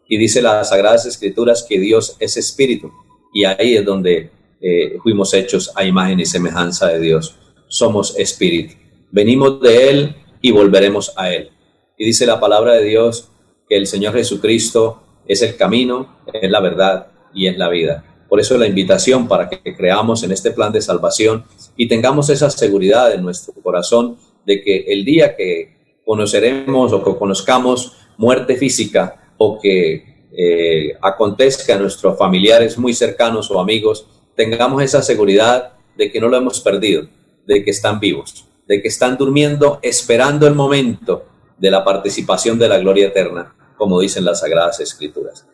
Y 0.08 0.18
dice 0.18 0.42
las 0.42 0.70
Sagradas 0.70 1.06
Escrituras 1.06 1.64
que 1.68 1.78
Dios 1.78 2.16
es 2.18 2.36
espíritu. 2.36 2.90
Y 3.32 3.44
ahí 3.44 3.76
es 3.76 3.84
donde 3.84 4.28
eh, 4.60 4.98
fuimos 5.00 5.32
hechos 5.32 5.70
a 5.76 5.84
imagen 5.84 6.18
y 6.18 6.26
semejanza 6.26 6.88
de 6.88 6.98
Dios. 6.98 7.36
Somos 7.68 8.18
espíritu. 8.18 8.74
Venimos 9.12 9.60
de 9.60 9.90
Él 9.90 10.16
y 10.42 10.50
volveremos 10.50 11.12
a 11.14 11.32
Él. 11.32 11.50
Y 11.96 12.06
dice 12.06 12.26
la 12.26 12.40
palabra 12.40 12.74
de 12.74 12.82
Dios 12.86 13.28
que 13.68 13.76
el 13.76 13.86
Señor 13.86 14.14
Jesucristo 14.14 15.00
es 15.28 15.42
el 15.42 15.56
camino, 15.56 16.18
es 16.32 16.50
la 16.50 16.58
verdad 16.58 17.13
y 17.34 17.46
es 17.46 17.56
la 17.58 17.68
vida. 17.68 18.04
Por 18.28 18.40
eso 18.40 18.56
la 18.58 18.66
invitación 18.66 19.28
para 19.28 19.48
que 19.48 19.74
creamos 19.76 20.22
en 20.22 20.32
este 20.32 20.50
plan 20.50 20.72
de 20.72 20.80
salvación 20.80 21.44
y 21.76 21.88
tengamos 21.88 22.30
esa 22.30 22.50
seguridad 22.50 23.12
en 23.12 23.22
nuestro 23.22 23.52
corazón 23.62 24.16
de 24.46 24.62
que 24.62 24.84
el 24.88 25.04
día 25.04 25.36
que 25.36 26.00
conoceremos 26.04 26.92
o 26.92 27.02
que 27.02 27.16
conozcamos 27.16 27.96
muerte 28.16 28.56
física 28.56 29.32
o 29.38 29.58
que 29.60 30.28
eh, 30.36 30.96
acontezca 31.00 31.74
a 31.74 31.78
nuestros 31.78 32.18
familiares 32.18 32.78
muy 32.78 32.92
cercanos 32.92 33.50
o 33.50 33.60
amigos, 33.60 34.06
tengamos 34.34 34.82
esa 34.82 35.02
seguridad 35.02 35.74
de 35.96 36.10
que 36.10 36.20
no 36.20 36.28
lo 36.28 36.36
hemos 36.36 36.60
perdido, 36.60 37.06
de 37.46 37.64
que 37.64 37.70
están 37.70 38.00
vivos, 38.00 38.46
de 38.66 38.82
que 38.82 38.88
están 38.88 39.16
durmiendo 39.16 39.78
esperando 39.82 40.46
el 40.46 40.54
momento 40.54 41.24
de 41.56 41.70
la 41.70 41.84
participación 41.84 42.58
de 42.58 42.68
la 42.68 42.78
gloria 42.78 43.06
eterna, 43.06 43.54
como 43.76 44.00
dicen 44.00 44.24
las 44.24 44.40
Sagradas 44.40 44.80
Escrituras. 44.80 45.46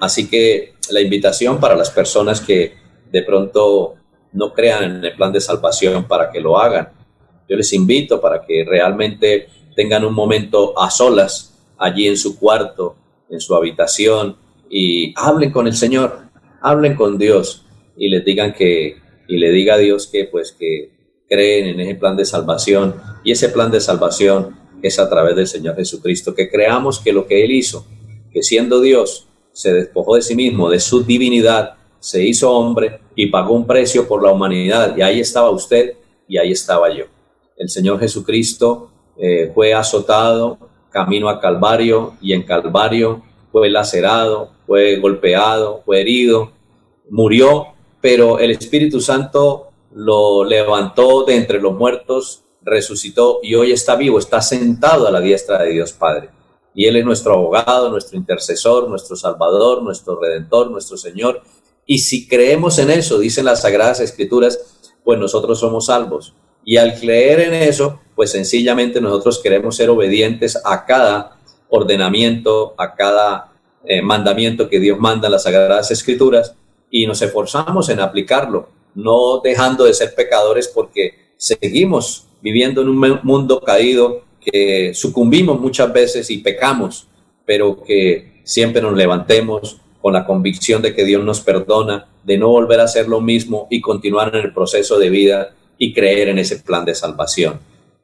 Así 0.00 0.28
que 0.28 0.74
la 0.90 1.00
invitación 1.00 1.60
para 1.60 1.76
las 1.76 1.90
personas 1.90 2.40
que 2.40 2.74
de 3.10 3.22
pronto 3.22 3.94
no 4.32 4.52
crean 4.52 4.84
en 4.84 5.04
el 5.04 5.16
plan 5.16 5.32
de 5.32 5.40
salvación 5.40 6.06
para 6.06 6.30
que 6.30 6.40
lo 6.40 6.58
hagan. 6.58 6.90
Yo 7.48 7.56
les 7.56 7.72
invito 7.72 8.20
para 8.20 8.44
que 8.44 8.64
realmente 8.64 9.48
tengan 9.74 10.04
un 10.04 10.14
momento 10.14 10.78
a 10.78 10.90
solas 10.90 11.54
allí 11.78 12.06
en 12.06 12.16
su 12.16 12.38
cuarto, 12.38 12.96
en 13.30 13.40
su 13.40 13.54
habitación 13.54 14.36
y 14.70 15.14
hablen 15.16 15.50
con 15.50 15.66
el 15.66 15.74
Señor, 15.74 16.20
hablen 16.60 16.94
con 16.94 17.18
Dios 17.18 17.64
y 17.96 18.08
les 18.08 18.24
digan 18.24 18.52
que 18.52 18.96
y 19.28 19.36
le 19.36 19.50
diga 19.50 19.74
a 19.74 19.78
Dios 19.78 20.06
que 20.06 20.24
pues 20.24 20.52
que 20.52 20.90
creen 21.28 21.66
en 21.66 21.80
ese 21.80 21.94
plan 21.94 22.16
de 22.16 22.24
salvación 22.24 22.94
y 23.22 23.32
ese 23.32 23.50
plan 23.50 23.70
de 23.70 23.80
salvación 23.80 24.56
es 24.82 24.98
a 24.98 25.08
través 25.08 25.36
del 25.36 25.46
Señor 25.46 25.76
Jesucristo, 25.76 26.34
que 26.34 26.48
creamos 26.48 27.00
que 27.00 27.12
lo 27.12 27.26
que 27.26 27.44
Él 27.44 27.52
hizo, 27.52 27.86
que 28.32 28.42
siendo 28.42 28.80
Dios, 28.80 29.27
se 29.58 29.72
despojó 29.72 30.14
de 30.14 30.22
sí 30.22 30.36
mismo, 30.36 30.70
de 30.70 30.78
su 30.78 31.02
divinidad, 31.02 31.74
se 31.98 32.22
hizo 32.22 32.52
hombre 32.52 33.00
y 33.16 33.26
pagó 33.26 33.54
un 33.54 33.66
precio 33.66 34.06
por 34.06 34.22
la 34.22 34.30
humanidad. 34.30 34.96
Y 34.96 35.02
ahí 35.02 35.18
estaba 35.18 35.50
usted 35.50 35.96
y 36.28 36.38
ahí 36.38 36.52
estaba 36.52 36.94
yo. 36.94 37.06
El 37.56 37.68
Señor 37.68 37.98
Jesucristo 37.98 38.92
eh, 39.16 39.50
fue 39.52 39.74
azotado 39.74 40.58
camino 40.90 41.28
a 41.28 41.40
Calvario 41.40 42.14
y 42.20 42.34
en 42.34 42.44
Calvario 42.44 43.24
fue 43.50 43.68
lacerado, 43.68 44.52
fue 44.64 45.00
golpeado, 45.00 45.82
fue 45.84 46.02
herido, 46.02 46.52
murió, 47.10 47.66
pero 48.00 48.38
el 48.38 48.52
Espíritu 48.52 49.00
Santo 49.00 49.72
lo 49.92 50.44
levantó 50.44 51.24
de 51.24 51.34
entre 51.34 51.60
los 51.60 51.74
muertos, 51.74 52.44
resucitó 52.62 53.40
y 53.42 53.56
hoy 53.56 53.72
está 53.72 53.96
vivo, 53.96 54.20
está 54.20 54.40
sentado 54.40 55.08
a 55.08 55.10
la 55.10 55.20
diestra 55.20 55.64
de 55.64 55.72
Dios 55.72 55.92
Padre. 55.94 56.37
Y 56.78 56.86
Él 56.86 56.94
es 56.94 57.04
nuestro 57.04 57.32
abogado, 57.32 57.90
nuestro 57.90 58.16
intercesor, 58.16 58.88
nuestro 58.88 59.16
salvador, 59.16 59.82
nuestro 59.82 60.20
redentor, 60.20 60.70
nuestro 60.70 60.96
Señor. 60.96 61.42
Y 61.84 61.98
si 61.98 62.28
creemos 62.28 62.78
en 62.78 62.90
eso, 62.90 63.18
dicen 63.18 63.46
las 63.46 63.62
Sagradas 63.62 63.98
Escrituras, 63.98 64.92
pues 65.02 65.18
nosotros 65.18 65.58
somos 65.58 65.86
salvos. 65.86 66.36
Y 66.64 66.76
al 66.76 66.94
creer 66.94 67.40
en 67.40 67.54
eso, 67.54 67.98
pues 68.14 68.30
sencillamente 68.30 69.00
nosotros 69.00 69.40
queremos 69.42 69.74
ser 69.74 69.90
obedientes 69.90 70.56
a 70.64 70.86
cada 70.86 71.40
ordenamiento, 71.68 72.74
a 72.78 72.94
cada 72.94 73.50
eh, 73.84 74.00
mandamiento 74.00 74.68
que 74.68 74.78
Dios 74.78 75.00
manda 75.00 75.26
en 75.26 75.32
las 75.32 75.42
Sagradas 75.42 75.90
Escrituras 75.90 76.54
y 76.92 77.08
nos 77.08 77.20
esforzamos 77.20 77.88
en 77.88 77.98
aplicarlo, 77.98 78.68
no 78.94 79.40
dejando 79.42 79.82
de 79.82 79.94
ser 79.94 80.14
pecadores 80.14 80.68
porque 80.68 81.32
seguimos 81.36 82.28
viviendo 82.40 82.82
en 82.82 82.90
un 82.90 83.20
mundo 83.24 83.60
caído 83.62 84.27
que 84.40 84.92
sucumbimos 84.94 85.60
muchas 85.60 85.92
veces 85.92 86.30
y 86.30 86.38
pecamos, 86.38 87.08
pero 87.44 87.82
que 87.82 88.40
siempre 88.44 88.80
nos 88.80 88.96
levantemos 88.96 89.80
con 90.00 90.12
la 90.12 90.24
convicción 90.24 90.80
de 90.80 90.94
que 90.94 91.04
Dios 91.04 91.24
nos 91.24 91.40
perdona, 91.40 92.08
de 92.24 92.38
no 92.38 92.48
volver 92.48 92.80
a 92.80 92.84
hacer 92.84 93.08
lo 93.08 93.20
mismo 93.20 93.66
y 93.70 93.80
continuar 93.80 94.34
en 94.34 94.44
el 94.44 94.52
proceso 94.52 94.98
de 94.98 95.10
vida 95.10 95.54
y 95.76 95.92
creer 95.92 96.28
en 96.28 96.38
ese 96.38 96.58
plan 96.58 96.84
de 96.84 96.94
salvación. 96.94 97.60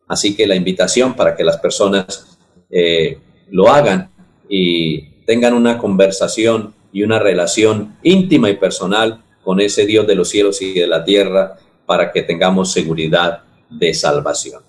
Así 0.07 0.37
que 0.37 0.47
la 0.47 0.57
invitación 0.57 1.15
para 1.15 1.37
que 1.37 1.45
las 1.45 1.59
personas 1.59 2.39
eh, 2.71 3.19
lo 3.51 3.69
hagan 3.69 4.11
y 4.49 5.23
tengan 5.27 5.55
una 5.55 5.79
conversación 5.79 6.75
y 6.93 7.03
una 7.03 7.19
relación 7.19 7.97
íntima 8.03 8.51
y 8.51 8.57
personal 8.57 9.23
con 9.43 9.61
ese 9.61 9.87
Dios 9.87 10.07
de 10.07 10.15
los 10.15 10.29
cielos 10.29 10.63
y 10.63 10.73
de 10.75 10.87
la 10.87 11.05
tierra 11.05 11.57
para 11.87 12.13
que 12.13 12.23
tengamos 12.23 12.73
seguridad 12.73 13.43
de 13.71 13.93
salvación. 13.95 14.63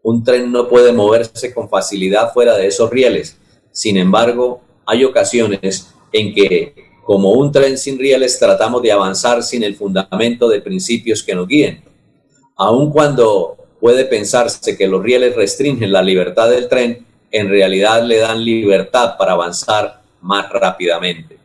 un 0.08 0.22
tren 0.22 0.52
no 0.52 0.68
puede 0.68 0.92
moverse 0.92 1.52
con 1.52 1.68
facilidad 1.68 2.32
fuera 2.32 2.56
de 2.56 2.68
esos 2.68 2.88
rieles. 2.90 3.36
Sin 3.72 3.96
embargo, 3.96 4.60
hay 4.86 5.02
ocasiones 5.02 5.88
en 6.12 6.32
que, 6.32 6.76
como 7.04 7.32
un 7.32 7.50
tren 7.50 7.76
sin 7.76 7.98
rieles, 7.98 8.38
tratamos 8.38 8.82
de 8.82 8.92
avanzar 8.92 9.42
sin 9.42 9.64
el 9.64 9.74
fundamento 9.74 10.48
de 10.48 10.60
principios 10.60 11.24
que 11.24 11.34
nos 11.34 11.48
guíen. 11.48 11.82
Aun 12.54 12.92
cuando 12.92 13.56
puede 13.80 14.04
pensarse 14.04 14.76
que 14.76 14.86
los 14.86 15.02
rieles 15.02 15.34
restringen 15.34 15.90
la 15.90 16.02
libertad 16.02 16.50
del 16.50 16.68
tren, 16.68 17.04
en 17.32 17.48
realidad 17.48 18.04
le 18.04 18.18
dan 18.18 18.44
libertad 18.44 19.16
para 19.18 19.32
avanzar 19.32 20.02
más 20.20 20.48
rápidamente. 20.50 21.35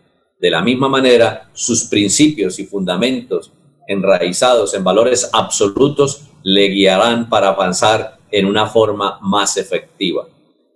De 0.42 0.50
la 0.50 0.64
misma 0.64 0.90
manera, 0.90 1.52
sus 1.54 1.84
principios 1.84 2.58
y 2.58 2.66
fundamentos 2.66 3.52
enraizados 3.88 4.74
en 4.74 4.84
valores 4.84 5.30
absolutos 5.32 6.24
le 6.42 6.68
guiarán 6.70 7.30
para 7.30 7.50
avanzar 7.50 8.18
en 8.32 8.48
una 8.48 8.66
forma 8.66 9.20
más 9.22 9.58
efectiva. 9.58 10.28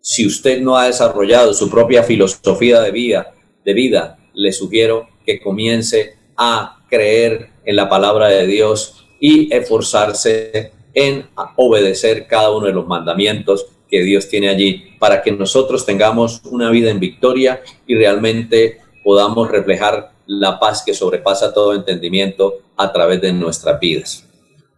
Si 0.01 0.27
usted 0.27 0.61
no 0.61 0.77
ha 0.77 0.85
desarrollado 0.85 1.51
su 1.55 1.67
propia 1.67 2.03
filosofía 2.03 2.79
de 2.79 2.91
vida, 2.91 3.33
de 3.63 3.73
vida, 3.73 4.19
le 4.35 4.51
sugiero 4.51 5.09
que 5.25 5.41
comience 5.41 6.15
a 6.37 6.85
creer 6.87 7.49
en 7.65 7.75
la 7.75 7.89
palabra 7.89 8.27
de 8.27 8.45
Dios 8.45 9.07
y 9.19 9.51
esforzarse 9.51 10.73
en 10.93 11.25
obedecer 11.55 12.27
cada 12.27 12.51
uno 12.51 12.67
de 12.67 12.73
los 12.73 12.85
mandamientos 12.85 13.65
que 13.89 14.03
Dios 14.03 14.29
tiene 14.29 14.49
allí 14.49 14.83
para 14.99 15.23
que 15.23 15.31
nosotros 15.31 15.87
tengamos 15.87 16.41
una 16.45 16.69
vida 16.69 16.91
en 16.91 16.99
victoria 16.99 17.61
y 17.87 17.95
realmente 17.95 18.84
podamos 19.05 19.51
reflejar 19.51 20.13
la 20.25 20.59
paz 20.59 20.81
que 20.83 20.95
sobrepasa 20.95 21.53
todo 21.53 21.75
entendimiento 21.75 22.55
a 22.75 22.91
través 22.91 23.21
de 23.21 23.31
nuestras 23.31 23.79
vidas. 23.79 24.25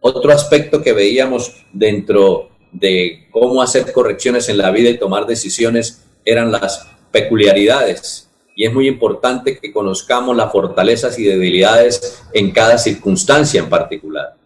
Otro 0.00 0.30
aspecto 0.30 0.82
que 0.82 0.92
veíamos 0.92 1.64
dentro 1.72 2.50
de 2.70 3.26
cómo 3.32 3.62
hacer 3.62 3.90
correcciones 3.90 4.50
en 4.50 4.58
la 4.58 4.70
vida 4.70 4.90
y 4.90 4.98
tomar 4.98 5.24
decisiones 5.26 6.04
eran 6.26 6.52
las 6.52 6.86
peculiaridades. 7.10 8.28
Y 8.54 8.66
es 8.66 8.74
muy 8.74 8.86
importante 8.86 9.58
que 9.58 9.72
conozcamos 9.72 10.36
las 10.36 10.52
fortalezas 10.52 11.18
y 11.18 11.24
debilidades 11.24 12.22
en 12.34 12.50
cada 12.50 12.76
circunstancia 12.76 13.60
en 13.60 13.70
particular. 13.70 14.36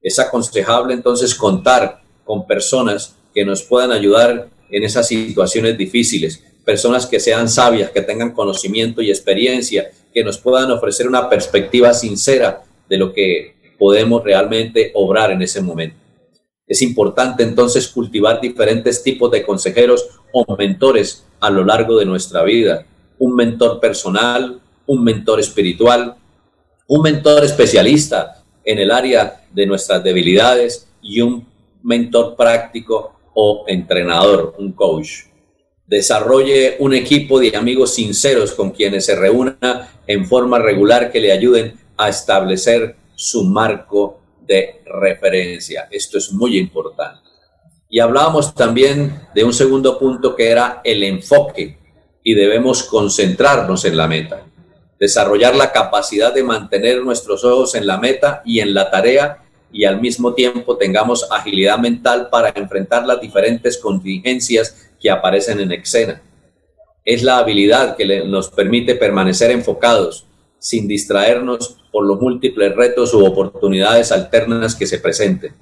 Es 0.00 0.18
aconsejable 0.18 0.94
entonces 0.94 1.34
contar 1.34 2.00
con 2.24 2.46
personas 2.46 3.16
que 3.34 3.44
nos 3.44 3.62
puedan 3.64 3.92
ayudar 3.92 4.48
en 4.70 4.82
esas 4.82 5.08
situaciones 5.08 5.76
difíciles, 5.76 6.42
personas 6.70 7.04
que 7.04 7.18
sean 7.18 7.48
sabias, 7.48 7.90
que 7.90 8.00
tengan 8.00 8.30
conocimiento 8.30 9.02
y 9.02 9.10
experiencia, 9.10 9.90
que 10.14 10.22
nos 10.22 10.38
puedan 10.38 10.70
ofrecer 10.70 11.08
una 11.08 11.28
perspectiva 11.28 11.92
sincera 11.92 12.62
de 12.88 12.96
lo 12.96 13.12
que 13.12 13.56
podemos 13.76 14.22
realmente 14.22 14.92
obrar 14.94 15.32
en 15.32 15.42
ese 15.42 15.60
momento. 15.60 15.96
Es 16.68 16.80
importante 16.80 17.42
entonces 17.42 17.88
cultivar 17.88 18.40
diferentes 18.40 19.02
tipos 19.02 19.32
de 19.32 19.42
consejeros 19.42 20.10
o 20.32 20.46
mentores 20.56 21.24
a 21.40 21.50
lo 21.50 21.64
largo 21.64 21.98
de 21.98 22.06
nuestra 22.06 22.44
vida. 22.44 22.86
Un 23.18 23.34
mentor 23.34 23.80
personal, 23.80 24.60
un 24.86 25.02
mentor 25.02 25.40
espiritual, 25.40 26.14
un 26.86 27.02
mentor 27.02 27.42
especialista 27.42 28.44
en 28.64 28.78
el 28.78 28.92
área 28.92 29.42
de 29.52 29.66
nuestras 29.66 30.04
debilidades 30.04 30.86
y 31.02 31.20
un 31.20 31.48
mentor 31.82 32.36
práctico 32.36 33.16
o 33.34 33.64
entrenador, 33.66 34.54
un 34.56 34.70
coach. 34.70 35.29
Desarrolle 35.90 36.76
un 36.78 36.94
equipo 36.94 37.40
de 37.40 37.56
amigos 37.56 37.94
sinceros 37.94 38.52
con 38.52 38.70
quienes 38.70 39.06
se 39.06 39.16
reúna 39.16 39.90
en 40.06 40.24
forma 40.24 40.60
regular 40.60 41.10
que 41.10 41.18
le 41.18 41.32
ayuden 41.32 41.80
a 41.96 42.08
establecer 42.08 42.94
su 43.16 43.42
marco 43.42 44.20
de 44.46 44.82
referencia. 44.84 45.88
Esto 45.90 46.18
es 46.18 46.30
muy 46.32 46.58
importante. 46.58 47.28
Y 47.88 47.98
hablábamos 47.98 48.54
también 48.54 49.20
de 49.34 49.42
un 49.42 49.52
segundo 49.52 49.98
punto 49.98 50.36
que 50.36 50.50
era 50.50 50.80
el 50.84 51.02
enfoque 51.02 51.76
y 52.22 52.34
debemos 52.34 52.84
concentrarnos 52.84 53.84
en 53.84 53.96
la 53.96 54.06
meta. 54.06 54.46
Desarrollar 55.00 55.56
la 55.56 55.72
capacidad 55.72 56.32
de 56.32 56.44
mantener 56.44 57.02
nuestros 57.02 57.42
ojos 57.42 57.74
en 57.74 57.88
la 57.88 57.98
meta 57.98 58.42
y 58.44 58.60
en 58.60 58.74
la 58.74 58.92
tarea 58.92 59.42
y 59.72 59.86
al 59.86 60.00
mismo 60.00 60.34
tiempo 60.34 60.76
tengamos 60.76 61.26
agilidad 61.32 61.78
mental 61.78 62.28
para 62.30 62.50
enfrentar 62.50 63.04
las 63.06 63.20
diferentes 63.20 63.76
contingencias 63.76 64.89
que 65.00 65.10
aparecen 65.10 65.60
en 65.60 65.72
escena. 65.72 66.22
Es 67.04 67.22
la 67.22 67.38
habilidad 67.38 67.96
que 67.96 68.24
nos 68.24 68.50
permite 68.50 68.94
permanecer 68.94 69.50
enfocados, 69.50 70.26
sin 70.58 70.86
distraernos 70.86 71.78
por 71.90 72.06
los 72.06 72.20
múltiples 72.20 72.76
retos 72.76 73.14
u 73.14 73.24
oportunidades 73.24 74.12
alternas 74.12 74.74
que 74.74 74.86
se 74.86 74.98
presenten. 74.98 75.54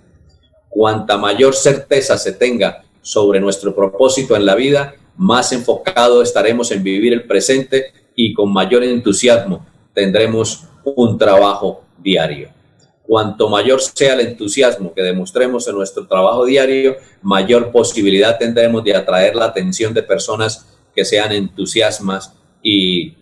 Cuanta 0.69 1.17
mayor 1.17 1.55
certeza 1.55 2.19
se 2.19 2.33
tenga 2.33 2.85
sobre 3.01 3.41
nuestro 3.41 3.75
propósito 3.75 4.37
en 4.37 4.45
la 4.45 4.55
vida, 4.55 4.95
más 5.17 5.53
enfocado 5.53 6.23
estaremos 6.23 6.71
en 6.73 6.83
vivir 6.83 7.13
el 7.13 7.25
presente 7.27 7.93
y 8.15 8.35
con 8.35 8.53
mayor 8.53 8.85
entusiasmo 8.85 9.65
tendremos 9.95 10.65
un 10.85 11.17
trabajo 11.17 11.85
diario. 11.99 12.58
Cuanto 13.09 13.49
mayor 13.49 13.81
sea 13.81 14.13
el 14.13 14.21
entusiasmo 14.21 14.93
que 14.93 15.01
demostremos 15.03 15.67
en 15.67 15.77
nuestro 15.77 16.07
trabajo 16.07 16.45
diario, 16.45 16.99
mayor 17.23 17.73
posibilidad 17.73 18.37
tendremos 18.37 18.85
de 18.85 18.95
atraer 18.95 19.35
la 19.35 19.47
atención 19.47 19.95
de 19.95 20.03
personas 20.03 20.67
que 20.95 21.07
sean 21.07 21.33
entusiasmas 21.33 22.35
y 22.63 23.15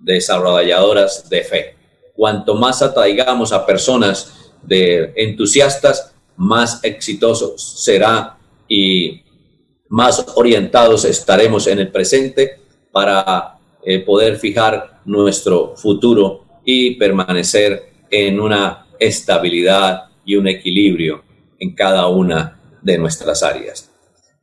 desarrolladoras 0.00 1.28
de 1.28 1.42
fe. 1.42 1.76
Cuanto 2.14 2.54
más 2.54 2.82
atraigamos 2.82 3.52
a 3.52 3.66
personas 3.66 4.52
de 4.62 5.12
entusiastas, 5.16 6.14
más 6.36 6.78
exitosos 6.84 7.82
será 7.82 8.38
y 8.68 9.24
más 9.88 10.24
orientados 10.36 11.04
estaremos 11.04 11.66
en 11.66 11.80
el 11.80 11.90
presente 11.90 12.60
para 12.92 13.58
eh, 13.84 13.98
poder 13.98 14.36
fijar 14.36 15.00
nuestro 15.04 15.74
futuro 15.74 16.44
y 16.64 16.94
permanecer 16.94 17.90
en 18.08 18.38
una 18.38 18.81
estabilidad 19.06 20.04
y 20.24 20.36
un 20.36 20.48
equilibrio 20.48 21.24
en 21.58 21.74
cada 21.74 22.06
una 22.08 22.60
de 22.82 22.98
nuestras 22.98 23.42
áreas. 23.42 23.90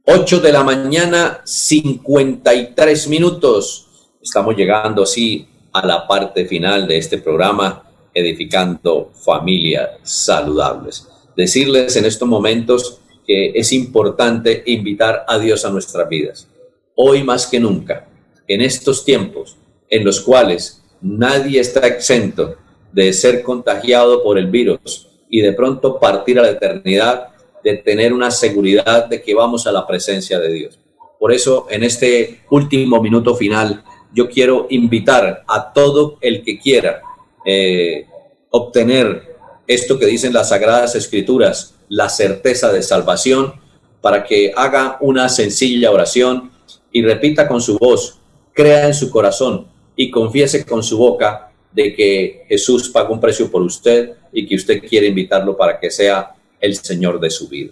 8 0.06 0.40
de 0.40 0.52
la 0.52 0.64
mañana, 0.64 1.42
53 1.44 3.08
minutos. 3.08 3.88
Estamos 4.22 4.56
llegando 4.56 5.04
así 5.04 5.48
a 5.72 5.86
la 5.86 6.08
parte 6.08 6.46
final 6.46 6.88
de 6.88 6.98
este 6.98 7.20
programa, 7.20 7.84
Edificando 8.14 9.12
Familias 9.14 9.92
Saludables. 10.04 11.08
Decirles 11.36 11.96
en 11.96 12.06
estos 12.06 12.28
momentos 12.28 13.02
que 13.26 13.52
es 13.54 13.72
importante 13.74 14.64
invitar 14.66 15.26
a 15.28 15.38
Dios 15.38 15.64
a 15.64 15.70
nuestras 15.70 16.10
vidas. 16.10 16.48
Hoy 16.96 17.24
más 17.24 17.46
que 17.46 17.60
nunca, 17.60 18.10
en 18.48 18.62
estos 18.62 19.06
tiempos 19.06 19.58
en 19.90 20.04
los 20.04 20.22
cuales 20.22 20.84
nadie 21.02 21.60
está 21.60 21.86
exento 21.88 22.56
de 22.92 23.14
ser 23.14 23.44
contagiado 23.44 24.24
por 24.24 24.38
el 24.38 24.48
virus 24.48 25.08
y 25.30 25.42
de 25.42 25.54
pronto 25.54 26.00
partir 26.00 26.40
a 26.40 26.44
la 26.44 26.50
eternidad, 26.52 27.28
de 27.64 27.78
tener 27.78 28.14
una 28.14 28.32
seguridad 28.32 29.06
de 29.06 29.22
que 29.22 29.36
vamos 29.36 29.68
a 29.68 29.72
la 29.72 29.86
presencia 29.86 30.40
de 30.40 30.52
Dios. 30.52 30.80
Por 31.20 31.34
eso, 31.34 31.68
en 31.70 31.84
este 31.84 32.42
último 32.50 33.02
minuto 33.02 33.36
final, 33.36 33.84
yo 34.14 34.30
quiero 34.30 34.68
invitar 34.70 35.44
a 35.48 35.72
todo 35.74 36.18
el 36.22 36.44
que 36.44 36.58
quiera 36.58 37.02
eh, 37.46 38.08
obtener 38.50 39.36
esto 39.68 40.00
que 40.00 40.06
dicen 40.06 40.34
las 40.34 40.50
Sagradas 40.50 40.96
Escrituras, 40.96 41.76
la 41.90 42.10
certeza 42.10 42.72
de 42.72 42.82
salvación, 42.82 43.54
para 44.02 44.24
que 44.24 44.52
haga 44.56 44.98
una 45.02 45.30
sencilla 45.30 45.92
oración 45.92 46.52
y 46.92 47.04
repita 47.04 47.48
con 47.48 47.62
su 47.62 47.78
voz, 47.78 48.20
crea 48.54 48.88
en 48.88 48.94
su 48.94 49.12
corazón 49.12 49.68
y 49.96 50.10
confiese 50.10 50.66
con 50.66 50.82
su 50.82 50.98
boca 50.98 51.49
de 51.72 51.94
que 51.94 52.46
Jesús 52.48 52.90
pagó 52.90 53.14
un 53.14 53.20
precio 53.20 53.50
por 53.52 53.62
usted 53.62 54.14
y 54.34 54.48
que 54.48 54.56
usted 54.56 54.84
quiere 54.84 55.08
invitarlo 55.08 55.56
para 55.56 55.80
que 55.80 55.92
sea 55.92 56.36
el 56.60 56.76
Señor 56.76 57.20
de 57.20 57.30
su 57.30 57.48
vida. 57.48 57.72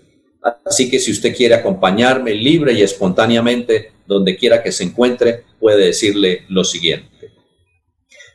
Así 0.65 0.89
que 0.89 0.99
si 0.99 1.11
usted 1.11 1.35
quiere 1.35 1.55
acompañarme 1.55 2.33
libre 2.33 2.73
y 2.73 2.81
espontáneamente, 2.81 3.91
donde 4.05 4.37
quiera 4.37 4.63
que 4.63 4.71
se 4.71 4.83
encuentre, 4.83 5.43
puede 5.59 5.87
decirle 5.87 6.43
lo 6.47 6.63
siguiente. 6.63 7.31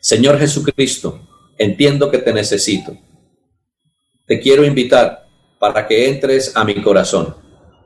Señor 0.01 0.39
Jesucristo, 0.39 1.29
entiendo 1.59 2.11
que 2.11 2.19
te 2.19 2.33
necesito. 2.33 2.97
Te 4.27 4.41
quiero 4.41 4.65
invitar 4.65 5.29
para 5.59 5.87
que 5.87 6.09
entres 6.09 6.57
a 6.57 6.65
mi 6.65 6.75
corazón 6.83 7.37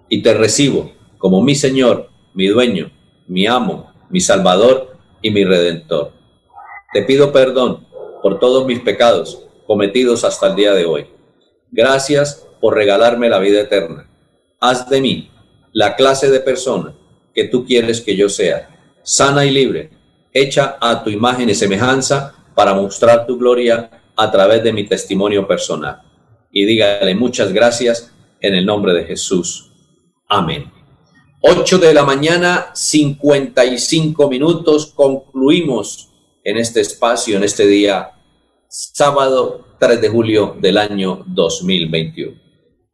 y 0.08 0.22
te 0.22 0.34
recibo 0.34 0.92
como 1.18 1.42
mi 1.42 1.54
Señor, 1.54 2.10
mi 2.34 2.46
dueño, 2.46 2.90
mi 3.28 3.46
amo, 3.46 3.92
mi 4.10 4.20
Salvador 4.20 4.96
y 5.22 5.30
mi 5.30 5.44
Redentor. 5.44 6.15
Te 6.96 7.02
pido 7.02 7.30
perdón 7.30 7.86
por 8.22 8.40
todos 8.40 8.64
mis 8.64 8.80
pecados 8.80 9.42
cometidos 9.66 10.24
hasta 10.24 10.46
el 10.46 10.56
día 10.56 10.72
de 10.72 10.86
hoy. 10.86 11.06
Gracias 11.70 12.46
por 12.58 12.74
regalarme 12.74 13.28
la 13.28 13.38
vida 13.38 13.60
eterna. 13.60 14.08
Haz 14.60 14.88
de 14.88 15.02
mí 15.02 15.30
la 15.74 15.94
clase 15.94 16.30
de 16.30 16.40
persona 16.40 16.94
que 17.34 17.48
tú 17.48 17.66
quieres 17.66 18.00
que 18.00 18.16
yo 18.16 18.30
sea, 18.30 18.70
sana 19.02 19.44
y 19.44 19.50
libre, 19.50 19.90
hecha 20.32 20.78
a 20.80 21.04
tu 21.04 21.10
imagen 21.10 21.50
y 21.50 21.54
semejanza 21.54 22.34
para 22.54 22.72
mostrar 22.72 23.26
tu 23.26 23.36
gloria 23.36 23.90
a 24.16 24.30
través 24.30 24.64
de 24.64 24.72
mi 24.72 24.86
testimonio 24.88 25.46
personal. 25.46 26.00
Y 26.50 26.64
dígale 26.64 27.14
muchas 27.14 27.52
gracias 27.52 28.10
en 28.40 28.54
el 28.54 28.64
nombre 28.64 28.94
de 28.94 29.04
Jesús. 29.04 29.70
Amén. 30.30 30.72
8 31.42 31.76
de 31.76 31.92
la 31.92 32.04
mañana, 32.06 32.70
55 32.72 34.30
minutos. 34.30 34.94
Concluimos 34.96 36.14
en 36.46 36.56
este 36.58 36.80
espacio, 36.80 37.36
en 37.36 37.42
este 37.42 37.66
día, 37.66 38.12
sábado 38.68 39.66
3 39.80 40.00
de 40.00 40.08
julio 40.08 40.56
del 40.60 40.78
año 40.78 41.24
2021 41.26 42.46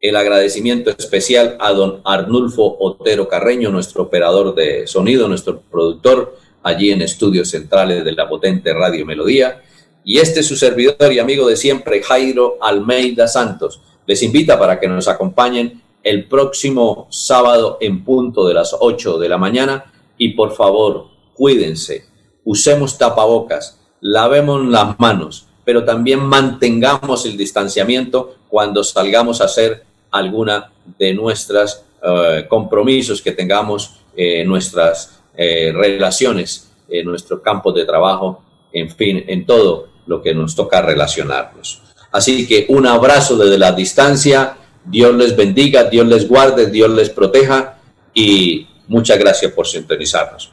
el 0.02 0.16
agradecimiento 0.16 0.90
especial 0.90 1.56
a 1.60 1.72
don 1.72 2.00
Arnulfo 2.04 2.76
Otero 2.80 3.28
Carreño, 3.28 3.70
nuestro 3.70 4.02
operador 4.02 4.52
de 4.52 4.88
sonido, 4.88 5.28
nuestro 5.28 5.60
productor 5.60 6.36
allí 6.64 6.90
en 6.90 7.02
estudios 7.02 7.50
centrales 7.50 8.04
de 8.04 8.10
la 8.10 8.28
potente 8.28 8.74
Radio 8.74 9.06
Melodía. 9.06 9.62
Y 10.04 10.18
este 10.18 10.40
es 10.40 10.48
su 10.48 10.56
servidor 10.56 11.12
y 11.12 11.20
amigo 11.20 11.46
de 11.46 11.56
siempre, 11.56 12.02
Jairo 12.02 12.58
Almeida 12.60 13.28
Santos. 13.28 13.80
Les 14.04 14.24
invita 14.24 14.58
para 14.58 14.80
que 14.80 14.88
nos 14.88 15.06
acompañen 15.06 15.80
el 16.02 16.26
próximo 16.26 17.06
sábado 17.12 17.78
en 17.80 18.02
punto 18.02 18.48
de 18.48 18.54
las 18.54 18.74
8 18.80 19.18
de 19.18 19.28
la 19.28 19.38
mañana 19.38 19.92
y 20.18 20.30
por 20.30 20.52
favor, 20.56 21.10
cuídense, 21.32 22.06
usemos 22.44 22.98
tapabocas, 22.98 23.78
lavemos 24.00 24.66
las 24.66 24.98
manos, 24.98 25.46
pero 25.64 25.84
también 25.84 26.20
mantengamos 26.20 27.24
el 27.26 27.36
distanciamiento 27.36 28.36
cuando 28.48 28.82
salgamos 28.82 29.40
a 29.40 29.44
hacer 29.44 29.84
alguna 30.10 30.70
de 30.98 31.14
nuestros 31.14 31.82
eh, 32.02 32.46
compromisos 32.48 33.22
que 33.22 33.32
tengamos, 33.32 33.98
en 34.14 34.46
nuestras 34.46 35.20
eh, 35.36 35.72
relaciones, 35.74 36.70
en 36.88 37.06
nuestro 37.06 37.40
campo 37.40 37.72
de 37.72 37.84
trabajo, 37.84 38.42
en 38.72 38.90
fin, 38.90 39.24
en 39.26 39.46
todo 39.46 39.88
lo 40.06 40.22
que 40.22 40.34
nos 40.34 40.54
toca 40.54 40.82
relacionarnos. 40.82 41.80
Así 42.10 42.46
que 42.46 42.66
un 42.68 42.86
abrazo 42.86 43.38
desde 43.38 43.58
la 43.58 43.72
distancia, 43.72 44.56
Dios 44.84 45.14
les 45.14 45.34
bendiga, 45.34 45.84
Dios 45.84 46.06
les 46.06 46.28
guarde, 46.28 46.70
Dios 46.70 46.90
les 46.90 47.08
proteja 47.08 47.78
y 48.12 48.66
muchas 48.88 49.18
gracias 49.18 49.52
por 49.52 49.66
sintonizarnos. 49.66 50.52